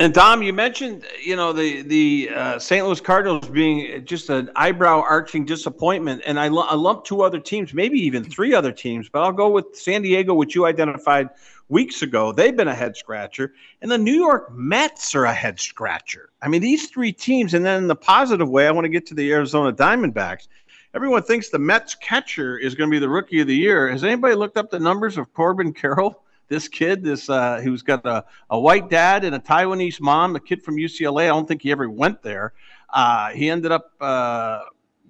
And 0.00 0.14
Dom, 0.14 0.42
you 0.42 0.54
mentioned 0.54 1.04
you 1.22 1.36
know 1.36 1.52
the 1.52 1.82
the 1.82 2.30
uh, 2.34 2.58
St. 2.58 2.86
Louis 2.86 3.02
Cardinals 3.02 3.46
being 3.50 4.02
just 4.06 4.30
an 4.30 4.48
eyebrow 4.56 5.02
arching 5.06 5.44
disappointment, 5.44 6.22
and 6.24 6.40
I, 6.40 6.46
l- 6.46 6.60
I 6.66 6.74
lump 6.74 7.04
two 7.04 7.20
other 7.20 7.38
teams, 7.38 7.74
maybe 7.74 7.98
even 7.98 8.24
three 8.24 8.54
other 8.54 8.72
teams, 8.72 9.10
but 9.10 9.20
I'll 9.20 9.30
go 9.30 9.50
with 9.50 9.76
San 9.76 10.00
Diego, 10.00 10.32
which 10.32 10.54
you 10.54 10.64
identified 10.64 11.28
weeks 11.68 12.00
ago. 12.00 12.32
They've 12.32 12.56
been 12.56 12.66
a 12.66 12.74
head 12.74 12.96
scratcher, 12.96 13.52
and 13.82 13.90
the 13.90 13.98
New 13.98 14.14
York 14.14 14.50
Mets 14.54 15.14
are 15.14 15.26
a 15.26 15.34
head 15.34 15.60
scratcher. 15.60 16.30
I 16.40 16.48
mean, 16.48 16.62
these 16.62 16.88
three 16.88 17.12
teams, 17.12 17.52
and 17.52 17.62
then 17.62 17.82
in 17.82 17.86
the 17.86 17.94
positive 17.94 18.48
way, 18.48 18.66
I 18.66 18.70
want 18.70 18.86
to 18.86 18.90
get 18.90 19.04
to 19.08 19.14
the 19.14 19.30
Arizona 19.30 19.70
Diamondbacks. 19.70 20.48
Everyone 20.94 21.22
thinks 21.24 21.50
the 21.50 21.58
Mets 21.58 21.94
catcher 21.94 22.56
is 22.56 22.74
going 22.74 22.88
to 22.88 22.94
be 22.94 23.00
the 23.00 23.08
rookie 23.10 23.42
of 23.42 23.48
the 23.48 23.54
year. 23.54 23.90
Has 23.90 24.02
anybody 24.02 24.34
looked 24.34 24.56
up 24.56 24.70
the 24.70 24.80
numbers 24.80 25.18
of 25.18 25.30
Corbin 25.34 25.74
Carroll? 25.74 26.22
This 26.50 26.68
kid, 26.68 27.02
this 27.02 27.30
uh, 27.30 27.60
who's 27.62 27.80
got 27.80 28.04
a, 28.04 28.24
a 28.50 28.60
white 28.60 28.90
dad 28.90 29.24
and 29.24 29.34
a 29.34 29.38
Taiwanese 29.38 30.00
mom, 30.00 30.36
a 30.36 30.40
kid 30.40 30.62
from 30.62 30.76
UCLA. 30.76 31.24
I 31.24 31.28
don't 31.28 31.48
think 31.48 31.62
he 31.62 31.70
ever 31.70 31.88
went 31.88 32.22
there. 32.22 32.52
Uh, 32.92 33.30
he 33.30 33.48
ended 33.48 33.70
up, 33.72 33.92
uh, 34.00 34.58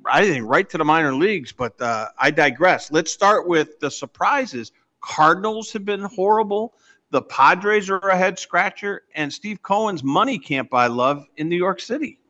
I 0.04 0.28
think, 0.28 0.46
right 0.46 0.68
to 0.68 0.78
the 0.78 0.84
minor 0.84 1.14
leagues. 1.14 1.50
But 1.50 1.80
uh, 1.80 2.08
I 2.18 2.30
digress. 2.30 2.92
Let's 2.92 3.10
start 3.10 3.48
with 3.48 3.80
the 3.80 3.90
surprises. 3.90 4.70
Cardinals 5.00 5.72
have 5.72 5.86
been 5.86 6.02
horrible. 6.02 6.74
The 7.10 7.22
Padres 7.22 7.88
are 7.90 7.98
a 7.98 8.16
head 8.16 8.38
scratcher, 8.38 9.02
and 9.16 9.32
Steve 9.32 9.62
Cohen's 9.62 10.04
money 10.04 10.38
can't 10.38 10.70
buy 10.70 10.86
love 10.86 11.26
in 11.38 11.48
New 11.48 11.56
York 11.56 11.80
City. 11.80 12.20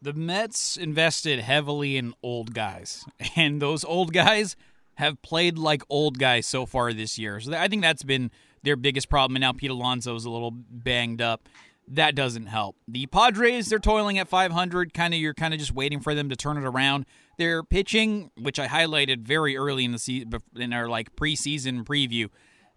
The 0.00 0.14
Mets 0.14 0.76
invested 0.76 1.40
heavily 1.40 1.98
in 1.98 2.14
old 2.22 2.54
guys, 2.54 3.04
and 3.36 3.60
those 3.60 3.84
old 3.84 4.14
guys 4.14 4.56
have 4.96 5.20
played 5.22 5.58
like 5.58 5.82
old 5.88 6.18
guys 6.18 6.46
so 6.46 6.66
far 6.66 6.92
this 6.92 7.18
year. 7.18 7.40
So 7.40 7.52
I 7.54 7.68
think 7.68 7.82
that's 7.82 8.02
been 8.02 8.30
their 8.62 8.76
biggest 8.76 9.08
problem. 9.08 9.36
And 9.36 9.42
now 9.42 9.52
Pete 9.52 9.70
Alonso 9.70 10.14
is 10.14 10.24
a 10.24 10.30
little 10.30 10.50
banged 10.50 11.20
up. 11.20 11.48
That 11.86 12.14
doesn't 12.14 12.46
help. 12.46 12.76
The 12.88 13.06
Padres, 13.06 13.68
they're 13.68 13.78
toiling 13.78 14.18
at 14.18 14.28
500. 14.28 14.94
Kind 14.94 15.12
of, 15.12 15.20
you're 15.20 15.34
kind 15.34 15.52
of 15.52 15.60
just 15.60 15.74
waiting 15.74 16.00
for 16.00 16.14
them 16.14 16.30
to 16.30 16.36
turn 16.36 16.56
it 16.56 16.64
around. 16.64 17.04
Their 17.36 17.62
pitching, 17.62 18.30
which 18.38 18.58
I 18.58 18.68
highlighted 18.68 19.20
very 19.20 19.56
early 19.56 19.84
in 19.84 19.92
the 19.92 19.98
season, 19.98 20.32
in 20.56 20.72
our 20.72 20.88
like 20.88 21.14
preseason 21.14 21.84
preview, 21.84 22.30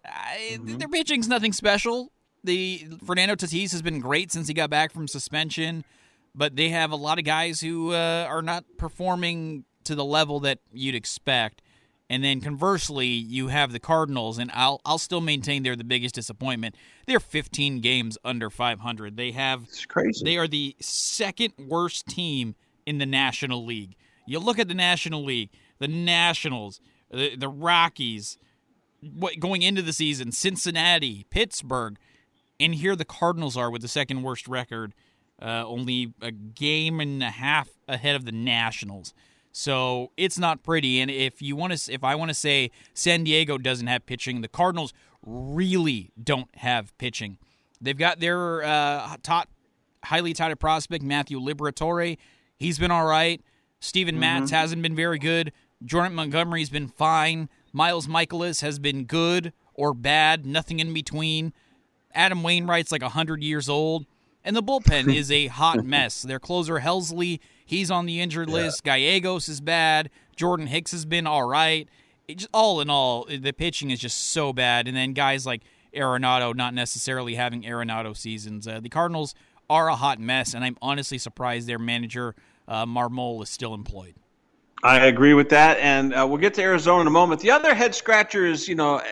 mm-hmm. 0.06 0.76
their 0.76 0.88
pitching's 0.88 1.28
nothing 1.28 1.52
special. 1.52 2.12
The 2.44 2.86
Fernando 3.04 3.34
Tatis 3.34 3.72
has 3.72 3.82
been 3.82 4.00
great 4.00 4.30
since 4.30 4.46
he 4.46 4.54
got 4.54 4.68
back 4.68 4.92
from 4.92 5.08
suspension, 5.08 5.84
but 6.34 6.56
they 6.56 6.68
have 6.68 6.92
a 6.92 6.96
lot 6.96 7.18
of 7.18 7.24
guys 7.24 7.60
who 7.60 7.92
uh, 7.92 8.26
are 8.28 8.42
not 8.42 8.64
performing 8.76 9.64
to 9.84 9.94
the 9.94 10.04
level 10.04 10.40
that 10.40 10.58
you'd 10.72 10.94
expect. 10.94 11.62
And 12.10 12.24
then 12.24 12.40
conversely, 12.40 13.06
you 13.06 13.48
have 13.48 13.72
the 13.72 13.78
Cardinals, 13.78 14.38
and 14.38 14.50
I'll 14.54 14.80
I'll 14.84 14.98
still 14.98 15.20
maintain 15.20 15.62
they're 15.62 15.76
the 15.76 15.84
biggest 15.84 16.14
disappointment. 16.14 16.74
They're 17.06 17.20
15 17.20 17.80
games 17.80 18.16
under 18.24 18.48
500. 18.48 19.16
They 19.16 19.32
have 19.32 19.64
it's 19.64 19.84
crazy. 19.84 20.24
They 20.24 20.38
are 20.38 20.48
the 20.48 20.74
second 20.80 21.52
worst 21.58 22.06
team 22.06 22.54
in 22.86 22.98
the 22.98 23.06
National 23.06 23.64
League. 23.64 23.94
You 24.26 24.38
look 24.38 24.58
at 24.58 24.68
the 24.68 24.74
National 24.74 25.22
League, 25.22 25.50
the 25.78 25.88
Nationals, 25.88 26.80
the, 27.10 27.36
the 27.36 27.48
Rockies, 27.48 28.38
what, 29.00 29.38
going 29.38 29.62
into 29.62 29.82
the 29.82 29.92
season, 29.92 30.32
Cincinnati, 30.32 31.26
Pittsburgh, 31.30 31.98
and 32.60 32.74
here 32.74 32.96
the 32.96 33.04
Cardinals 33.04 33.56
are 33.56 33.70
with 33.70 33.82
the 33.82 33.88
second 33.88 34.22
worst 34.22 34.48
record, 34.48 34.94
uh, 35.40 35.64
only 35.66 36.12
a 36.20 36.30
game 36.30 37.00
and 37.00 37.22
a 37.22 37.30
half 37.30 37.68
ahead 37.86 38.16
of 38.16 38.24
the 38.24 38.32
Nationals. 38.32 39.14
So 39.52 40.12
it's 40.16 40.38
not 40.38 40.62
pretty. 40.62 41.00
And 41.00 41.10
if 41.10 41.42
you 41.42 41.56
want 41.56 41.76
to, 41.76 41.92
if 41.92 42.04
I 42.04 42.14
want 42.14 42.28
to 42.28 42.34
say 42.34 42.70
San 42.94 43.24
Diego 43.24 43.58
doesn't 43.58 43.86
have 43.86 44.06
pitching, 44.06 44.40
the 44.40 44.48
Cardinals 44.48 44.92
really 45.24 46.10
don't 46.22 46.54
have 46.56 46.96
pitching. 46.98 47.38
They've 47.80 47.96
got 47.96 48.20
their 48.20 48.62
uh, 48.62 49.16
top, 49.22 49.48
highly 50.04 50.32
touted 50.32 50.60
prospect 50.60 51.02
Matthew 51.02 51.40
Liberatore. 51.40 52.18
He's 52.56 52.78
been 52.78 52.90
all 52.90 53.06
right. 53.06 53.40
Steven 53.80 54.14
mm-hmm. 54.14 54.20
Matz 54.20 54.50
hasn't 54.50 54.82
been 54.82 54.96
very 54.96 55.18
good. 55.18 55.52
Jordan 55.84 56.14
Montgomery's 56.14 56.70
been 56.70 56.88
fine. 56.88 57.48
Miles 57.72 58.06
Mikolas 58.06 58.62
has 58.62 58.78
been 58.78 59.04
good 59.04 59.52
or 59.74 59.94
bad, 59.94 60.44
nothing 60.44 60.80
in 60.80 60.92
between. 60.92 61.52
Adam 62.12 62.42
Wainwright's 62.42 62.90
like 62.90 63.02
100 63.02 63.42
years 63.42 63.68
old. 63.68 64.06
And 64.44 64.56
the 64.56 64.62
bullpen 64.62 65.14
is 65.14 65.30
a 65.30 65.46
hot 65.46 65.84
mess. 65.84 66.22
Their 66.22 66.40
closer, 66.40 66.80
Helsley, 66.80 67.38
He's 67.68 67.90
on 67.90 68.06
the 68.06 68.18
injured 68.22 68.48
yeah. 68.48 68.54
list. 68.54 68.82
Gallegos 68.82 69.46
is 69.46 69.60
bad. 69.60 70.08
Jordan 70.34 70.68
Hicks 70.68 70.90
has 70.92 71.04
been 71.04 71.26
all 71.26 71.46
right. 71.46 71.86
Just, 72.26 72.48
all 72.54 72.80
in 72.80 72.88
all, 72.88 73.26
the 73.26 73.52
pitching 73.52 73.90
is 73.90 74.00
just 74.00 74.30
so 74.30 74.54
bad. 74.54 74.88
And 74.88 74.96
then 74.96 75.12
guys 75.12 75.44
like 75.44 75.60
Arenado 75.94 76.56
not 76.56 76.72
necessarily 76.72 77.34
having 77.34 77.64
Arenado 77.64 78.16
seasons. 78.16 78.66
Uh, 78.66 78.80
the 78.80 78.88
Cardinals 78.88 79.34
are 79.68 79.90
a 79.90 79.96
hot 79.96 80.18
mess, 80.18 80.54
and 80.54 80.64
I'm 80.64 80.78
honestly 80.80 81.18
surprised 81.18 81.68
their 81.68 81.78
manager, 81.78 82.34
uh, 82.66 82.86
Marmol, 82.86 83.42
is 83.42 83.50
still 83.50 83.74
employed. 83.74 84.14
I 84.82 85.04
agree 85.06 85.34
with 85.34 85.50
that, 85.50 85.76
and 85.78 86.14
uh, 86.14 86.26
we'll 86.26 86.38
get 86.38 86.54
to 86.54 86.62
Arizona 86.62 87.02
in 87.02 87.06
a 87.06 87.10
moment. 87.10 87.42
The 87.42 87.50
other 87.50 87.74
head 87.74 87.94
scratcher 87.94 88.46
is, 88.46 88.66
you 88.66 88.76
know, 88.76 89.02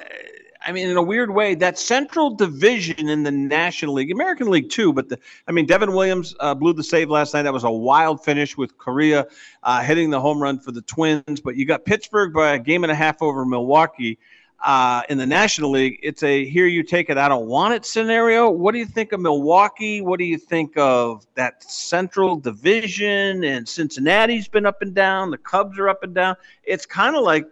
I 0.67 0.73
mean, 0.73 0.89
in 0.89 0.97
a 0.97 1.03
weird 1.03 1.31
way, 1.31 1.55
that 1.55 1.79
Central 1.79 2.31
Division 2.31 3.09
in 3.09 3.23
the 3.23 3.31
National 3.31 3.95
League, 3.95 4.11
American 4.11 4.51
League 4.51 4.69
too. 4.69 4.93
But 4.93 5.09
the, 5.09 5.19
I 5.47 5.53
mean, 5.53 5.65
Devin 5.65 5.93
Williams 5.93 6.35
uh, 6.41 6.55
blew 6.55 6.73
the 6.73 6.83
save 6.83 7.09
last 7.09 7.35
night. 7.35 7.43
That 7.43 7.53
was 7.53 7.63
a 7.63 7.71
wild 7.71 8.25
finish 8.25 8.57
with 8.57 8.77
Correa 8.77 9.29
uh, 9.63 9.83
hitting 9.83 10.11
the 10.11 10.21
home 10.21 10.43
run 10.43 10.59
for 10.59 10.73
the 10.73 10.83
Twins. 10.83 11.41
But 11.41 11.55
you 11.55 11.67
got 11.67 11.85
Pittsburgh 11.85 12.33
by 12.33 12.55
a 12.55 12.59
game 12.59 12.83
and 12.83 12.91
a 12.91 12.97
half 12.97 13.23
over 13.23 13.47
Milwaukee. 13.47 14.19
Uh, 14.65 15.03
in 15.11 15.19
the 15.19 15.27
National 15.27 15.71
League, 15.71 16.01
it's 16.03 16.23
a 16.23 16.47
here 16.47 16.67
you 16.67 16.83
take 16.83 17.11
it, 17.11 17.19
I 17.19 17.29
don't 17.29 17.47
want 17.47 17.75
it 17.75 17.85
scenario. 17.85 18.51
What 18.51 18.73
do 18.73 18.79
you 18.79 18.87
think 18.87 19.13
of 19.13 19.21
Milwaukee? 19.21 20.01
What 20.01 20.19
do 20.19 20.25
you 20.25 20.39
think 20.39 20.77
of 20.79 21.27
that 21.35 21.63
Central 21.63 22.37
Division? 22.37 23.45
And 23.45 23.69
Cincinnati's 23.69 24.49
been 24.49 24.67
up 24.67 24.81
and 24.81 24.95
down. 24.95 25.31
The 25.31 25.39
Cubs 25.39 25.79
are 25.79 25.89
up 25.89 26.03
and 26.03 26.15
down. 26.15 26.37
It's 26.65 26.87
kind 26.87 27.15
of 27.15 27.23
like 27.23 27.47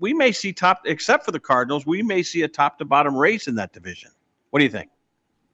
we 0.00 0.14
may 0.14 0.32
see 0.32 0.52
top, 0.52 0.82
except 0.84 1.24
for 1.24 1.32
the 1.32 1.40
Cardinals, 1.40 1.86
we 1.86 2.02
may 2.02 2.22
see 2.22 2.42
a 2.42 2.48
top 2.48 2.78
to 2.78 2.84
bottom 2.84 3.16
race 3.16 3.48
in 3.48 3.54
that 3.56 3.72
division. 3.72 4.10
What 4.50 4.60
do 4.60 4.64
you 4.64 4.70
think? 4.70 4.90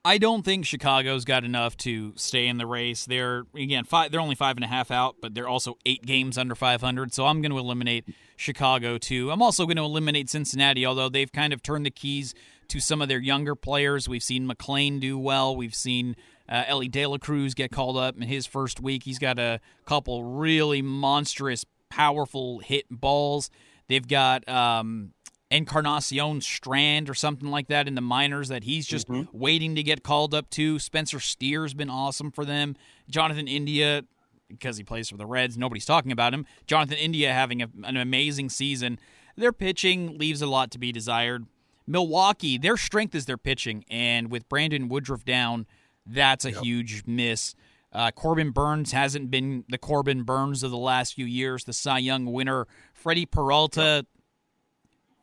I 0.07 0.19
don't 0.19 0.45
think 0.45 0.67
Chicago's 0.67 1.25
got 1.25 1.45
enough 1.45 1.79
to 1.79 2.13
stay 2.17 2.47
in 2.47 2.59
the 2.59 2.67
race. 2.67 3.07
They're 3.07 3.45
again 3.55 3.85
five, 3.85 4.11
they're 4.11 4.21
only 4.21 4.35
five 4.35 4.57
and 4.57 4.65
a 4.65 4.69
half 4.69 4.91
out, 4.91 5.17
but 5.23 5.35
they're 5.35 5.49
also 5.49 5.79
eight 5.87 6.05
games 6.05 6.37
under 6.37 6.55
500. 6.55 7.15
So 7.15 7.25
I'm 7.25 7.41
going 7.41 7.53
to 7.53 7.59
eliminate 7.59 8.05
Chicago 8.37 8.99
too. 8.99 9.31
I'm 9.31 9.41
also 9.41 9.65
going 9.65 9.79
to 9.79 9.83
eliminate 9.83 10.29
Cincinnati, 10.29 10.85
although 10.85 11.09
they've 11.09 11.33
kind 11.33 11.55
of 11.55 11.63
turned 11.63 11.87
the 11.87 11.91
keys 11.91 12.35
to 12.69 12.81
some 12.81 13.01
of 13.01 13.09
their 13.09 13.19
younger 13.19 13.55
players. 13.55 14.07
We've 14.07 14.23
seen 14.23 14.47
McLain 14.47 15.01
do 15.01 15.19
well. 15.19 15.57
We've 15.57 15.75
seen 15.75 16.17
uh, 16.51 16.65
Elly 16.67 16.89
De 16.89 17.07
La 17.07 17.17
Cruz 17.17 17.55
get 17.55 17.71
called 17.71 17.97
up 17.97 18.15
in 18.15 18.23
his 18.23 18.45
first 18.45 18.81
week. 18.81 19.05
He's 19.05 19.19
got 19.19 19.39
a 19.39 19.59
couple 19.87 20.23
really 20.23 20.83
monstrous, 20.83 21.65
powerful 21.89 22.59
hit 22.59 22.85
balls. 22.91 23.49
They've 23.89 24.07
got 24.07 24.49
um, 24.49 25.13
Encarnacion 25.51 26.41
Strand 26.41 27.09
or 27.09 27.15
something 27.15 27.51
like 27.51 27.69
that 27.69 27.87
in 27.87 27.95
the 27.95 28.01
minors 28.01 28.49
that 28.49 28.65
he's 28.65 28.87
just 28.87 29.09
mm-hmm. 29.09 29.37
waiting 29.37 29.75
to 29.75 29.83
get 29.83 30.03
called 30.03 30.35
up 30.35 30.51
to. 30.51 30.79
Spencer 30.79 31.21
Steer's 31.21 31.75
been 31.75 31.91
awesome 31.91 32.31
for 32.31 32.45
them. 32.45 32.77
Jonathan 33.09 33.49
India 33.49 34.05
because 34.49 34.77
he 34.77 34.85
plays 34.85 35.09
for 35.09 35.17
the 35.17 35.27
Reds. 35.27 35.57
Nobody's 35.57 35.87
talking 35.87 36.13
about 36.13 36.35
him. 36.35 36.47
Jonathan 36.67 36.99
India 36.99 37.33
having 37.33 37.63
a, 37.63 37.69
an 37.85 37.97
amazing 37.97 38.51
season. 38.51 38.99
Their 39.37 39.53
pitching 39.53 40.19
leaves 40.19 40.43
a 40.43 40.47
lot 40.47 40.71
to 40.73 40.79
be 40.79 40.93
desired. 40.93 41.47
Milwaukee, 41.87 42.57
their 42.57 42.77
strength 42.77 43.15
is 43.15 43.27
their 43.27 43.37
pitching, 43.37 43.85
and 43.91 44.31
with 44.31 44.49
Brandon 44.49 44.89
Woodruff 44.89 45.25
down, 45.25 45.67
that's 46.07 46.45
a 46.45 46.53
yep. 46.53 46.63
huge 46.63 47.03
miss. 47.07 47.55
Uh, 47.95 48.11
Corbin 48.11 48.51
Burnes 48.51 48.93
hasn't 48.93 49.31
been 49.31 49.65
the 49.69 49.79
Corbin 49.79 50.25
Burnes 50.25 50.63
of 50.63 50.71
the 50.71 50.77
last 50.77 51.15
few 51.15 51.27
years, 51.27 51.65
the 51.65 51.73
Cy 51.73 51.99
Young 51.99 52.27
winner. 52.27 52.67
Freddie 52.93 53.27
Peralta, 53.27 54.05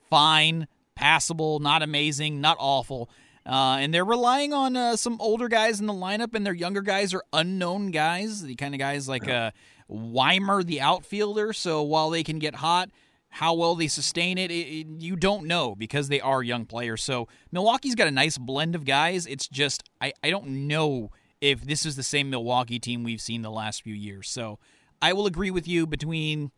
fine, 0.09 0.67
passable, 0.95 1.59
not 1.59 1.83
amazing, 1.83 2.39
not 2.39 2.55
awful. 2.59 3.09
Uh, 3.45 3.77
and 3.79 3.93
they're 3.93 4.05
relying 4.05 4.53
on 4.53 4.77
uh, 4.77 4.95
some 4.95 5.17
older 5.19 5.49
guys 5.49 5.79
in 5.79 5.87
the 5.87 5.93
lineup, 5.93 6.33
and 6.33 6.45
their 6.45 6.53
younger 6.53 6.81
guys 6.81 7.13
are 7.13 7.23
unknown 7.33 7.91
guys, 7.91 8.43
the 8.43 8.55
kind 8.55 8.73
of 8.73 8.79
guys 8.79 9.09
like 9.09 9.27
uh, 9.27 9.51
Wiemer, 9.89 10.65
the 10.65 10.79
outfielder. 10.79 11.51
So 11.51 11.81
while 11.81 12.09
they 12.09 12.23
can 12.23 12.39
get 12.39 12.55
hot, 12.55 12.89
how 13.29 13.53
well 13.53 13.75
they 13.75 13.87
sustain 13.87 14.37
it, 14.37 14.51
it, 14.51 14.67
it, 14.67 14.87
you 14.99 15.15
don't 15.15 15.45
know 15.45 15.73
because 15.73 16.09
they 16.09 16.21
are 16.21 16.43
young 16.43 16.65
players. 16.65 17.01
So 17.01 17.27
Milwaukee's 17.51 17.95
got 17.95 18.07
a 18.07 18.11
nice 18.11 18.37
blend 18.37 18.75
of 18.75 18.85
guys. 18.85 19.25
It's 19.25 19.47
just 19.47 19.83
I, 19.99 20.13
I 20.23 20.29
don't 20.29 20.67
know 20.67 21.11
if 21.41 21.61
this 21.61 21.85
is 21.85 21.95
the 21.95 22.03
same 22.03 22.29
Milwaukee 22.29 22.79
team 22.79 23.03
we've 23.03 23.21
seen 23.21 23.41
the 23.41 23.51
last 23.51 23.81
few 23.81 23.95
years. 23.95 24.29
So 24.29 24.59
I 25.01 25.13
will 25.13 25.25
agree 25.25 25.51
with 25.51 25.67
you 25.67 25.87
between 25.87 26.51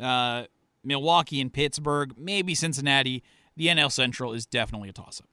uh, 0.00 0.44
Milwaukee 0.82 1.40
and 1.40 1.52
Pittsburgh, 1.52 2.14
maybe 2.18 2.54
Cincinnati. 2.54 3.22
The 3.56 3.68
NL 3.68 3.90
Central 3.90 4.32
is 4.32 4.44
definitely 4.44 4.88
a 4.88 4.92
toss 4.92 5.20
up. 5.20 5.28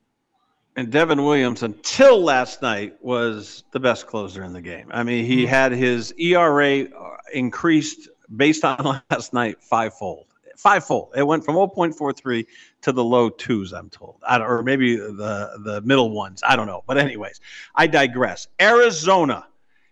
And 0.75 0.89
Devin 0.89 1.25
Williams, 1.25 1.63
until 1.63 2.23
last 2.23 2.61
night, 2.61 2.95
was 3.01 3.65
the 3.71 3.79
best 3.79 4.07
closer 4.07 4.43
in 4.43 4.53
the 4.53 4.61
game. 4.61 4.89
I 4.91 5.03
mean, 5.03 5.25
he 5.25 5.39
mm-hmm. 5.39 5.49
had 5.49 5.71
his 5.73 6.13
ERA 6.17 6.87
increased 7.33 8.07
based 8.33 8.63
on 8.63 9.01
last 9.11 9.33
night 9.33 9.61
fivefold 9.61 10.27
fivefold. 10.61 11.09
It 11.15 11.23
went 11.23 11.43
from 11.43 11.55
0.43 11.55 12.45
to 12.81 12.91
the 12.91 13.03
low 13.03 13.29
twos, 13.29 13.73
I'm 13.73 13.89
told, 13.89 14.21
or 14.29 14.61
maybe 14.61 14.95
the 14.95 15.59
the 15.63 15.81
middle 15.81 16.11
ones. 16.11 16.41
I 16.45 16.55
don't 16.55 16.67
know. 16.67 16.83
But 16.85 16.97
anyways, 16.97 17.39
I 17.75 17.87
digress. 17.87 18.47
Arizona. 18.61 19.47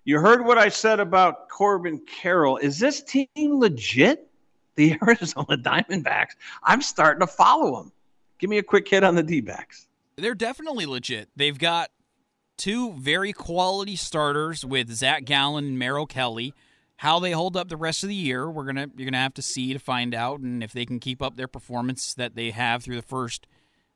You 0.06 0.20
heard 0.20 0.46
what 0.46 0.58
I 0.58 0.70
said 0.70 1.00
about 1.00 1.50
Corbin 1.50 2.02
Carroll. 2.08 2.58
Is 2.58 2.80
this 2.80 3.04
team 3.04 3.28
legit? 3.38 4.28
The 4.76 4.98
Arizona 5.04 5.58
Diamondbacks. 5.58 6.32
I'm 6.64 6.82
starting 6.82 7.20
to 7.20 7.28
follow 7.28 7.82
them. 7.82 7.92
Give 8.40 8.50
me 8.50 8.60
a 8.60 8.64
quick 8.64 8.88
hit 8.88 9.04
on 9.04 9.16
the 9.16 9.24
D 9.24 9.42
backs. 9.42 9.88
They're 10.18 10.36
definitely 10.36 10.86
legit. 10.86 11.30
They've 11.36 11.58
got 11.58 11.90
two 12.58 12.94
very 12.94 13.34
quality 13.34 13.96
starters 13.96 14.66
with 14.66 14.90
Zach 14.92 15.26
Gallen 15.26 15.66
and 15.66 15.80
Merrill 15.80 16.08
Kelly. 16.08 16.54
How 17.00 17.18
they 17.20 17.32
hold 17.32 17.56
up 17.56 17.70
the 17.70 17.78
rest 17.78 18.04
of 18.04 18.10
the 18.10 18.16
year, 18.16 18.52
we're 18.52 18.66
gonna 18.66 18.88
you're 18.98 19.10
gonna 19.10 19.24
have 19.24 19.34
to 19.36 19.42
see 19.42 19.72
to 19.72 19.80
find 19.80 20.14
out, 20.14 20.42
and 20.42 20.62
if 20.62 20.74
they 20.74 20.86
can 20.86 21.00
keep 21.00 21.22
up 21.22 21.38
their 21.38 21.48
performance 21.48 22.14
that 22.16 22.36
they 22.36 22.52
have 22.52 22.84
through 22.84 22.98
the 22.98 23.02
first, 23.02 23.48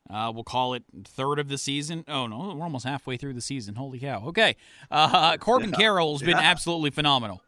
uh, 0.10 0.32
we'll 0.34 0.45
call 0.45 0.74
it 0.74 0.84
third 1.04 1.38
of 1.38 1.49
the 1.49 1.58
season. 1.58 2.06
Oh 2.08 2.28
no, 2.28 2.56
we're 2.56 2.64
almost 2.64 2.86
halfway 2.86 3.18
through 3.18 3.34
the 3.34 3.41
season. 3.41 3.76
Holy 3.76 3.99
cow! 3.99 4.24
Okay, 4.28 4.56
uh, 4.89 5.36
Corbin 5.41 5.72
yeah. 5.72 5.76
Carroll's 5.76 6.24
been 6.24 6.38
absolutely 6.38 6.91
phenomenal, 6.91 7.41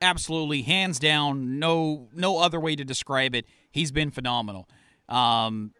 absolutely 0.00 0.62
hands 0.62 0.98
down. 0.98 1.58
No 1.58 2.08
no 2.14 2.38
other 2.38 2.58
way 2.58 2.74
to 2.74 2.82
describe 2.82 3.34
it. 3.34 3.44
He's 3.70 3.92
been 3.92 4.10
phenomenal. 4.10 4.66
Um, 5.10 5.74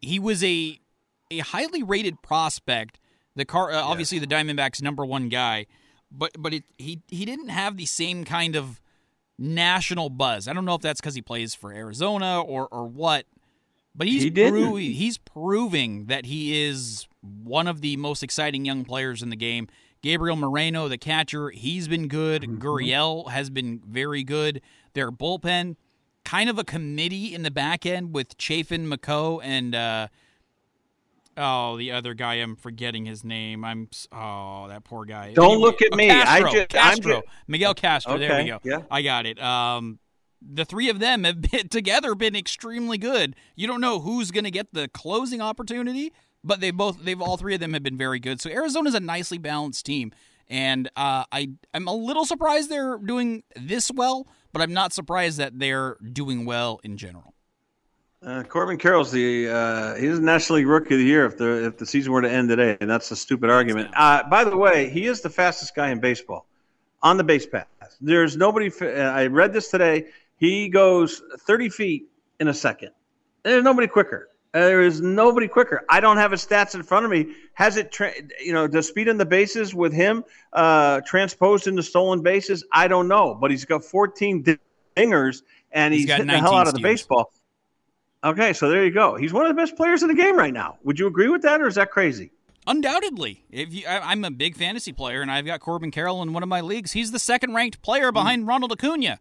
he 0.00 0.20
was 0.20 0.44
a 0.44 0.78
a 1.32 1.38
highly 1.38 1.82
rated 1.82 2.22
prospect. 2.22 3.00
The 3.34 3.44
car, 3.44 3.72
uh, 3.72 3.82
obviously, 3.82 4.20
the 4.20 4.26
Diamondbacks' 4.28 4.80
number 4.80 5.04
one 5.04 5.30
guy 5.30 5.66
but 6.10 6.32
but 6.38 6.54
it, 6.54 6.64
he 6.78 7.02
he 7.08 7.24
didn't 7.24 7.48
have 7.48 7.76
the 7.76 7.86
same 7.86 8.24
kind 8.24 8.56
of 8.56 8.80
national 9.38 10.10
buzz. 10.10 10.48
I 10.48 10.52
don't 10.52 10.64
know 10.64 10.74
if 10.74 10.82
that's 10.82 11.00
because 11.00 11.14
he 11.14 11.22
plays 11.22 11.54
for 11.54 11.72
Arizona 11.72 12.40
or 12.40 12.68
or 12.68 12.86
what, 12.86 13.26
but 13.94 14.06
he's 14.06 14.24
he 14.24 14.30
pro- 14.30 14.76
he's 14.76 15.18
proving 15.18 16.06
that 16.06 16.26
he 16.26 16.62
is 16.62 17.06
one 17.22 17.66
of 17.66 17.80
the 17.80 17.96
most 17.96 18.22
exciting 18.22 18.64
young 18.64 18.84
players 18.84 19.22
in 19.22 19.30
the 19.30 19.36
game. 19.36 19.68
Gabriel 20.02 20.36
Moreno, 20.36 20.88
the 20.88 20.98
catcher, 20.98 21.50
he's 21.50 21.88
been 21.88 22.06
good. 22.08 22.42
mm 22.42 22.46
hmm 22.46 22.58
Gurriel 22.58 23.30
has 23.30 23.50
been 23.50 23.80
very 23.86 24.22
good. 24.22 24.60
Their 24.92 25.10
bullpen, 25.10 25.76
kind 26.24 26.48
of 26.48 26.58
a 26.58 26.64
committee 26.64 27.34
in 27.34 27.42
the 27.42 27.50
back 27.50 27.84
end 27.84 28.14
with 28.14 28.36
Chafin, 28.38 28.88
McGough, 28.88 29.40
and 29.42 29.74
uh, 29.74 30.08
Oh, 31.36 31.76
the 31.76 31.92
other 31.92 32.14
guy, 32.14 32.34
I'm 32.34 32.56
forgetting 32.56 33.04
his 33.04 33.22
name. 33.22 33.64
I'm 33.64 33.88
oh 34.10 34.66
that 34.68 34.84
poor 34.84 35.04
guy. 35.04 35.34
Don't 35.34 35.44
anyway, 35.44 35.60
look 35.60 35.82
at 35.82 35.90
oh, 35.92 35.96
me. 35.96 36.08
Castro, 36.08 36.48
I 36.48 36.52
just 36.52 36.68
Castro, 36.70 37.14
just, 37.16 37.26
Miguel 37.46 37.74
Castro. 37.74 38.14
Okay, 38.14 38.28
there 38.28 38.42
we 38.42 38.48
go. 38.48 38.60
Yeah, 38.64 38.82
I 38.90 39.02
got 39.02 39.26
it. 39.26 39.42
Um, 39.42 39.98
the 40.40 40.64
three 40.64 40.88
of 40.88 40.98
them 40.98 41.24
have 41.24 41.40
been 41.50 41.68
together 41.68 42.14
been 42.14 42.36
extremely 42.36 42.98
good. 42.98 43.36
You 43.54 43.66
don't 43.66 43.80
know 43.80 44.00
who's 44.00 44.30
going 44.30 44.44
to 44.44 44.50
get 44.50 44.72
the 44.72 44.88
closing 44.88 45.40
opportunity, 45.40 46.12
but 46.42 46.60
they 46.60 46.70
both 46.70 47.04
they've 47.04 47.20
all 47.20 47.36
three 47.36 47.54
of 47.54 47.60
them 47.60 47.74
have 47.74 47.82
been 47.82 47.98
very 47.98 48.18
good. 48.18 48.40
So 48.40 48.50
Arizona's 48.50 48.94
a 48.94 49.00
nicely 49.00 49.38
balanced 49.38 49.84
team, 49.84 50.12
and 50.48 50.88
uh, 50.96 51.24
I 51.30 51.50
I'm 51.74 51.86
a 51.86 51.94
little 51.94 52.24
surprised 52.24 52.70
they're 52.70 52.98
doing 52.98 53.42
this 53.54 53.90
well, 53.90 54.26
but 54.52 54.62
I'm 54.62 54.72
not 54.72 54.92
surprised 54.92 55.38
that 55.38 55.58
they're 55.58 55.96
doing 56.12 56.46
well 56.46 56.80
in 56.82 56.96
general. 56.96 57.34
Uh, 58.24 58.42
Corbin 58.42 58.78
Carroll's 58.78 59.12
the 59.12 59.48
uh, 59.48 59.94
he's 59.94 60.16
the 60.18 60.24
National 60.24 60.58
League 60.58 60.66
Rookie 60.66 60.94
of 60.94 60.98
the 61.00 61.04
Year 61.04 61.26
if 61.26 61.36
the 61.36 61.66
if 61.66 61.76
the 61.76 61.86
season 61.86 62.12
were 62.12 62.22
to 62.22 62.30
end 62.30 62.48
today, 62.48 62.76
and 62.80 62.88
that's 62.88 63.10
a 63.10 63.16
stupid 63.16 63.50
argument. 63.50 63.90
Uh, 63.94 64.22
by 64.28 64.42
the 64.42 64.56
way, 64.56 64.88
he 64.88 65.06
is 65.06 65.20
the 65.20 65.30
fastest 65.30 65.74
guy 65.74 65.90
in 65.90 66.00
baseball 66.00 66.46
on 67.02 67.18
the 67.18 67.24
base 67.24 67.46
path. 67.46 67.68
There's 68.00 68.36
nobody. 68.36 68.70
I 68.82 69.26
read 69.26 69.52
this 69.52 69.68
today. 69.68 70.06
He 70.38 70.68
goes 70.68 71.22
30 71.40 71.68
feet 71.68 72.06
in 72.40 72.48
a 72.48 72.54
second. 72.54 72.90
There's 73.42 73.64
nobody 73.64 73.86
quicker. 73.86 74.28
There 74.52 74.80
is 74.80 75.02
nobody 75.02 75.48
quicker. 75.48 75.84
I 75.88 76.00
don't 76.00 76.16
have 76.16 76.30
his 76.30 76.44
stats 76.44 76.74
in 76.74 76.82
front 76.82 77.04
of 77.04 77.10
me. 77.10 77.34
Has 77.54 77.76
it, 77.76 77.92
tra- 77.92 78.14
you 78.42 78.54
know, 78.54 78.66
the 78.66 78.82
speed 78.82 79.06
in 79.08 79.18
the 79.18 79.26
bases 79.26 79.74
with 79.74 79.92
him 79.92 80.24
uh, 80.52 81.02
transposed 81.04 81.66
into 81.66 81.82
stolen 81.82 82.22
bases? 82.22 82.64
I 82.72 82.88
don't 82.88 83.06
know, 83.06 83.34
but 83.34 83.50
he's 83.50 83.66
got 83.66 83.84
14 83.84 84.58
dingers 84.96 85.42
and 85.72 85.92
he's, 85.92 86.04
he's 86.04 86.12
hitting 86.12 86.28
the 86.28 86.38
hell 86.38 86.54
out 86.54 86.68
of 86.68 86.74
the 86.74 86.80
baseball. 86.80 87.32
Okay, 88.26 88.52
so 88.52 88.68
there 88.68 88.84
you 88.84 88.90
go. 88.90 89.14
He's 89.14 89.32
one 89.32 89.46
of 89.46 89.54
the 89.54 89.62
best 89.62 89.76
players 89.76 90.02
in 90.02 90.08
the 90.08 90.14
game 90.14 90.36
right 90.36 90.52
now. 90.52 90.78
Would 90.82 90.98
you 90.98 91.06
agree 91.06 91.28
with 91.28 91.42
that, 91.42 91.60
or 91.60 91.68
is 91.68 91.76
that 91.76 91.92
crazy? 91.92 92.32
Undoubtedly, 92.66 93.44
if 93.52 93.72
you, 93.72 93.86
I, 93.86 94.10
am 94.10 94.24
a 94.24 94.32
big 94.32 94.56
fantasy 94.56 94.92
player, 94.92 95.22
and 95.22 95.30
I've 95.30 95.46
got 95.46 95.60
Corbin 95.60 95.92
Carroll 95.92 96.20
in 96.22 96.32
one 96.32 96.42
of 96.42 96.48
my 96.48 96.60
leagues. 96.60 96.90
He's 96.90 97.12
the 97.12 97.20
second-ranked 97.20 97.80
player 97.82 98.10
behind 98.10 98.42
mm. 98.42 98.48
Ronald 98.48 98.72
Acuna. 98.72 99.20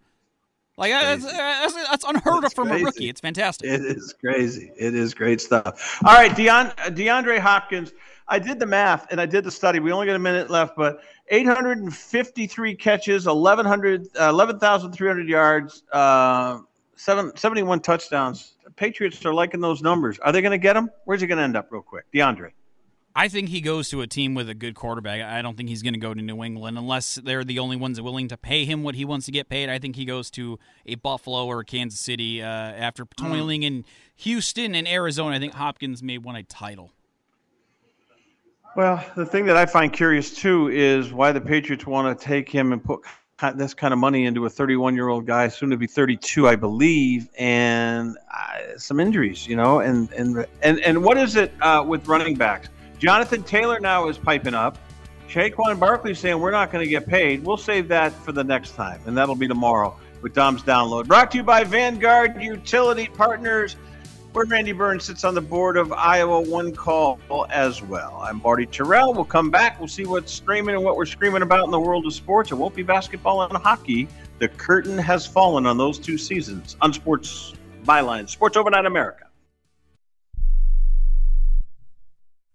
Like 0.78 0.92
that's, 0.92 1.24
that's, 1.24 1.74
that's, 1.74 2.04
unheard 2.04 2.44
of 2.44 2.54
from 2.54 2.68
crazy. 2.68 2.82
a 2.82 2.86
rookie. 2.86 3.10
It's 3.10 3.22
fantastic. 3.22 3.70
It 3.70 3.82
is 3.82 4.14
crazy. 4.20 4.72
It 4.76 4.96
is 4.96 5.14
great 5.14 5.40
stuff. 5.40 6.00
All 6.04 6.16
right, 6.16 6.32
Deon, 6.32 6.76
DeAndre 6.76 7.40
Hopkins. 7.40 7.94
I 8.28 8.40
did 8.40 8.60
the 8.60 8.66
math 8.66 9.08
and 9.12 9.22
I 9.22 9.28
did 9.28 9.44
the 9.44 9.52
study. 9.52 9.80
We 9.80 9.92
only 9.92 10.08
got 10.08 10.16
a 10.16 10.20
minute 10.20 10.50
left, 10.50 10.76
but 10.76 11.00
853 11.30 12.76
catches, 12.76 13.26
1,100, 13.26 14.08
uh, 14.20 14.30
11,300 14.30 15.30
yards, 15.30 15.84
uh, 15.94 16.60
seven, 16.96 17.32
71 17.38 17.80
touchdowns. 17.80 18.55
Patriots 18.76 19.26
are 19.26 19.34
liking 19.34 19.62
those 19.62 19.82
numbers. 19.82 20.20
Are 20.20 20.32
they 20.32 20.42
going 20.42 20.52
to 20.52 20.58
get 20.58 20.76
him? 20.76 20.90
Where's 21.06 21.22
he 21.22 21.28
going 21.28 21.38
to 21.38 21.44
end 21.44 21.56
up, 21.56 21.72
real 21.72 21.82
quick? 21.82 22.06
DeAndre. 22.14 22.52
I 23.18 23.30
think 23.30 23.48
he 23.48 23.62
goes 23.62 23.88
to 23.90 24.02
a 24.02 24.08
team 24.08 24.34
with 24.34 24.50
a 24.50 24.54
good 24.54 24.76
quarterback. 24.76 25.22
I 25.22 25.42
don't 25.42 25.56
think 25.56 25.70
he's 25.70 25.82
going 25.82 25.94
to 25.94 26.00
go 26.00 26.14
to 26.14 26.22
New 26.22 26.44
England 26.44 26.78
unless 26.78 27.16
they're 27.16 27.46
the 27.46 27.60
only 27.60 27.78
ones 27.78 28.02
willing 28.02 28.28
to 28.28 28.36
pay 28.36 28.66
him 28.66 28.84
what 28.84 28.96
he 28.96 29.06
wants 29.06 29.26
to 29.28 29.32
get 29.32 29.48
paid. 29.48 29.70
I 29.70 29.80
think 29.80 29.96
he 29.96 30.04
goes 30.04 30.30
to 30.32 30.60
a 30.86 30.96
Buffalo 30.96 31.46
or 31.46 31.62
a 31.62 31.66
Kansas 31.66 32.00
City 32.00 32.42
uh, 32.42 32.46
after 32.46 33.06
hmm. 33.18 33.26
toiling 33.26 33.64
in 33.64 33.86
Houston 34.18 34.76
and 34.76 34.86
Arizona. 34.86 35.38
I 35.38 35.40
think 35.40 35.54
Hopkins 35.54 36.04
may 36.04 36.18
win 36.18 36.36
a 36.36 36.44
title. 36.44 36.92
Well, 38.76 39.02
the 39.16 39.26
thing 39.26 39.46
that 39.46 39.56
I 39.56 39.66
find 39.66 39.94
curious 39.94 40.36
too 40.36 40.68
is 40.68 41.14
why 41.14 41.32
the 41.32 41.40
Patriots 41.40 41.88
want 41.88 42.20
to 42.20 42.26
take 42.26 42.50
him 42.50 42.74
and 42.74 42.84
put 42.84 43.00
this 43.56 43.74
kind 43.74 43.94
of 43.94 44.00
money 44.00 44.26
into 44.26 44.46
a 44.46 44.50
31 44.50 44.96
year 44.96 45.10
old 45.10 45.26
guy, 45.26 45.48
soon 45.48 45.70
to 45.72 45.78
be 45.78 45.88
32, 45.88 46.48
I 46.48 46.56
believe, 46.56 47.30
and 47.38 48.18
uh, 48.34 48.78
some 48.78 49.00
injuries, 49.00 49.48
you 49.48 49.56
know, 49.56 49.80
and 49.80 50.12
and 50.14 50.46
and 50.62 50.80
and 50.80 51.04
what 51.04 51.18
is 51.18 51.36
it 51.36 51.52
uh, 51.62 51.84
with 51.86 52.08
running 52.08 52.36
backs? 52.36 52.70
Jonathan 52.98 53.44
Taylor 53.44 53.80
now 53.80 54.08
is 54.08 54.18
piping 54.18 54.54
up. 54.54 54.78
Saquon 55.28 55.80
Barkley 55.80 56.14
saying 56.14 56.40
we're 56.40 56.52
not 56.52 56.72
going 56.72 56.84
to 56.84 56.90
get 56.90 57.08
paid. 57.08 57.44
We'll 57.44 57.58
save 57.58 57.88
that 57.90 58.14
for 58.14 58.32
the 58.32 58.44
next 58.44 58.72
time, 58.76 59.02
and 59.06 59.18
that'll 59.18 59.36
be 59.36 59.48
tomorrow 59.48 59.98
with 60.22 60.34
Dom's 60.34 60.64
download. 60.64 61.08
Brought 61.08 61.32
to 61.32 61.38
you 61.38 61.44
by 61.44 61.64
Vanguard 61.66 62.42
Utility 62.42 63.08
Partners 63.08 63.76
where 64.36 64.46
Randy 64.46 64.74
Burns 64.74 65.06
sits 65.06 65.24
on 65.24 65.34
the 65.34 65.40
board 65.40 65.78
of 65.78 65.94
Iowa 65.94 66.42
One 66.42 66.76
Call 66.76 67.18
as 67.50 67.82
well. 67.82 68.20
I'm 68.22 68.42
Marty 68.42 68.66
Tirrell. 68.66 69.16
We'll 69.16 69.24
come 69.24 69.50
back. 69.50 69.80
We'll 69.80 69.88
see 69.88 70.06
what's 70.06 70.34
screaming 70.34 70.76
and 70.76 70.84
what 70.84 70.98
we're 70.98 71.06
screaming 71.06 71.42
about 71.42 71.64
in 71.64 71.72
the 71.72 71.80
world 71.80 72.06
of 72.06 72.14
sports. 72.14 72.52
It 72.52 72.56
won't 72.56 72.76
be 72.76 72.84
basketball 72.84 73.44
and 73.44 73.56
hockey. 73.56 74.10
The 74.40 74.50
curtain 74.50 74.98
has 74.98 75.26
fallen 75.26 75.66
on 75.66 75.78
those 75.78 75.98
two 75.98 76.18
seasons 76.18 76.76
on 76.82 76.92
Sports 76.92 77.54
Byline, 77.86 78.28
Sports 78.28 78.58
Overnight 78.58 78.86
America. 78.86 79.28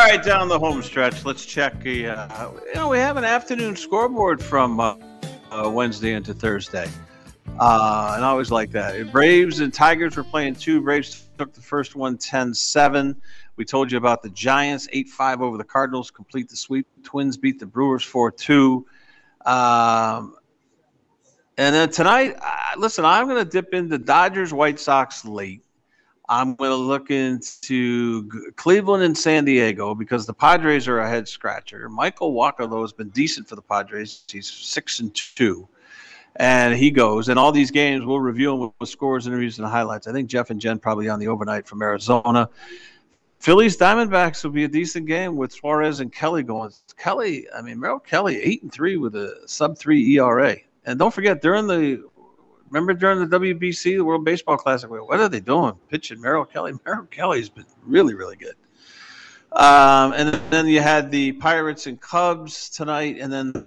All 0.00 0.06
right, 0.06 0.22
down 0.22 0.48
the 0.48 0.58
home 0.58 0.82
stretch. 0.82 1.26
Let's 1.26 1.44
check. 1.44 1.78
The, 1.82 2.06
uh, 2.06 2.52
you 2.68 2.74
know, 2.74 2.88
we 2.88 2.96
have 2.96 3.18
an 3.18 3.24
afternoon 3.24 3.76
scoreboard 3.76 4.42
from 4.42 4.80
uh, 4.80 4.96
uh, 5.50 5.70
Wednesday 5.70 6.14
into 6.14 6.32
Thursday, 6.32 6.88
uh, 7.58 8.14
and 8.16 8.24
I 8.24 8.28
always 8.28 8.50
like 8.50 8.70
that. 8.70 9.12
Braves 9.12 9.60
and 9.60 9.70
Tigers 9.74 10.16
were 10.16 10.24
playing 10.24 10.54
two. 10.54 10.80
Braves 10.80 11.28
took 11.36 11.52
the 11.52 11.60
first 11.60 11.96
one 11.96 12.16
10-7. 12.16 13.14
We 13.56 13.66
told 13.66 13.92
you 13.92 13.98
about 13.98 14.22
the 14.22 14.30
Giants 14.30 14.88
8-5 14.90 15.42
over 15.42 15.58
the 15.58 15.64
Cardinals, 15.64 16.10
complete 16.10 16.48
the 16.48 16.56
sweep. 16.56 16.86
Twins 17.02 17.36
beat 17.36 17.58
the 17.58 17.66
Brewers 17.66 18.02
4-2. 18.02 18.82
Um, 19.44 20.34
and 21.58 21.74
then 21.74 21.90
tonight, 21.90 22.36
listen, 22.78 23.04
I'm 23.04 23.28
going 23.28 23.44
to 23.44 23.50
dip 23.50 23.74
into 23.74 23.98
Dodgers 23.98 24.50
White 24.50 24.80
Sox 24.80 25.26
late. 25.26 25.62
I'm 26.30 26.54
going 26.54 26.70
to 26.70 26.76
look 26.76 27.10
into 27.10 28.52
Cleveland 28.54 29.02
and 29.02 29.18
San 29.18 29.44
Diego 29.44 29.96
because 29.96 30.26
the 30.26 30.32
Padres 30.32 30.86
are 30.86 31.00
a 31.00 31.08
head 31.08 31.26
scratcher. 31.26 31.88
Michael 31.88 32.32
Wacha, 32.34 32.70
though, 32.70 32.82
has 32.82 32.92
been 32.92 33.08
decent 33.08 33.48
for 33.48 33.56
the 33.56 33.62
Padres. 33.62 34.22
He's 34.30 34.48
six 34.48 35.00
and 35.00 35.12
two, 35.12 35.68
and 36.36 36.76
he 36.76 36.92
goes. 36.92 37.30
And 37.30 37.38
all 37.38 37.50
these 37.50 37.72
games, 37.72 38.06
we'll 38.06 38.20
review 38.20 38.50
them 38.56 38.72
with, 38.78 38.88
scores, 38.88 39.26
interviews, 39.26 39.58
and 39.58 39.66
highlights. 39.66 40.06
I 40.06 40.12
think 40.12 40.30
Jeff 40.30 40.50
and 40.50 40.60
Jen 40.60 40.78
probably 40.78 41.08
on 41.08 41.18
the 41.18 41.26
overnight 41.26 41.66
from 41.66 41.82
Arizona. 41.82 42.48
Phillies 43.40 43.76
Diamondbacks 43.76 44.44
will 44.44 44.52
be 44.52 44.64
a 44.64 44.68
decent 44.68 45.06
game 45.06 45.34
with 45.34 45.50
Suarez 45.50 45.98
and 45.98 46.12
Kelly 46.12 46.44
going. 46.44 46.70
Kelly, 46.96 47.48
I 47.52 47.60
mean 47.60 47.80
Merrill 47.80 47.98
Kelly, 47.98 48.40
eight 48.40 48.62
and 48.62 48.72
three 48.72 48.96
with 48.98 49.16
a 49.16 49.34
sub 49.46 49.76
three 49.76 50.16
ERA. 50.16 50.56
And 50.84 50.98
don't 50.98 51.12
forget, 51.12 51.42
during 51.42 51.66
the 51.66 52.08
remember 52.70 52.94
during 52.94 53.28
the 53.28 53.38
WBC, 53.38 53.96
the 53.96 54.00
World 54.00 54.24
Baseball 54.24 54.56
Classic, 54.56 54.88
what 54.88 55.20
are 55.20 55.28
they 55.28 55.40
doing? 55.40 55.74
Pitching 55.88 56.20
Merrill 56.20 56.44
Kelly. 56.44 56.72
Merrill 56.86 57.06
Kelly's 57.06 57.48
been 57.48 57.66
really, 57.82 58.14
really 58.14 58.36
good. 58.36 58.54
Um, 59.52 60.12
and 60.12 60.40
then 60.50 60.68
you 60.68 60.80
had 60.80 61.10
the 61.10 61.32
Pirates 61.32 61.86
and 61.86 62.00
Cubs 62.00 62.70
tonight, 62.70 63.16
and 63.20 63.32
then 63.32 63.52
the 63.52 63.66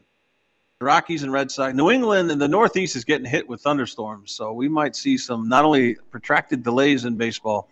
Rockies 0.82 1.24
and 1.24 1.34
Red 1.34 1.52
Sox. 1.52 1.76
New 1.76 1.92
England 1.92 2.32
and 2.32 2.42
the 2.42 2.48
Northeast 2.48 2.96
is 2.96 3.04
getting 3.04 3.26
hit 3.26 3.48
with 3.48 3.62
thunderstorms, 3.62 4.32
so 4.32 4.54
we 4.54 4.70
might 4.70 4.96
see 4.96 5.18
some 5.18 5.50
not 5.50 5.66
only 5.66 5.96
protracted 6.10 6.64
delays 6.64 7.04
in 7.04 7.18
baseball 7.18 7.70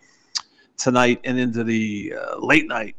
tonight 0.76 1.20
and 1.24 1.38
into 1.38 1.64
the 1.64 2.12
uh, 2.20 2.38
late 2.38 2.68
night, 2.68 2.96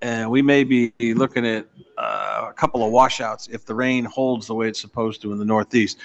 and 0.00 0.28
we 0.28 0.42
may 0.42 0.64
be 0.64 0.92
looking 1.00 1.46
at 1.46 1.68
uh, 1.96 2.48
a 2.50 2.52
couple 2.52 2.84
of 2.84 2.90
washouts 2.90 3.46
if 3.46 3.64
the 3.64 3.74
rain 3.74 4.04
holds 4.04 4.48
the 4.48 4.54
way 4.54 4.66
it's 4.66 4.80
supposed 4.80 5.22
to 5.22 5.30
in 5.30 5.38
the 5.38 5.44
Northeast. 5.44 5.98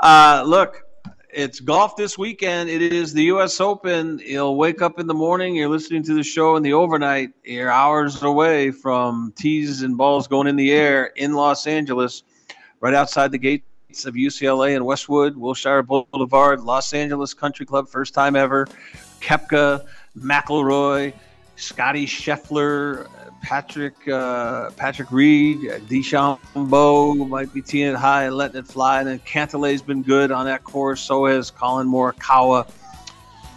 Uh, 0.00 0.42
look, 0.46 0.84
it's 1.32 1.60
golf 1.60 1.96
this 1.96 2.18
weekend. 2.18 2.68
It 2.68 2.82
is 2.82 3.14
the 3.14 3.24
U.S. 3.24 3.60
Open. 3.60 4.20
You'll 4.24 4.56
wake 4.56 4.82
up 4.82 5.00
in 5.00 5.06
the 5.06 5.14
morning. 5.14 5.56
You're 5.56 5.68
listening 5.68 6.02
to 6.04 6.14
the 6.14 6.22
show 6.22 6.56
in 6.56 6.62
the 6.62 6.74
overnight. 6.74 7.30
You're 7.42 7.70
hours 7.70 8.22
away 8.22 8.70
from 8.70 9.32
tees 9.34 9.82
and 9.82 9.96
balls 9.96 10.28
going 10.28 10.46
in 10.46 10.56
the 10.56 10.72
air 10.72 11.06
in 11.16 11.32
Los 11.32 11.66
Angeles, 11.66 12.22
right 12.80 12.92
outside 12.92 13.32
the 13.32 13.38
gates 13.38 14.04
of 14.04 14.14
UCLA 14.14 14.76
and 14.76 14.84
Westwood, 14.84 15.36
Wilshire 15.36 15.82
Boulevard, 15.82 16.60
Los 16.60 16.92
Angeles 16.92 17.32
Country 17.32 17.64
Club, 17.64 17.88
first 17.88 18.12
time 18.12 18.36
ever. 18.36 18.66
Koepka, 19.20 19.86
McIlroy, 20.18 21.14
Scottie 21.56 22.06
Scheffler, 22.06 23.08
Patrick 23.42 24.08
uh, 24.08 24.70
Patrick 24.72 25.10
Reed, 25.10 25.60
DeChambeau 25.60 27.28
might 27.28 27.52
be 27.52 27.60
teeing 27.60 27.88
it 27.88 27.96
high 27.96 28.24
and 28.24 28.36
letting 28.36 28.58
it 28.58 28.66
fly. 28.66 29.00
And 29.00 29.08
then 29.08 29.18
Cantlay 29.20 29.84
been 29.84 30.02
good 30.02 30.30
on 30.30 30.46
that 30.46 30.64
course. 30.64 31.00
So 31.00 31.26
has 31.26 31.50
Collin 31.50 31.88
Morikawa. 31.88 32.68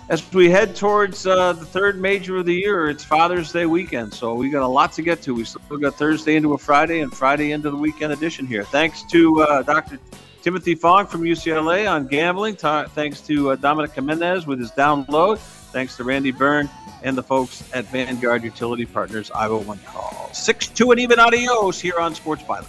As 0.08 0.32
we 0.34 0.52
head 0.52 0.76
towards 0.76 1.26
uh, 1.26 1.54
the 1.54 1.66
third 1.66 2.00
major 2.00 2.38
of 2.38 2.46
the 2.46 2.54
year, 2.54 2.90
it's 2.90 3.04
Father's 3.04 3.52
Day 3.52 3.66
weekend. 3.66 4.14
So 4.14 4.36
we 4.36 4.52
got 4.52 4.62
a 4.62 4.68
lot 4.68 4.92
to 4.94 5.02
get 5.02 5.24
to. 5.24 5.34
We 5.34 5.46
still 5.46 5.78
got 5.78 5.96
Thursday 5.96 6.36
into 6.36 6.54
a 6.54 6.60
Friday 6.60 7.00
and 7.00 7.12
Friday 7.12 7.54
into 7.54 7.72
the 7.72 7.78
weekend 7.78 8.14
edition 8.14 8.46
here. 8.46 8.64
Thanks 8.64 9.04
to 9.06 9.42
uh, 9.42 9.64
Dr. 9.64 9.98
Timothy 10.44 10.76
Fong 10.76 11.08
from 11.08 11.22
UCLA 11.22 11.90
on 11.92 12.06
gambling. 12.06 12.56
thanks 12.56 13.20
to 13.22 13.52
uh, 13.52 13.56
Dominic 13.56 13.94
Jimenez 13.94 14.46
with 14.46 14.60
his 14.60 14.70
download. 14.72 15.40
Thanks 15.76 15.98
to 15.98 16.06
Randy 16.06 16.32
Byrne 16.32 16.70
and 17.04 17.18
the 17.18 17.22
folks 17.22 17.62
at 17.74 17.84
Vanguard 17.88 18.46
Utility 18.46 18.86
Partners, 18.86 19.30
Iowa 19.32 19.58
One 19.58 19.78
Call. 19.80 20.30
6 20.32 20.70
2 20.70 20.92
and 20.92 21.02
even 21.02 21.20
adios 21.20 21.82
here 21.82 22.00
on 22.00 22.16
Sports 22.16 22.44
Byline. 22.44 22.64